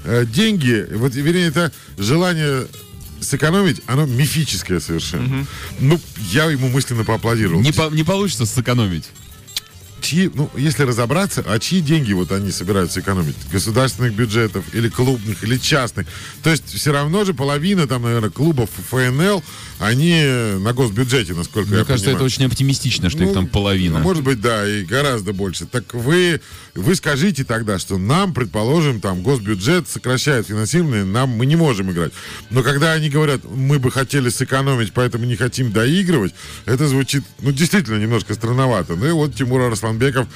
э, 0.04 0.24
деньги, 0.26 0.86
вот, 0.92 1.14
вернее, 1.14 1.46
это 1.48 1.72
желание 1.98 2.66
сэкономить, 3.20 3.82
оно 3.86 4.06
мифическое 4.06 4.80
совершенно. 4.80 5.46
Ну, 5.78 6.00
я 6.32 6.44
ему 6.50 6.68
мысленно 6.68 7.04
поаплодировал. 7.04 7.60
Не, 7.60 7.72
по- 7.72 7.90
не 7.90 8.02
получится 8.02 8.46
сэкономить. 8.46 9.04
Чьи, 10.00 10.30
ну, 10.34 10.50
если 10.56 10.82
разобраться, 10.84 11.44
а 11.46 11.58
чьи 11.58 11.80
деньги 11.80 12.12
вот 12.12 12.32
они 12.32 12.50
собираются 12.50 13.00
экономить? 13.00 13.36
Государственных 13.52 14.14
бюджетов 14.14 14.64
или 14.72 14.88
клубных, 14.88 15.44
или 15.44 15.56
частных? 15.56 16.06
То 16.42 16.50
есть 16.50 16.72
все 16.72 16.92
равно 16.92 17.24
же 17.24 17.34
половина, 17.34 17.86
там, 17.86 18.02
наверное, 18.02 18.30
клубов 18.30 18.70
ФНЛ, 18.90 19.42
они 19.78 20.22
на 20.58 20.72
госбюджете, 20.72 21.34
насколько 21.34 21.68
Мне 21.70 21.78
я 21.78 21.84
кажется, 21.84 22.10
это 22.10 22.18
понимаю. 22.18 22.26
очень 22.26 22.44
оптимистично, 22.46 23.08
что 23.10 23.20
их 23.20 23.28
Ну, 23.28 23.34
там 23.34 23.46
половина. 23.46 23.98
ну, 23.98 24.04
Может 24.04 24.22
быть, 24.24 24.40
да, 24.40 24.68
и 24.68 24.84
гораздо 24.84 25.32
больше. 25.32 25.66
Так 25.66 25.94
вы, 25.94 26.40
вы 26.74 26.94
скажите 26.94 27.44
тогда, 27.44 27.78
что 27.78 27.96
нам, 27.98 28.34
предположим, 28.34 29.00
там 29.00 29.22
госбюджет 29.22 29.88
сокращает 29.88 30.46
финансирование, 30.48 31.04
нам 31.04 31.30
мы 31.30 31.46
не 31.46 31.56
можем 31.56 31.90
играть. 31.92 32.12
Но 32.50 32.62
когда 32.62 32.92
они 32.92 33.08
говорят, 33.08 33.42
мы 33.44 33.78
бы 33.78 33.90
хотели 33.90 34.28
сэкономить, 34.28 34.92
поэтому 34.92 35.24
не 35.24 35.36
хотим 35.36 35.72
доигрывать, 35.72 36.34
это 36.66 36.86
звучит, 36.88 37.22
ну, 37.40 37.52
действительно 37.52 37.96
немножко 37.98 38.34
странновато. 38.34 38.96
Ну 38.96 39.06
и 39.06 39.12
вот 39.12 39.34
Тимур 39.34 39.60
Арсланбеков 39.90 40.26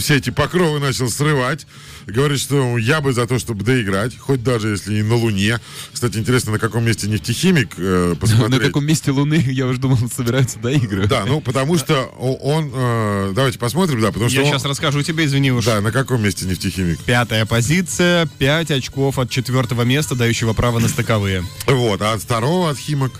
все 0.00 0.16
эти 0.16 0.28
покровы 0.28 0.80
начал 0.80 1.08
срывать. 1.08 1.66
Говорит, 2.06 2.40
что 2.40 2.76
я 2.78 3.00
бы 3.00 3.12
за 3.14 3.26
то, 3.26 3.38
чтобы 3.38 3.64
доиграть, 3.64 4.16
хоть 4.18 4.42
даже 4.42 4.68
если 4.68 4.96
и 4.96 5.02
на 5.02 5.14
Луне. 5.16 5.60
Кстати, 5.92 6.18
интересно, 6.18 6.52
на 6.52 6.58
каком 6.58 6.84
месте 6.84 7.06
нефтехимик 7.08 7.70
э, 7.78 8.14
посмотреть. 8.18 8.50
На 8.60 8.66
каком 8.66 8.84
месте 8.86 9.10
Луны, 9.10 9.34
я 9.48 9.66
уже 9.66 9.78
думал, 9.78 9.98
собираются 10.14 10.58
доигрывать. 10.58 11.08
Да, 11.08 11.24
ну 11.26 11.40
потому 11.40 11.76
что 11.78 12.04
он, 12.04 12.70
э, 12.74 13.32
давайте 13.34 13.58
посмотрим, 13.58 14.00
да, 14.00 14.08
потому 14.12 14.28
что 14.30 14.38
Я 14.40 14.44
он- 14.46 14.52
сейчас 14.52 14.64
расскажу 14.64 15.02
тебе, 15.02 15.24
извини 15.26 15.52
уж. 15.52 15.64
да, 15.64 15.80
на 15.80 15.90
каком 15.92 16.22
месте 16.22 16.44
нефтехимик? 16.46 16.98
Пятая 17.04 17.44
позиция, 17.46 18.26
5 18.38 18.70
очков 18.70 19.18
от 19.18 19.30
четвертого 19.30 19.82
места, 19.82 20.14
дающего 20.14 20.52
право 20.54 20.78
на 20.80 20.88
стыковые. 20.88 21.44
Вот, 21.66 22.00
а 22.02 22.12
от 22.14 22.22
второго 22.22 22.70
от 22.70 22.78
Химок 22.78 23.12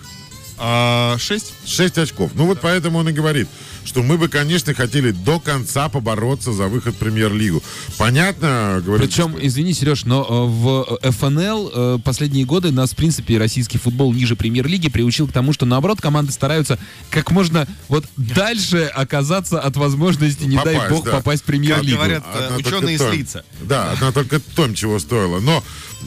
А, 0.58 1.16
шесть. 1.18 1.52
6 1.66 1.98
очков. 1.98 2.32
Ну 2.34 2.46
вот 2.46 2.60
поэтому 2.60 2.98
он 2.98 3.08
и 3.08 3.12
говорит, 3.12 3.48
что 3.84 4.02
мы 4.02 4.18
бы, 4.18 4.28
конечно, 4.28 4.74
хотели 4.74 5.10
до 5.10 5.40
конца 5.40 5.88
побороться 5.88 6.52
за 6.52 6.68
выход 6.68 6.94
в 6.94 6.98
премьер-лигу. 6.98 7.62
Понятно, 7.96 8.82
говорит. 8.84 9.08
Причем, 9.08 9.36
извини, 9.40 9.72
Сереж, 9.72 10.04
но 10.04 10.22
э, 10.22 11.08
в 11.08 11.12
ФНЛ 11.12 11.70
э, 11.74 11.98
последние 12.04 12.44
годы 12.44 12.70
нас, 12.70 12.92
в 12.92 12.96
принципе, 12.96 13.38
российский 13.38 13.78
футбол 13.78 14.12
ниже 14.12 14.36
премьер-лиги 14.36 14.88
приучил 14.88 15.28
к 15.28 15.32
тому, 15.32 15.52
что, 15.52 15.66
наоборот, 15.66 16.00
команды 16.00 16.32
стараются 16.32 16.78
как 17.10 17.30
можно 17.30 17.66
вот 17.88 18.04
дальше 18.16 18.84
оказаться 18.94 19.60
от 19.60 19.76
возможности, 19.76 20.44
не 20.44 20.56
дай 20.56 20.74
Попасть, 20.74 20.90
бог, 20.90 21.04
да. 21.04 21.10
попасть 21.12 21.42
в 21.42 21.46
Как 21.46 21.52
премьер-лигу. 21.54 21.96
говорят 21.96 22.24
Одна 22.34 22.56
ученые 22.56 22.98
Том. 22.98 23.12
с 23.12 23.14
лица. 23.16 23.44
Да, 23.62 23.92
одна 23.92 24.12
только 24.12 24.40
Том 24.40 24.74
чего 24.74 24.98
стоила. 24.98 25.40
Но 25.40 25.62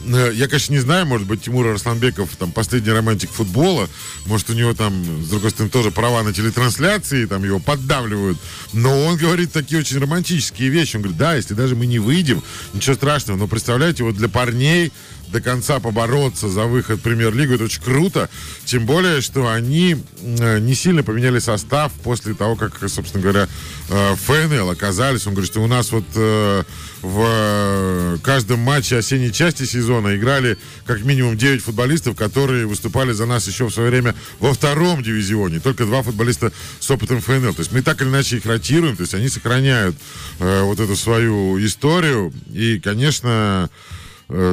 э, 0.06 0.32
я, 0.34 0.46
конечно, 0.48 0.72
не 0.72 0.80
знаю, 0.80 1.06
может 1.06 1.26
быть, 1.26 1.42
Тимур 1.42 1.66
Арсланбеков 1.66 2.30
там 2.36 2.52
последний 2.52 2.92
романтик 2.92 3.30
футбола. 3.30 3.88
Может, 4.26 4.50
у 4.50 4.52
него 4.54 4.74
там, 4.74 4.92
с 5.22 5.28
другой 5.28 5.50
стороны, 5.50 5.70
тоже 5.70 5.90
права 5.90 6.22
на 6.22 6.32
телетрансляции, 6.32 7.26
там 7.26 7.44
его 7.44 7.58
поддавливают. 7.72 8.38
Но 8.74 9.06
он 9.06 9.16
говорит 9.16 9.52
такие 9.52 9.80
очень 9.80 9.98
романтические 9.98 10.68
вещи. 10.68 10.96
Он 10.96 11.02
говорит, 11.02 11.18
да, 11.18 11.34
если 11.34 11.54
даже 11.54 11.74
мы 11.74 11.86
не 11.86 11.98
выйдем, 11.98 12.42
ничего 12.74 12.94
страшного. 12.94 13.38
Но 13.38 13.46
представляете, 13.46 14.04
вот 14.04 14.16
для 14.16 14.28
парней 14.28 14.92
до 15.32 15.40
конца 15.40 15.80
побороться 15.80 16.48
за 16.48 16.64
выход 16.66 17.00
в 17.00 17.02
премьер-лигу, 17.02 17.54
это 17.54 17.64
очень 17.64 17.82
круто. 17.82 18.28
Тем 18.64 18.86
более, 18.86 19.20
что 19.20 19.50
они 19.50 19.96
э, 20.20 20.58
не 20.60 20.74
сильно 20.74 21.02
поменяли 21.02 21.38
состав 21.38 21.92
после 22.04 22.34
того, 22.34 22.54
как, 22.54 22.78
собственно 22.88 23.22
говоря, 23.22 23.48
э, 23.88 24.14
ФНЛ 24.14 24.70
оказались. 24.70 25.26
Он 25.26 25.32
говорит, 25.32 25.50
что 25.50 25.62
у 25.62 25.66
нас 25.66 25.90
вот 25.90 26.04
э, 26.14 26.62
в 27.00 28.18
каждом 28.22 28.60
матче 28.60 28.98
осенней 28.98 29.32
части 29.32 29.64
сезона 29.64 30.16
играли 30.16 30.58
как 30.84 31.02
минимум 31.02 31.36
9 31.36 31.62
футболистов, 31.62 32.16
которые 32.16 32.66
выступали 32.66 33.12
за 33.12 33.26
нас 33.26 33.48
еще 33.48 33.66
в 33.66 33.72
свое 33.72 33.90
время 33.90 34.14
во 34.38 34.52
втором 34.52 35.02
дивизионе. 35.02 35.60
Только 35.60 35.84
два 35.84 36.02
футболиста 36.02 36.52
с 36.78 36.90
опытом 36.90 37.20
ФНЛ. 37.20 37.54
То 37.54 37.60
есть 37.60 37.72
мы 37.72 37.82
так 37.82 38.00
или 38.02 38.08
иначе 38.08 38.36
их 38.36 38.46
ротируем, 38.46 38.96
то 38.96 39.02
есть 39.02 39.14
они 39.14 39.28
сохраняют 39.28 39.96
э, 40.38 40.62
вот 40.62 40.78
эту 40.78 40.94
свою 40.94 41.58
историю. 41.64 42.32
И, 42.52 42.78
конечно, 42.78 43.70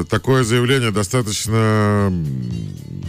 такое 0.10 0.44
заявление 0.44 0.92
достаточно 0.92 2.12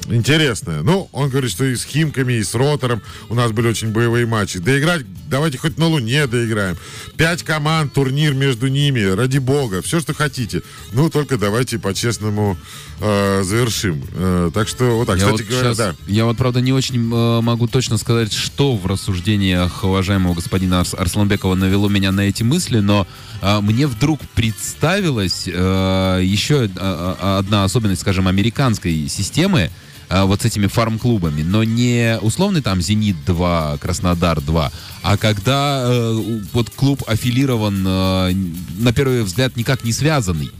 интересное. 0.09 0.83
Ну, 0.83 1.09
он 1.13 1.29
говорит, 1.29 1.51
что 1.51 1.65
и 1.65 1.75
с 1.77 1.85
Химками, 1.85 2.35
и 2.35 2.43
с 2.43 2.55
Ротором 2.55 3.03
у 3.29 3.35
нас 3.35 3.53
были 3.53 3.69
очень 3.69 3.89
боевые 3.93 4.27
матчи. 4.27 4.59
Доиграть, 4.59 5.05
давайте 5.29 5.59
хоть 5.59 5.79
на 5.79 5.87
Луне 5.87 6.27
доиграем. 6.27 6.77
Пять 7.17 7.43
команд, 7.43 7.93
турнир 7.93 8.35
между 8.35 8.69
ними, 8.69 9.01
ради 9.03 9.39
бога, 9.39 9.83
все, 9.83 10.01
что 10.01 10.15
хотите. 10.15 10.63
Ну, 10.93 11.11
только 11.11 11.39
давайте 11.39 11.79
по-честному 11.79 12.57
э, 13.01 13.43
завершим. 13.45 14.03
Э, 14.15 14.51
так 14.53 14.69
что, 14.69 14.97
вот 14.97 15.07
так, 15.07 15.19
Я 15.19 15.25
кстати 15.27 15.43
вот, 15.43 15.51
говоря, 15.51 15.69
щас- 15.69 15.77
да. 15.79 15.95
я 16.07 16.25
вот, 16.25 16.37
правда, 16.37 16.61
не 16.61 16.73
очень 16.73 16.97
э, 17.13 17.41
могу 17.41 17.69
точно 17.69 17.97
сказать, 17.99 18.33
что 18.33 18.77
в 18.77 18.87
рассуждениях 18.87 19.85
уважаемого 19.85 20.35
господина 20.35 20.81
Арс- 20.83 20.97
Арсланбекова 20.97 21.55
навело 21.55 21.89
меня 21.89 22.11
на 22.13 22.23
эти 22.23 22.43
мысли, 22.43 22.81
но 22.81 23.07
э, 23.43 23.61
мне 23.61 23.87
вдруг 23.87 24.21
представилась 24.35 25.45
э, 25.47 26.21
еще 26.25 26.50
э, 26.57 26.69
э, 26.75 27.39
одна 27.39 27.65
особенность, 27.65 28.01
скажем, 28.01 28.29
американской 28.29 29.09
системы, 29.09 29.71
э, 30.09 30.23
вот 30.23 30.43
с 30.43 30.45
этими 30.45 30.67
фарм-клубами, 30.67 31.43
но 31.43 31.65
не 31.65 32.19
условный 32.21 32.63
там 32.63 32.81
«Зенит-2», 32.81 33.79
«Краснодар-2», 33.79 34.73
а 35.03 35.17
когда 35.17 35.83
э, 35.85 36.41
вот 36.53 36.71
клуб 36.71 37.03
аффилирован, 37.07 37.85
э, 37.87 38.33
на 38.79 38.93
первый 38.93 39.23
взгляд, 39.23 39.57
никак 39.57 39.85
не 39.85 39.93
связанный. 39.93 40.51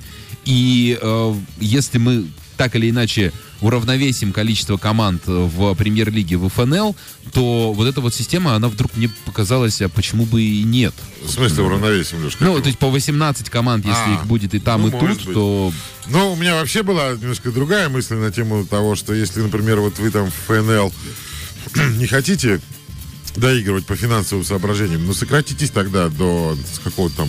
И 0.45 0.99
э, 1.01 1.35
если 1.61 1.99
мы 1.99 2.27
так 2.61 2.77
или 2.77 2.91
иначе 2.91 3.33
уравновесим 3.63 4.35
количество 4.35 4.77
команд 4.77 5.23
в 5.25 5.75
премьер-лиге 5.77 6.37
в 6.37 6.51
ФНЛ, 6.51 6.95
то 7.33 7.73
вот 7.73 7.89
эта 7.89 8.03
вот 8.03 8.15
система, 8.15 8.55
она 8.55 8.69
вдруг 8.69 8.95
мне 8.99 9.09
показалась, 9.25 9.81
а 9.81 9.89
почему 9.89 10.27
бы 10.27 10.43
и 10.43 10.63
нет? 10.63 10.93
В 11.25 11.31
смысле 11.31 11.65
уравновесим, 11.65 12.23
Лешка? 12.23 12.45
Ну, 12.45 12.61
то 12.61 12.67
есть 12.67 12.79
по 12.79 12.91
18 12.91 13.49
команд, 13.49 13.87
если 13.87 14.11
А, 14.11 14.15
их 14.17 14.27
будет 14.27 14.53
и 14.53 14.59
там, 14.59 14.83
ну, 14.83 14.89
и 14.89 14.91
тут, 14.91 15.25
быть. 15.25 15.33
то 15.33 15.73
Ну, 16.09 16.33
у 16.33 16.37
меня 16.37 16.57
вообще 16.57 16.83
была 16.83 17.13
немножко 17.13 17.51
другая 17.51 17.89
мысль 17.89 18.17
на 18.17 18.31
тему 18.31 18.67
того, 18.67 18.95
что 18.95 19.15
если, 19.15 19.41
например, 19.41 19.81
вот 19.81 19.99
вы 19.99 20.11
там 20.11 20.31
в 20.31 20.35
ФНЛ 20.47 20.93
не 21.97 22.07
хотите 22.07 22.61
доигрывать 23.37 23.87
по 23.87 23.97
финансовым 23.97 24.45
соображениям, 24.45 25.07
ну, 25.07 25.15
сократитесь 25.15 25.71
тогда 25.71 26.09
до 26.09 26.57
какого-то 26.85 27.17
там 27.17 27.29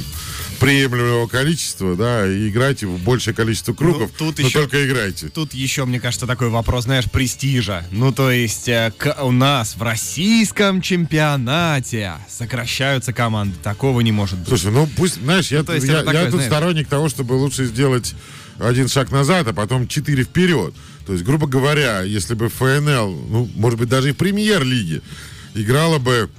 приемлемого 0.60 1.26
количества, 1.28 1.96
да, 1.96 2.28
и 2.28 2.50
играйте 2.50 2.86
в 2.86 3.00
большее 3.04 3.34
количество 3.34 3.74
кругов, 3.74 4.12
Ну, 4.20 4.28
тут 4.28 4.38
но 4.40 4.48
еще- 4.48 4.60
только 4.60 4.86
играйте. 4.86 5.30
Тут 5.30 5.54
еще, 5.56 5.86
мне 5.86 6.00
кажется, 6.00 6.28
такой 6.28 6.50
вопрос, 6.50 6.84
знаешь, 6.84 7.10
престижа. 7.10 7.84
Ну, 7.90 8.12
то 8.12 8.30
есть, 8.30 8.68
э, 8.70 8.94
к- 8.96 9.24
у 9.24 9.32
нас 9.32 9.76
в 9.76 9.82
российском 9.82 10.82
чемпионате 10.82 12.14
сокращаются 12.30 13.14
команды. 13.14 13.56
Такого 13.64 14.02
не 14.02 14.12
может 14.12 14.38
быть. 14.40 14.50
Слушай, 14.50 14.72
ну 14.72 14.88
пусть, 14.96 15.16
знаешь, 15.22 15.50
я, 15.52 15.60
Ну, 15.60 15.66
то 15.66 15.74
есть 15.74 15.88
я, 15.88 16.00
такое, 16.04 16.14
я 16.14 16.24
тут 16.26 16.34
знаешь. 16.36 16.48
сторонник 16.52 16.88
того, 16.88 17.10
чтобы 17.10 17.34
лучше 17.34 17.66
сделать 17.66 18.14
один 18.60 18.88
шаг 18.88 19.12
назад, 19.12 19.48
а 19.48 19.54
потом 19.54 19.88
четыре 19.88 20.24
вперед. 20.24 20.76
То 21.08 21.14
есть, 21.14 21.26
грубо 21.26 21.48
говоря, 21.48 22.02
если 22.04 22.36
бы 22.36 22.50
ФНЛ, 22.50 23.10
ну, 23.30 23.50
может 23.56 23.80
быть, 23.80 23.90
даже 23.90 24.10
и 24.10 24.12
в 24.12 24.18
премьер-лиге 24.18 25.02
играла 25.54 26.00
бы 26.00 26.30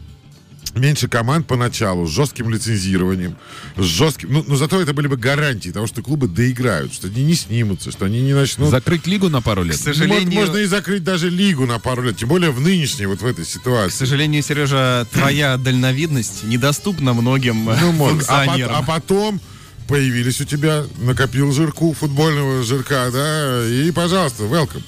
меньше 0.75 1.07
команд 1.07 1.47
поначалу, 1.47 2.07
с 2.07 2.11
жестким 2.11 2.49
лицензированием, 2.49 3.37
с 3.77 3.83
жестким... 3.83 4.33
Ну, 4.33 4.45
но 4.49 4.57
зато 4.57 4.81
это 4.81 4.95
были 4.95 5.07
бы 5.07 5.19
гарантии 5.19 5.69
того, 5.69 5.87
что 5.87 6.01
клубы 6.03 6.29
доиграют, 6.29 6.95
что 6.95 7.09
они 7.09 7.25
не 7.25 7.35
снимутся, 7.35 7.91
что 7.91 8.07
они 8.07 8.23
не 8.23 8.33
начнут... 8.33 8.71
закрыть 8.71 9.07
лигу 9.07 9.29
на 9.29 9.43
пару 9.43 9.65
лет. 9.65 9.77
К 9.77 9.81
сожалению, 9.81 10.31
Мож- 10.31 10.35
Можно 10.47 10.57
и 10.59 10.65
закрыть 10.65 11.05
даже 11.05 11.29
лигу 11.29 11.67
на 11.67 11.79
пару 11.79 12.03
лет, 12.03 12.17
тем 12.17 12.31
более 12.31 12.53
в 12.53 12.61
нынешней 12.61 13.05
вот 13.05 13.21
в 13.21 13.27
этой 13.27 13.45
к 13.45 13.49
ситуации. 13.49 13.95
сожалению, 13.95 14.43
Сережа, 14.43 15.07
твоя 15.13 15.57
дальновидность 15.59 16.45
недоступна 16.45 17.13
многим 17.13 17.69
э, 17.69 17.77
Ну, 17.79 17.93
может. 17.93 18.25
А, 18.29 18.45
функционерам. 18.45 18.77
а 18.77 18.83
потом 18.83 19.41
появились 19.89 20.41
у 20.41 20.45
тебя, 20.45 20.85
накопил 21.03 21.53
жирку, 21.53 21.93
футбольного 21.93 22.63
жирка, 22.63 23.11
да, 23.13 23.69
и, 23.69 23.91
пожалуйста, 23.91 24.45
welcome. 24.45 24.83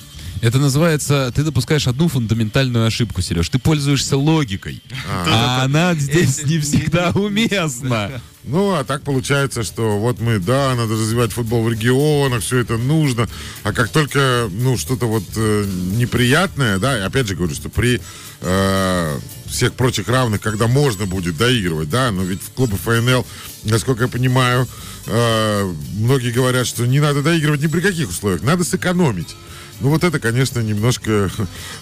Это 0.44 0.58
называется, 0.58 1.32
ты 1.34 1.42
допускаешь 1.42 1.86
одну 1.86 2.06
фундаментальную 2.06 2.86
ошибку, 2.86 3.22
Сереж. 3.22 3.48
Ты 3.48 3.58
пользуешься 3.58 4.18
логикой. 4.18 4.82
А 5.08 5.62
она 5.64 5.94
здесь 5.94 6.44
не 6.44 6.58
всегда 6.58 7.10
уместна. 7.14 8.20
Ну, 8.42 8.74
а 8.74 8.84
так 8.84 9.04
получается, 9.04 9.62
что 9.62 9.98
вот 9.98 10.20
мы, 10.20 10.38
да, 10.38 10.74
надо 10.74 10.92
развивать 10.92 11.32
футбол 11.32 11.62
в 11.62 11.70
регионах, 11.70 12.42
все 12.42 12.58
это 12.58 12.76
нужно, 12.76 13.26
а 13.62 13.72
как 13.72 13.88
только, 13.88 14.50
ну, 14.50 14.76
что-то 14.76 15.06
вот 15.06 15.24
э, 15.34 15.64
неприятное, 15.96 16.78
да, 16.78 16.98
и 16.98 17.00
опять 17.00 17.26
же 17.26 17.36
говорю, 17.36 17.54
что 17.54 17.70
при 17.70 18.02
э, 18.42 19.18
всех 19.46 19.72
прочих 19.72 20.08
равных, 20.08 20.42
когда 20.42 20.66
можно 20.66 21.06
будет 21.06 21.38
доигрывать, 21.38 21.88
да, 21.88 22.10
но 22.10 22.22
ведь 22.22 22.42
в 22.42 22.50
клубе 22.50 22.76
ФНЛ, 22.76 23.26
насколько 23.64 24.02
я 24.02 24.08
понимаю, 24.08 24.68
э, 25.06 25.74
многие 25.94 26.30
говорят, 26.30 26.66
что 26.66 26.84
не 26.84 27.00
надо 27.00 27.22
доигрывать 27.22 27.62
ни 27.62 27.68
при 27.68 27.80
каких 27.80 28.10
условиях, 28.10 28.42
надо 28.42 28.62
сэкономить. 28.62 29.34
Ну, 29.80 29.88
вот 29.90 30.04
это, 30.04 30.18
конечно, 30.20 30.60
немножко 30.60 31.30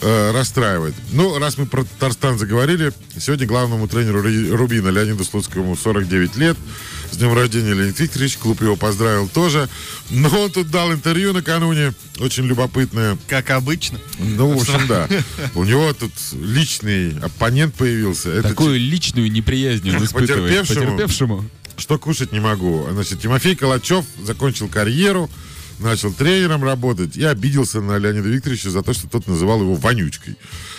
э, 0.01 0.31
расстраивает. 0.33 0.95
Ну, 1.13 1.39
раз 1.39 1.59
мы 1.59 1.67
про 1.67 1.85
Татарстан 1.85 2.39
заговорили, 2.39 2.93
сегодня 3.19 3.47
главному 3.47 3.87
тренеру 3.87 4.23
Рубина 4.57 4.89
Леониду 4.89 5.25
Слуцкому 5.25 5.77
49 5.77 6.37
лет. 6.37 6.57
С 7.11 7.19
днем 7.19 7.35
рождения, 7.35 7.75
Леонид 7.75 8.01
Викторович. 8.01 8.39
Клуб 8.39 8.63
его 8.63 8.75
поздравил 8.77 9.29
тоже. 9.29 9.69
Но 10.09 10.29
он 10.31 10.51
тут 10.51 10.71
дал 10.71 10.91
интервью 10.93 11.35
накануне, 11.35 11.93
очень 12.19 12.45
любопытное. 12.45 13.19
Как 13.29 13.51
обычно. 13.51 13.99
Ну, 14.19 14.57
в 14.57 14.61
общем, 14.63 14.87
да. 14.89 15.07
У 15.55 15.65
него 15.65 15.93
тут 15.93 16.13
личный 16.33 17.19
оппонент 17.21 17.75
появился. 17.75 18.31
Это 18.31 18.49
Такую 18.49 18.79
личную 18.81 19.31
неприязнь 19.31 19.95
он 19.95 20.03
испытывает 20.03 20.49
Потерпевшему. 20.65 20.93
потерпевшему. 20.93 21.51
что 21.77 21.99
кушать 21.99 22.33
не 22.33 22.41
могу. 22.41 22.87
Значит, 22.91 23.21
Тимофей 23.21 23.55
Калачев 23.55 24.07
закончил 24.25 24.69
карьеру, 24.69 25.31
начал 25.79 26.13
тренером 26.13 26.65
работать 26.65 27.17
и 27.17 27.25
обиделся 27.25 27.81
на 27.81 27.99
Леонида 27.99 28.29
Викторовича 28.29 28.71
за 28.71 28.83
то, 28.83 28.93
что 28.93 29.09
тот 29.09 29.27
называл 29.27 29.61
его 29.61 29.75
вонючкой. 29.75 30.37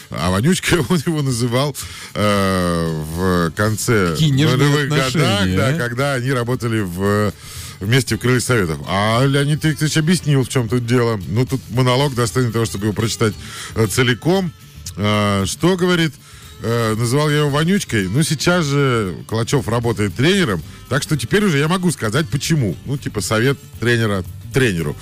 А 0.10 0.32
вонючкой 0.32 0.80
он 0.90 1.02
его 1.06 1.22
называл 1.22 1.76
э, 2.14 3.04
в 3.16 3.52
конце 3.52 4.16
нулевых 4.20 4.90
годах, 4.90 5.14
да, 5.14 5.68
а? 5.70 5.74
когда 5.78 6.14
они 6.14 6.32
работали 6.32 6.82
в 6.82 7.34
вместе 7.80 8.16
в 8.16 8.20
крыльях 8.20 8.42
советов. 8.42 8.80
А 8.88 9.26
Леонид 9.26 9.64
Викторович 9.64 9.98
объяснил, 9.98 10.44
в 10.44 10.50
чем 10.50 10.70
тут 10.70 10.86
дело. 10.86 11.20
Ну, 11.28 11.46
тут 11.46 11.62
монолог 11.70 12.16
достойный 12.16 12.52
того, 12.52 12.66
чтобы 12.66 12.86
его 12.86 12.94
прочитать 12.94 13.34
э, 13.76 13.88
целиком. 13.88 14.52
Э, 14.96 15.44
что 15.46 15.76
говорит? 15.76 16.14
Э, 16.62 16.96
называл 16.96 17.30
я 17.30 17.40
его 17.40 17.50
вонючкой. 17.50 18.08
Ну, 18.08 18.24
сейчас 18.24 18.66
же 18.66 19.18
Калачев 19.28 19.68
работает 19.68 20.16
тренером, 20.16 20.64
так 20.88 21.04
что 21.04 21.18
теперь 21.18 21.44
уже 21.44 21.58
я 21.58 21.68
могу 21.68 21.92
сказать, 21.92 22.28
почему. 22.30 22.78
Ну, 22.86 22.98
типа, 22.98 23.20
совет 23.22 23.58
тренера 23.80 24.24
тренеру. 24.54 24.96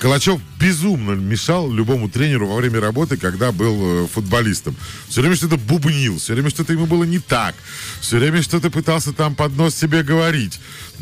Калачев 0.00 0.40
безумно 0.60 1.12
мешал 1.12 1.70
любому 1.72 2.08
тренеру 2.08 2.46
во 2.46 2.56
время 2.56 2.80
работы, 2.80 3.16
когда 3.16 3.52
был 3.52 4.04
э, 4.04 4.06
футболистом. 4.06 4.76
Все 5.08 5.20
время 5.20 5.36
что-то 5.36 5.56
бубнил, 5.56 6.18
все 6.18 6.34
время 6.34 6.50
что-то 6.50 6.72
ему 6.72 6.86
было 6.86 7.04
не 7.04 7.18
так, 7.18 7.54
все 8.00 8.18
время 8.18 8.42
что-то 8.42 8.70
пытался 8.70 9.12
там 9.12 9.34
под 9.34 9.56
нос 9.56 9.74
себе 9.74 10.02
говорить, 10.02 10.60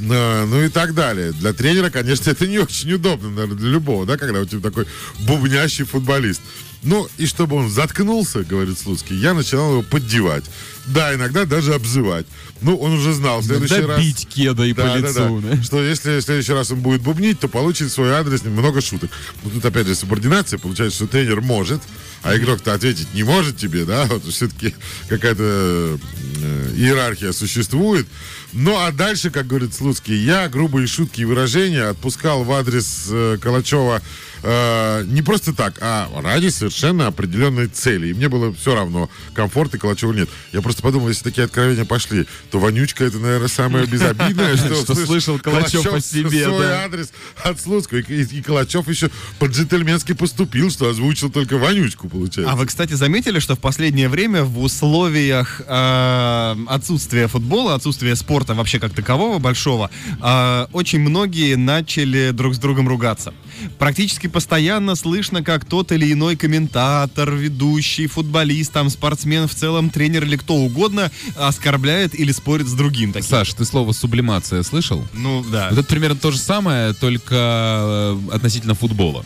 Э, 0.08 0.46
ну 0.46 0.62
и 0.62 0.68
так 0.68 0.94
далее. 0.94 1.32
Для 1.32 1.52
тренера, 1.52 1.90
конечно, 1.90 2.30
это 2.30 2.46
не 2.46 2.58
очень 2.58 2.92
удобно, 2.92 3.30
наверное, 3.30 3.56
для 3.56 3.70
любого, 3.70 4.06
да, 4.06 4.16
когда 4.16 4.40
у 4.40 4.44
тебя 4.44 4.60
такой 4.60 4.86
бубнящий 5.20 5.84
футболист. 5.84 6.40
Ну, 6.82 7.06
и 7.18 7.26
чтобы 7.26 7.56
он 7.56 7.68
заткнулся, 7.68 8.42
говорит 8.42 8.78
Слуцкий, 8.78 9.14
я 9.14 9.34
начинал 9.34 9.72
его 9.72 9.82
поддевать. 9.82 10.44
Да, 10.86 11.14
иногда 11.14 11.44
даже 11.44 11.74
обзывать. 11.74 12.26
Ну, 12.62 12.74
он 12.76 12.92
уже 12.92 13.12
знал 13.12 13.40
в 13.40 13.44
следующий 13.44 13.74
Иногда 13.74 13.96
раз... 13.96 14.02
бить 14.02 14.26
кедой 14.26 14.74
по 14.74 14.82
Да, 14.82 14.94
да, 14.94 14.96
лицу. 14.96 15.40
да. 15.42 15.56
да. 15.56 15.62
Что 15.62 15.82
если 15.82 16.18
в 16.20 16.22
следующий 16.22 16.54
раз 16.54 16.70
он 16.70 16.80
будет 16.80 17.02
бубнить, 17.02 17.38
то 17.38 17.48
получит 17.48 17.92
свой 17.92 18.12
адрес 18.12 18.42
много 18.60 18.80
шуток. 18.80 19.10
Ну, 19.42 19.50
тут 19.50 19.64
опять 19.64 19.86
же 19.86 19.94
субординация. 19.94 20.58
Получается, 20.58 20.96
что 20.96 21.06
тренер 21.06 21.40
может, 21.40 21.80
а 22.22 22.36
игрок-то 22.36 22.74
ответить 22.74 23.14
не 23.14 23.22
может 23.22 23.56
тебе, 23.56 23.84
да? 23.84 24.04
Вот 24.06 24.24
все-таки 24.24 24.74
какая-то 25.08 25.98
э, 26.42 26.72
иерархия 26.76 27.32
существует. 27.32 28.06
Ну, 28.52 28.76
а 28.78 28.90
дальше, 28.92 29.30
как 29.30 29.46
говорит 29.46 29.74
Слуцкий, 29.74 30.16
я 30.16 30.48
грубые 30.48 30.86
шутки 30.86 31.20
и 31.20 31.24
выражения 31.24 31.84
отпускал 31.84 32.44
в 32.44 32.52
адрес 32.52 33.06
э, 33.10 33.38
Калачева 33.40 34.02
э, 34.42 35.04
не 35.06 35.22
просто 35.22 35.54
так, 35.54 35.78
а 35.80 36.08
ради 36.22 36.48
совершенно 36.48 37.06
определенной 37.06 37.68
цели. 37.68 38.08
И 38.08 38.14
мне 38.14 38.28
было 38.28 38.52
все 38.52 38.74
равно, 38.74 39.10
комфорт 39.34 39.74
и 39.74 39.78
Калачева 39.78 40.12
нет. 40.12 40.28
Я 40.52 40.62
просто 40.62 40.82
подумал, 40.82 41.08
если 41.08 41.24
такие 41.24 41.44
откровения 41.44 41.84
пошли, 41.84 42.26
то 42.50 42.58
вонючка 42.58 43.04
это, 43.04 43.18
наверное, 43.18 43.48
самое 43.48 43.86
безобидное, 43.86 44.56
что, 44.84 44.94
слышал 44.94 45.38
Калачев 45.38 45.86
о 45.86 46.00
себе, 46.00 46.44
свой 46.44 46.72
адрес 46.72 47.12
от 47.42 47.60
Слуцкого. 47.60 47.98
И 47.98 48.42
Калачев 48.42 48.88
еще 48.88 49.10
по-джентльменски 49.38 50.12
поступил, 50.12 50.70
что 50.70 50.88
озвучил 50.88 51.30
только 51.30 51.58
вонючку, 51.58 52.08
получается. 52.08 52.52
А 52.52 52.56
вы, 52.56 52.66
кстати, 52.66 52.94
заметили, 52.94 53.38
что 53.38 53.56
в 53.56 53.58
последнее 53.58 54.08
время 54.08 54.44
в 54.44 54.60
условиях 54.60 55.60
э, 55.66 56.56
отсутствия 56.68 57.28
футбола, 57.28 57.74
отсутствия 57.74 58.16
спорта 58.16 58.54
вообще 58.54 58.78
как 58.78 58.94
такового 58.94 59.38
большого, 59.38 59.90
э, 60.22 60.66
очень 60.72 61.00
многие 61.00 61.56
начали 61.56 62.30
друг 62.30 62.54
с 62.54 62.58
другом 62.58 62.88
ругаться. 62.88 63.34
Практически 63.78 64.26
постоянно 64.30 64.94
слышно, 64.94 65.42
как 65.42 65.64
тот 65.64 65.92
или 65.92 66.12
иной 66.12 66.36
комментатор, 66.36 67.30
ведущий, 67.32 68.06
футболист, 68.06 68.72
там, 68.72 68.88
спортсмен, 68.90 69.48
в 69.48 69.54
целом 69.54 69.90
тренер 69.90 70.24
или 70.24 70.36
кто 70.36 70.54
угодно 70.54 71.10
оскорбляет 71.36 72.18
или 72.18 72.32
спорит 72.32 72.66
с 72.66 72.72
другим. 72.72 73.12
Таким. 73.12 73.28
Саш, 73.28 73.54
ты 73.54 73.64
слово 73.64 73.92
сублимация 73.92 74.62
слышал? 74.62 75.06
Ну 75.12 75.44
да. 75.50 75.68
Вот 75.70 75.78
это 75.78 75.88
примерно 75.88 76.18
то 76.18 76.30
же 76.30 76.38
самое, 76.38 76.94
только 76.94 77.34
э, 77.34 78.18
относительно 78.32 78.74
футбола. 78.74 79.24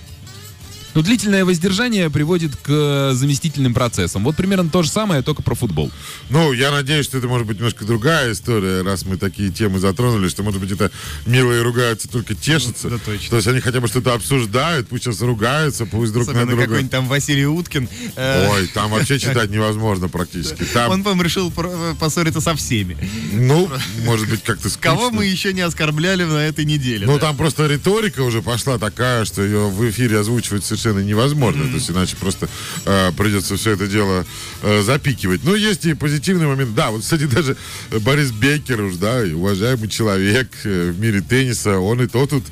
Ну, 0.94 1.02
длительное 1.02 1.44
воздержание 1.44 2.08
приводит 2.08 2.54
к 2.56 2.68
э, 2.68 3.10
заместительным 3.14 3.74
процессам. 3.74 4.22
Вот 4.22 4.36
примерно 4.36 4.70
то 4.70 4.82
же 4.84 4.90
самое, 4.90 5.22
только 5.22 5.42
про 5.42 5.56
футбол. 5.56 5.90
Ну, 6.30 6.52
я 6.52 6.70
надеюсь, 6.70 7.04
что 7.06 7.18
это 7.18 7.26
может 7.26 7.46
быть 7.48 7.56
немножко 7.58 7.84
другая 7.84 8.30
история, 8.32 8.82
раз 8.82 9.04
мы 9.04 9.16
такие 9.16 9.50
темы 9.50 9.80
затронули, 9.80 10.28
что, 10.28 10.44
может 10.44 10.60
быть, 10.60 10.70
это 10.70 10.92
милые 11.26 11.62
ругаются, 11.62 12.08
только 12.08 12.34
тешатся. 12.36 12.88
Ну, 12.88 12.96
да, 12.98 13.02
точно. 13.04 13.30
То 13.30 13.36
есть 13.36 13.48
они 13.48 13.58
хотя 13.60 13.80
бы 13.80 13.88
что-то 13.88 14.14
обсуждают, 14.14 14.86
пусть 14.88 15.02
сейчас 15.02 15.20
ругаются, 15.20 15.84
пусть 15.84 16.12
друг 16.12 16.26
на 16.28 16.32
Особенно 16.32 16.46
друга. 16.50 16.62
какой-нибудь 16.62 16.90
там 16.92 17.08
Василий 17.08 17.46
Уткин. 17.46 17.88
э, 18.14 18.48
Ой, 18.52 18.68
там 18.68 18.90
вообще 18.92 19.18
читать 19.18 19.50
невозможно 19.50 20.08
практически. 20.08 20.62
Там, 20.62 20.92
Он, 20.92 21.02
по-моему, 21.02 21.22
решил 21.22 21.50
про- 21.50 21.94
поссориться 21.98 22.40
со 22.40 22.54
всеми. 22.54 22.96
ну, 23.32 23.68
может 24.04 24.28
быть, 24.28 24.44
как-то 24.44 24.68
скучно. 24.70 24.90
Кого 24.92 25.10
мы 25.10 25.24
еще 25.26 25.52
не 25.52 25.62
оскорбляли 25.62 26.22
на 26.22 26.46
этой 26.46 26.64
неделе? 26.64 27.04
Ну, 27.04 27.14
да? 27.14 27.26
там 27.26 27.36
просто 27.36 27.66
риторика 27.66 28.20
уже 28.20 28.42
пошла 28.42 28.78
такая, 28.78 29.24
что 29.24 29.42
ее 29.42 29.68
в 29.68 29.90
эфире 29.90 30.20
озвучивать 30.20 30.64
совершенно 30.64 30.83
невозможно. 30.92 31.64
То 31.64 31.74
есть 31.74 31.90
иначе 31.90 32.16
просто 32.16 32.48
э, 32.84 33.12
придется 33.16 33.56
все 33.56 33.72
это 33.72 33.86
дело 33.86 34.26
э, 34.62 34.82
запикивать. 34.82 35.44
Но 35.44 35.54
есть 35.54 35.86
и 35.86 35.94
позитивный 35.94 36.46
момент. 36.46 36.74
Да, 36.74 36.90
вот, 36.90 37.02
кстати, 37.02 37.24
даже 37.26 37.56
Борис 38.00 38.30
Бекер 38.30 38.82
уж, 38.82 38.96
да, 38.96 39.22
уважаемый 39.34 39.88
человек 39.88 40.48
э, 40.64 40.90
в 40.90 41.00
мире 41.00 41.20
тенниса, 41.20 41.78
он 41.78 42.02
и 42.02 42.06
то 42.06 42.26
тут 42.26 42.44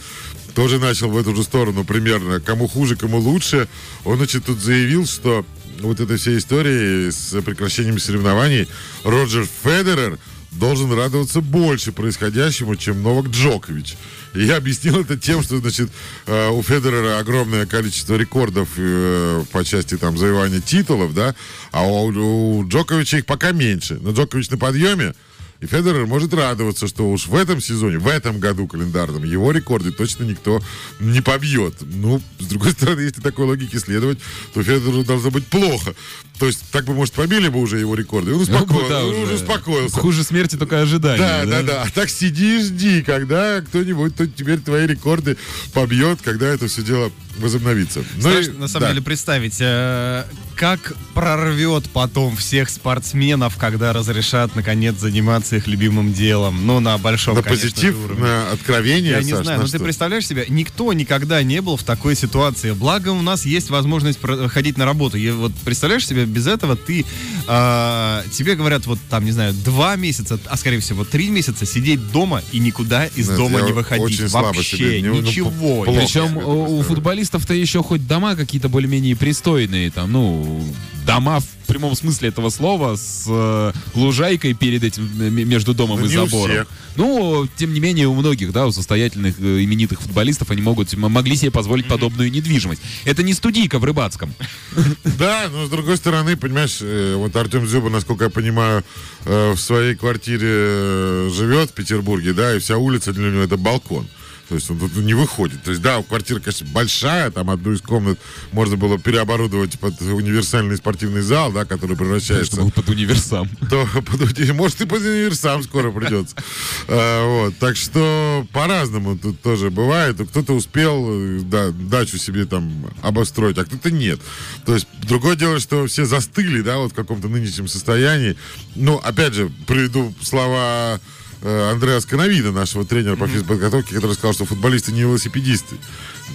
тоже 0.54 0.78
начал 0.78 1.10
в 1.10 1.16
эту 1.16 1.34
же 1.34 1.42
сторону 1.42 1.84
примерно. 1.84 2.40
Кому 2.40 2.68
хуже, 2.68 2.96
кому 2.96 3.18
лучше. 3.18 3.68
Он, 4.04 4.18
значит, 4.18 4.44
тут 4.44 4.60
заявил, 4.60 5.06
что 5.06 5.44
вот 5.80 6.00
этой 6.00 6.16
всей 6.16 6.38
истории 6.38 7.10
с 7.10 7.40
прекращением 7.42 7.98
соревнований 7.98 8.68
Роджер 9.04 9.46
Федерер 9.62 10.18
должен 10.52 10.92
радоваться 10.92 11.40
больше 11.40 11.92
происходящему, 11.92 12.76
чем 12.76 13.02
Новак 13.02 13.28
Джокович. 13.28 13.96
Я 14.34 14.56
объяснил 14.56 15.00
это 15.00 15.16
тем, 15.16 15.42
что, 15.42 15.58
значит, 15.58 15.90
э, 16.26 16.48
у 16.48 16.62
Федерера 16.62 17.18
огромное 17.18 17.66
количество 17.66 18.14
рекордов 18.14 18.68
э, 18.76 19.44
по 19.52 19.64
части 19.64 19.96
там 19.96 20.16
завоевания 20.16 20.60
титулов, 20.60 21.14
да, 21.14 21.34
а 21.70 21.86
у, 21.86 22.06
у 22.06 22.68
Джоковича 22.68 23.18
их 23.18 23.26
пока 23.26 23.52
меньше. 23.52 23.98
Но 24.00 24.12
Джокович 24.12 24.50
на 24.50 24.58
подъеме, 24.58 25.14
и 25.62 25.66
Федерер 25.66 26.06
может 26.06 26.34
радоваться, 26.34 26.86
что 26.88 27.08
уж 27.10 27.26
в 27.28 27.34
этом 27.34 27.60
сезоне, 27.60 27.98
в 27.98 28.08
этом 28.08 28.38
году 28.40 28.66
календарном, 28.66 29.24
его 29.24 29.52
рекорды 29.52 29.92
точно 29.92 30.24
никто 30.24 30.60
не 31.00 31.20
побьет. 31.20 31.74
Ну, 31.80 32.20
с 32.40 32.46
другой 32.46 32.72
стороны, 32.72 33.00
если 33.00 33.20
такой 33.20 33.46
логике 33.46 33.78
следовать, 33.78 34.18
то 34.52 34.62
Федереру 34.62 35.04
должно 35.04 35.30
быть 35.30 35.46
плохо. 35.46 35.94
То 36.38 36.46
есть, 36.46 36.64
так 36.72 36.84
бы, 36.86 36.94
может, 36.94 37.14
побили 37.14 37.48
бы 37.48 37.60
уже 37.60 37.78
его 37.78 37.94
рекорды. 37.94 38.32
И 38.32 38.34
он 38.34 38.40
успоко- 38.42 38.88
да, 38.88 39.04
он 39.04 39.10
уже. 39.12 39.22
уже 39.22 39.34
успокоился. 39.34 39.96
Хуже 40.00 40.24
смерти 40.24 40.56
только 40.56 40.80
ожидание. 40.80 41.18
Да, 41.18 41.44
да, 41.44 41.62
да. 41.62 41.82
А 41.84 41.90
так 41.90 42.10
сиди 42.10 42.58
и 42.58 42.62
жди, 42.64 43.02
когда 43.02 43.60
кто-нибудь 43.60 44.16
тут 44.16 44.34
теперь 44.34 44.58
твои 44.58 44.86
рекорды 44.86 45.36
побьет, 45.72 46.20
когда 46.22 46.48
это 46.48 46.66
все 46.66 46.82
дело 46.82 47.12
возобновится. 47.38 48.04
Ну 48.16 48.30
и- 48.30 48.42
Страшно, 48.42 48.60
на 48.60 48.68
самом 48.68 48.80
да. 48.86 48.88
деле, 48.92 49.02
представить, 49.02 49.56
э, 49.60 50.24
как 50.56 50.94
прорвет 51.14 51.84
потом 51.92 52.36
всех 52.36 52.68
спортсменов, 52.70 53.56
когда 53.56 53.92
разрешат, 53.92 54.54
наконец, 54.56 54.96
заниматься 54.98 55.51
их 55.52 55.66
любимым 55.66 56.12
делом. 56.12 56.66
Ну, 56.66 56.80
на 56.80 56.98
большом, 56.98 57.34
на 57.36 57.42
конечно 57.42 57.70
позитив, 57.70 57.96
уровне. 58.04 58.22
на 58.24 58.50
откровение, 58.52 59.12
Я 59.12 59.22
не 59.22 59.30
Саш, 59.32 59.44
знаю, 59.44 59.58
на 59.58 59.64
но 59.64 59.70
ты 59.70 59.76
что? 59.76 59.84
представляешь 59.84 60.26
себе, 60.26 60.46
никто 60.48 60.92
никогда 60.92 61.42
не 61.42 61.60
был 61.60 61.76
в 61.76 61.82
такой 61.84 62.14
ситуации. 62.16 62.72
Благо 62.72 63.10
у 63.10 63.22
нас 63.22 63.44
есть 63.44 63.70
возможность 63.70 64.18
ходить 64.48 64.76
на 64.78 64.84
работу. 64.84 65.16
И 65.16 65.30
вот 65.30 65.52
представляешь 65.64 66.06
себе, 66.06 66.24
без 66.24 66.46
этого 66.46 66.76
ты, 66.76 67.04
а, 67.46 68.22
тебе 68.32 68.54
говорят, 68.54 68.86
вот 68.86 68.98
там, 69.10 69.24
не 69.24 69.32
знаю, 69.32 69.52
два 69.64 69.96
месяца, 69.96 70.38
а 70.46 70.56
скорее 70.56 70.80
всего 70.80 71.04
три 71.04 71.28
месяца 71.28 71.66
сидеть 71.66 72.10
дома 72.12 72.42
и 72.52 72.58
никуда 72.58 73.06
из 73.06 73.28
Нет, 73.28 73.36
дома 73.36 73.60
не 73.62 73.72
выходить. 73.72 74.04
очень 74.04 74.28
слабо 74.28 74.46
Вообще 74.48 74.76
себе, 74.76 75.02
не- 75.02 75.08
ну, 75.08 75.20
ничего. 75.20 75.50
плохо. 75.50 75.90
Я- 75.90 76.00
Причем 76.00 76.36
у, 76.36 76.82
футболистов-то 76.82 77.54
еще 77.54 77.82
хоть 77.82 78.06
дома 78.06 78.36
какие-то 78.36 78.68
более-менее 78.68 79.16
пристойные, 79.16 79.90
там, 79.90 80.10
ну, 80.12 80.64
дома 81.06 81.40
в 81.40 81.46
прямом 81.66 81.94
смысле 81.96 82.28
этого 82.28 82.50
слова 82.50 82.96
с 82.96 83.24
э, 83.28 83.72
лужайкой 83.94 84.54
перед 84.54 84.84
этим 84.84 85.10
э, 85.20 85.30
между 85.44 85.74
домом 85.74 86.00
Ну, 86.00 86.06
и 86.06 86.08
забором. 86.08 86.50
всех. 86.50 86.66
Ну, 86.96 87.48
тем 87.56 87.72
не 87.72 87.80
менее, 87.80 88.06
у 88.08 88.14
многих, 88.14 88.52
да, 88.52 88.66
у 88.66 88.72
состоятельных 88.72 89.40
э, 89.40 89.62
именитых 89.64 90.00
футболистов 90.00 90.50
они 90.50 90.62
могут 90.62 90.92
могли 90.96 91.36
себе 91.36 91.50
позволить 91.50 91.86
подобную 91.88 92.30
недвижимость. 92.30 92.82
Это 93.04 93.22
не 93.22 93.34
студийка 93.34 93.78
в 93.78 93.84
рыбацком. 93.84 94.34
Да, 95.18 95.48
но 95.52 95.66
с 95.66 95.70
другой 95.70 95.96
стороны, 95.96 96.36
понимаешь, 96.36 96.78
э, 96.80 97.14
вот 97.16 97.34
Артем 97.36 97.66
Зюба, 97.66 97.88
насколько 97.90 98.24
я 98.24 98.30
понимаю, 98.30 98.84
э, 99.24 99.52
в 99.52 99.58
своей 99.58 99.94
квартире 99.94 101.28
живет 101.30 101.70
в 101.70 101.74
Петербурге, 101.74 102.32
да, 102.32 102.54
и 102.54 102.58
вся 102.58 102.76
улица 102.76 103.12
для 103.12 103.30
него 103.30 103.42
это 103.42 103.56
балкон. 103.56 104.06
То 104.52 104.56
есть 104.56 104.70
он 104.70 104.78
тут 104.78 104.94
не 104.96 105.14
выходит. 105.14 105.62
То 105.62 105.70
есть, 105.70 105.80
да, 105.80 106.02
квартира, 106.02 106.38
конечно, 106.38 106.66
большая, 106.72 107.30
там 107.30 107.48
одну 107.48 107.72
из 107.72 107.80
комнат 107.80 108.18
можно 108.50 108.76
было 108.76 108.98
переоборудовать 108.98 109.78
под 109.78 109.98
универсальный 110.02 110.76
спортивный 110.76 111.22
зал, 111.22 111.50
да, 111.52 111.64
который 111.64 111.96
превращается 111.96 112.56
был 112.56 112.70
под 112.70 112.86
универсам. 112.90 113.48
то 113.70 113.88
под 113.94 114.52
может 114.52 114.82
и 114.82 114.84
под 114.84 115.00
универсам 115.00 115.62
скоро 115.62 115.90
придется. 115.90 116.36
А, 116.88 117.26
вот, 117.26 117.56
так 117.58 117.76
что 117.76 118.46
по-разному 118.52 119.16
тут 119.16 119.40
тоже 119.40 119.70
бывает. 119.70 120.16
Кто-то 120.28 120.52
успел 120.52 121.40
да, 121.44 121.70
дачу 121.70 122.18
себе 122.18 122.44
там 122.44 122.90
обостроить, 123.00 123.56
а 123.56 123.64
кто-то 123.64 123.90
нет. 123.90 124.20
То 124.66 124.74
есть 124.74 124.86
другое 125.02 125.36
дело, 125.36 125.60
что 125.60 125.86
все 125.86 126.04
застыли, 126.04 126.60
да, 126.60 126.78
вот 126.78 126.92
в 126.92 126.94
каком-то 126.94 127.28
нынешнем 127.28 127.68
состоянии. 127.68 128.36
Ну, 128.74 128.96
опять 128.96 129.32
же, 129.32 129.50
приведу 129.66 130.12
слова 130.20 131.00
э, 131.42 131.70
Андреа 131.70 132.00
Скановида, 132.00 132.52
нашего 132.52 132.84
тренера 132.84 133.16
по 133.16 133.26
физподготовке, 133.26 133.94
который 133.94 134.14
сказал, 134.14 134.32
что 134.32 134.44
футболисты 134.44 134.92
не 134.92 135.00
велосипедисты. 135.02 135.76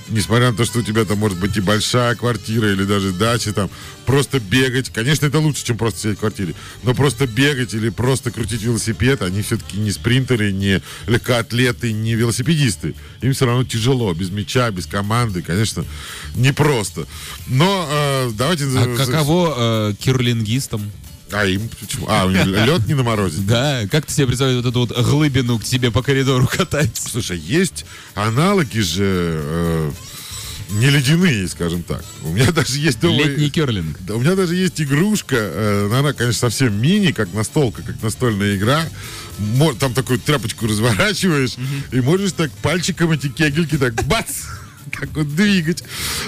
Несмотря 0.09 0.51
на 0.51 0.57
то, 0.57 0.65
что 0.65 0.79
у 0.79 0.81
тебя 0.81 1.05
там 1.05 1.17
может 1.17 1.39
быть 1.39 1.57
и 1.57 1.61
большая 1.61 2.15
квартира, 2.15 2.71
или 2.71 2.83
даже 2.83 3.11
дача, 3.11 3.51
там, 3.53 3.69
просто 4.05 4.39
бегать. 4.39 4.89
Конечно, 4.89 5.25
это 5.25 5.39
лучше, 5.39 5.65
чем 5.65 5.77
просто 5.77 5.99
сидеть 5.99 6.17
в 6.17 6.19
квартире. 6.19 6.55
Но 6.83 6.93
просто 6.93 7.27
бегать 7.27 7.73
или 7.73 7.89
просто 7.89 8.31
крутить 8.31 8.61
велосипед, 8.61 9.21
они 9.21 9.41
все-таки 9.41 9.77
не 9.77 9.91
спринтеры, 9.91 10.51
не 10.51 10.81
легкоатлеты, 11.07 11.91
не 11.91 12.15
велосипедисты. 12.15 12.95
Им 13.21 13.33
все 13.33 13.45
равно 13.45 13.63
тяжело, 13.63 14.13
без 14.13 14.29
мяча, 14.29 14.69
без 14.71 14.85
команды, 14.85 15.41
конечно, 15.41 15.83
непросто. 16.35 17.05
Но 17.47 17.87
э, 17.89 18.31
давайте... 18.33 18.65
А 18.65 18.95
каково 18.97 19.55
э, 19.57 19.93
кирлингистам? 19.99 20.91
А 21.31 21.45
им 21.45 21.69
почему? 21.79 22.07
А, 22.09 22.25
лед 22.27 22.87
не 22.87 22.93
на 22.93 23.03
морозе? 23.03 23.41
Да, 23.41 23.83
как 23.91 24.05
ты 24.05 24.13
себе 24.13 24.27
представляешь 24.27 24.63
вот 24.63 24.69
эту 24.69 24.79
вот 24.79 25.05
глыбину 25.05 25.59
к 25.59 25.63
тебе 25.63 25.91
по 25.91 26.01
коридору 26.01 26.47
катать? 26.47 26.95
Слушай, 26.95 27.37
есть 27.37 27.85
аналоги 28.15 28.79
же 28.79 29.39
э, 29.43 29.91
не 30.69 30.89
ледяные, 30.89 31.47
скажем 31.47 31.83
так. 31.83 32.03
У 32.23 32.29
меня 32.29 32.51
даже 32.51 32.77
есть 32.77 32.99
дома... 32.99 33.23
Летний 33.23 33.49
керлинг. 33.49 33.97
Да, 34.01 34.15
у 34.15 34.19
меня 34.19 34.35
даже 34.35 34.55
есть 34.55 34.79
игрушка, 34.81 35.35
э, 35.37 35.89
она, 35.91 36.13
конечно, 36.13 36.39
совсем 36.39 36.79
мини, 36.81 37.11
как 37.11 37.33
настолка, 37.33 37.81
как 37.81 38.01
настольная 38.01 38.55
игра. 38.55 38.85
Там 39.79 39.93
такую 39.93 40.19
тряпочку 40.19 40.65
разворачиваешь, 40.65 41.55
и 41.91 42.01
можешь 42.01 42.31
так 42.31 42.51
пальчиком 42.63 43.11
эти 43.11 43.29
кегельки 43.29 43.77
так 43.77 43.93
бац! 44.05 44.45
Так 44.99 45.09
вот 45.13 45.35
двигать, 45.35 45.83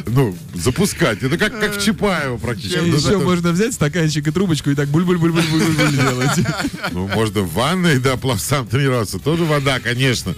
ну, 0.06 0.38
запускать. 0.54 1.24
Это 1.24 1.38
как, 1.38 1.60
как 1.60 1.78
в 1.78 1.84
Чапаево 1.84 2.38
практически. 2.38 2.80
Еще 2.80 3.18
можно 3.18 3.52
взять 3.52 3.74
стаканчик 3.74 4.28
и 4.28 4.32
трубочку 4.32 4.70
и 4.70 4.76
так 4.76 4.90
буль-буль-буль-буль-буль 4.90 5.92
делать. 5.92 6.48
Ну, 6.92 7.08
можно 7.08 7.42
в 7.42 7.54
ванной, 7.54 8.00
да, 8.00 8.18
пловцам 8.18 8.68
тренироваться. 8.68 9.20
Тоже 9.20 9.46
вода, 9.46 9.80
конечно. 9.80 10.36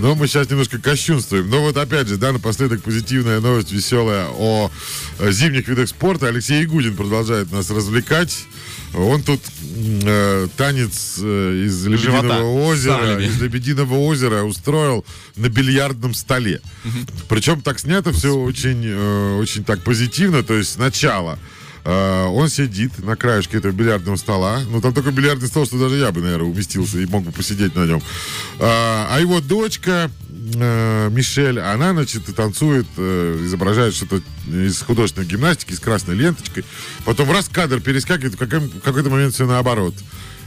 Но 0.00 0.14
мы 0.14 0.26
сейчас 0.26 0.50
немножко 0.50 0.78
кощунствуем. 0.78 1.48
Но 1.50 1.60
вот 1.60 1.76
опять 1.76 2.08
же, 2.08 2.16
да, 2.16 2.32
напоследок 2.32 2.82
позитивная 2.82 3.40
новость, 3.40 3.72
веселая 3.72 4.26
о 4.30 4.70
э, 5.18 5.32
зимних 5.32 5.68
видах 5.68 5.88
спорта. 5.88 6.28
Алексей 6.28 6.64
Игудин 6.64 6.96
продолжает 6.96 7.52
нас 7.52 7.70
развлекать. 7.70 8.44
Он 8.96 9.22
тут 9.22 9.40
э, 10.04 10.48
танец 10.56 11.16
э, 11.20 11.64
из 11.66 11.82
Живота. 11.82 12.26
Лебединого 12.26 12.66
озера, 12.66 12.94
Ставлями. 12.94 13.24
из 13.24 13.42
Лебединого 13.42 13.94
озера 13.96 14.42
устроил 14.42 15.04
на 15.36 15.48
бильярдном 15.48 16.14
столе. 16.14 16.60
Причем 17.28 17.60
так 17.60 17.80
снято 17.80 18.12
все 18.12 18.34
очень, 18.36 18.82
э, 18.84 19.38
очень 19.38 19.64
так 19.64 19.82
позитивно. 19.82 20.44
То 20.44 20.54
есть 20.54 20.72
сначала 20.72 21.38
э, 21.84 22.24
он 22.26 22.48
сидит 22.48 23.04
на 23.04 23.16
краешке 23.16 23.58
этого 23.58 23.72
бильярдного 23.72 24.16
стола. 24.16 24.60
Ну, 24.70 24.80
там 24.80 24.94
такой 24.94 25.12
бильярдный 25.12 25.48
стол, 25.48 25.66
что 25.66 25.78
даже 25.78 25.96
я 25.96 26.12
бы, 26.12 26.20
наверное, 26.20 26.48
уместился 26.48 27.00
и 27.00 27.06
мог 27.06 27.24
бы 27.24 27.32
посидеть 27.32 27.74
на 27.74 27.86
нем. 27.86 28.02
А, 28.60 29.08
а 29.10 29.20
его 29.20 29.40
дочка 29.40 30.08
э, 30.54 31.08
Мишель, 31.10 31.60
она, 31.60 31.92
значит, 31.92 32.34
танцует, 32.34 32.86
э, 32.96 33.40
изображает 33.44 33.94
что-то 33.94 34.22
из 34.46 34.80
художественной 34.80 35.26
гимнастики, 35.26 35.72
с 35.72 35.80
красной 35.80 36.14
ленточкой. 36.14 36.64
Потом 37.04 37.30
раз 37.30 37.48
кадр 37.48 37.80
перескакивает, 37.80 38.34
в 38.34 38.80
какой-то 38.80 39.10
момент 39.10 39.34
все 39.34 39.46
наоборот. 39.46 39.94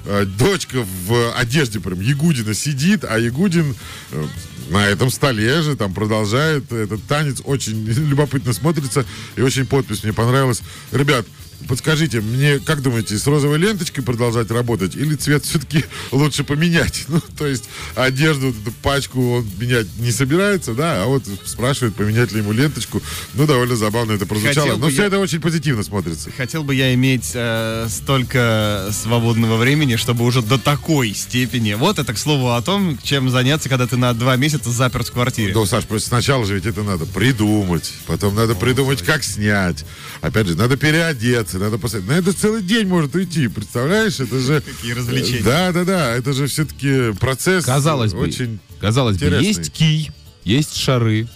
Э, 0.06 0.26
Дочка 0.26 0.86
в 1.06 1.34
одежде 1.34 1.80
прям 1.80 2.00
Ягудина 2.00 2.54
сидит, 2.54 3.04
а 3.04 3.20
Ягудин 3.20 3.76
э, 4.12 4.26
на 4.70 4.88
этом 4.88 5.10
столе 5.10 5.62
же 5.62 5.76
там 5.76 5.94
продолжает 5.94 6.72
этот 6.72 7.04
танец. 7.04 7.42
Очень 7.44 7.86
любопытно 7.86 8.54
смотрится 8.54 9.06
и 9.36 9.42
очень 9.42 9.66
подпись 9.66 10.04
мне 10.04 10.14
понравилась. 10.14 10.62
Ребят, 10.92 11.26
подскажите, 11.68 12.22
мне, 12.22 12.60
как 12.60 12.82
думаете, 12.82 13.18
с 13.18 13.26
розовой 13.28 13.58
ленточкой 13.58 14.04
продолжать 14.04 14.52
работать 14.52 14.96
или 14.96 15.16
цвет 15.16 15.46
все-таки 15.46 15.86
лучше 16.12 16.44
поменять? 16.44 17.06
Ну, 17.18 17.22
то 17.38 17.48
есть 17.48 17.64
одежду, 17.96 18.50
эту 18.50 18.72
пачку 18.84 19.38
он 19.38 19.48
менять 19.60 19.88
не 19.98 20.12
собирается, 20.12 20.74
да, 20.74 21.04
а 21.04 21.06
вот 21.06 21.24
спрашивает, 21.46 21.96
поменять 21.96 22.32
ли 22.32 22.40
ему 22.40 22.52
ленточку. 22.52 23.02
Ну, 23.34 23.48
довольно 23.48 23.76
забавно 23.76 24.12
это 24.12 24.26
прозвучало. 24.26 24.68
Хотел 24.68 24.78
Но 24.78 24.90
все 24.90 25.02
я- 25.04 25.08
это 25.08 25.20
очень 25.20 25.40
позитивно 25.40 25.84
смотрится. 25.84 26.30
Хотел 26.36 26.64
бы 26.64 26.76
я 26.76 26.94
иметь 26.94 27.32
э, 27.34 27.88
столько 27.90 28.90
свободного 28.92 29.58
времени, 29.58 29.96
чтобы 29.96 30.26
уже 30.26 30.42
до 30.42 30.58
такой 30.58 31.14
степени. 31.14 31.74
Вот 31.74 31.98
это, 32.00 32.14
к 32.14 32.18
слову, 32.18 32.52
о 32.52 32.62
том, 32.62 32.98
чем 33.02 33.30
заняться, 33.30 33.70
когда 33.70 33.88
ты 33.88 33.96
на 33.96 34.14
два 34.14 34.36
месяца 34.36 34.70
заперт 34.70 35.08
в 35.08 35.12
квартире. 35.14 35.54
Да, 35.54 35.66
Саш, 35.66 35.86
просто 35.86 36.10
сначала 36.10 36.46
же 36.46 36.56
ведь 36.56 36.66
это 36.66 36.84
надо 36.84 37.06
придумать, 37.06 37.94
потом 38.06 38.36
надо 38.36 38.54
придумать, 38.56 39.02
как 39.02 39.24
снять. 39.24 39.86
Опять 40.22 40.48
же, 40.48 40.56
надо 40.56 40.76
переодеться, 40.78 41.47
надо 41.54 41.78
посмотреть. 41.78 42.10
На 42.10 42.14
это 42.14 42.34
целый 42.34 42.62
день 42.62 42.88
может 42.88 43.16
уйти, 43.16 43.48
представляешь? 43.48 44.20
Это 44.20 44.40
же... 44.40 44.62
Какие 44.62 44.94
развлечения. 44.94 45.44
Да, 45.44 45.72
да, 45.72 45.86
да, 45.86 46.16
это 46.16 46.34
же 46.34 46.48
все-таки 46.48 47.14
процесс 47.20 47.66
Казалось 47.66 48.14
бы, 48.14 48.20
очень... 48.20 48.60
казалось 48.80 49.18
бы, 49.18 49.26
интересный. 49.26 49.48
есть 49.48 49.72
кий, 49.72 50.12
есть 50.44 50.76
шары, 50.76 51.28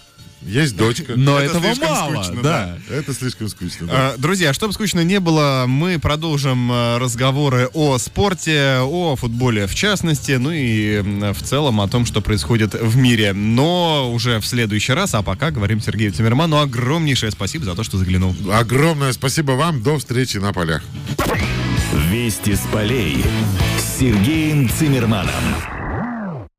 Есть 0.43 0.75
дочка. 0.75 1.13
но 1.15 1.39
Это 1.39 1.57
этого 1.57 1.73
слишком 1.75 1.89
мало. 1.89 2.23
скучно, 2.23 2.41
да. 2.41 2.77
Это 2.89 3.13
слишком 3.13 3.47
скучно. 3.49 3.87
да. 3.87 4.13
Э, 4.15 4.17
Друзья, 4.17 4.53
чтобы 4.53 4.73
скучно 4.73 5.01
не 5.03 5.19
было, 5.19 5.65
мы 5.67 5.99
продолжим 5.99 6.71
э, 6.71 6.97
разговоры 6.97 7.69
о 7.73 7.97
спорте, 7.97 8.77
о 8.81 9.15
футболе 9.15 9.67
в 9.67 9.75
частности, 9.75 10.31
ну 10.33 10.51
и 10.51 11.01
в 11.33 11.41
целом 11.43 11.79
о 11.81 11.87
том, 11.87 12.05
что 12.05 12.21
происходит 12.21 12.73
в 12.73 12.97
мире. 12.97 13.33
Но 13.33 14.11
уже 14.11 14.39
в 14.39 14.45
следующий 14.45 14.93
раз, 14.93 15.13
а 15.13 15.21
пока 15.21 15.51
говорим 15.51 15.79
Сергею 15.81 16.11
Цимерману 16.11 16.57
огромнейшее 16.59 17.31
спасибо 17.31 17.65
за 17.65 17.75
то, 17.75 17.83
что 17.83 17.97
заглянул. 17.97 18.35
Огромное 18.51 19.13
спасибо 19.13 19.51
вам. 19.53 19.81
До 19.83 19.97
встречи 19.99 20.37
на 20.37 20.53
полях. 20.53 20.81
Вести 22.09 22.55
с 22.55 22.61
полей 22.73 23.23
с 23.77 23.99
Сергеем 23.99 24.69
Цимерманом. 24.69 25.80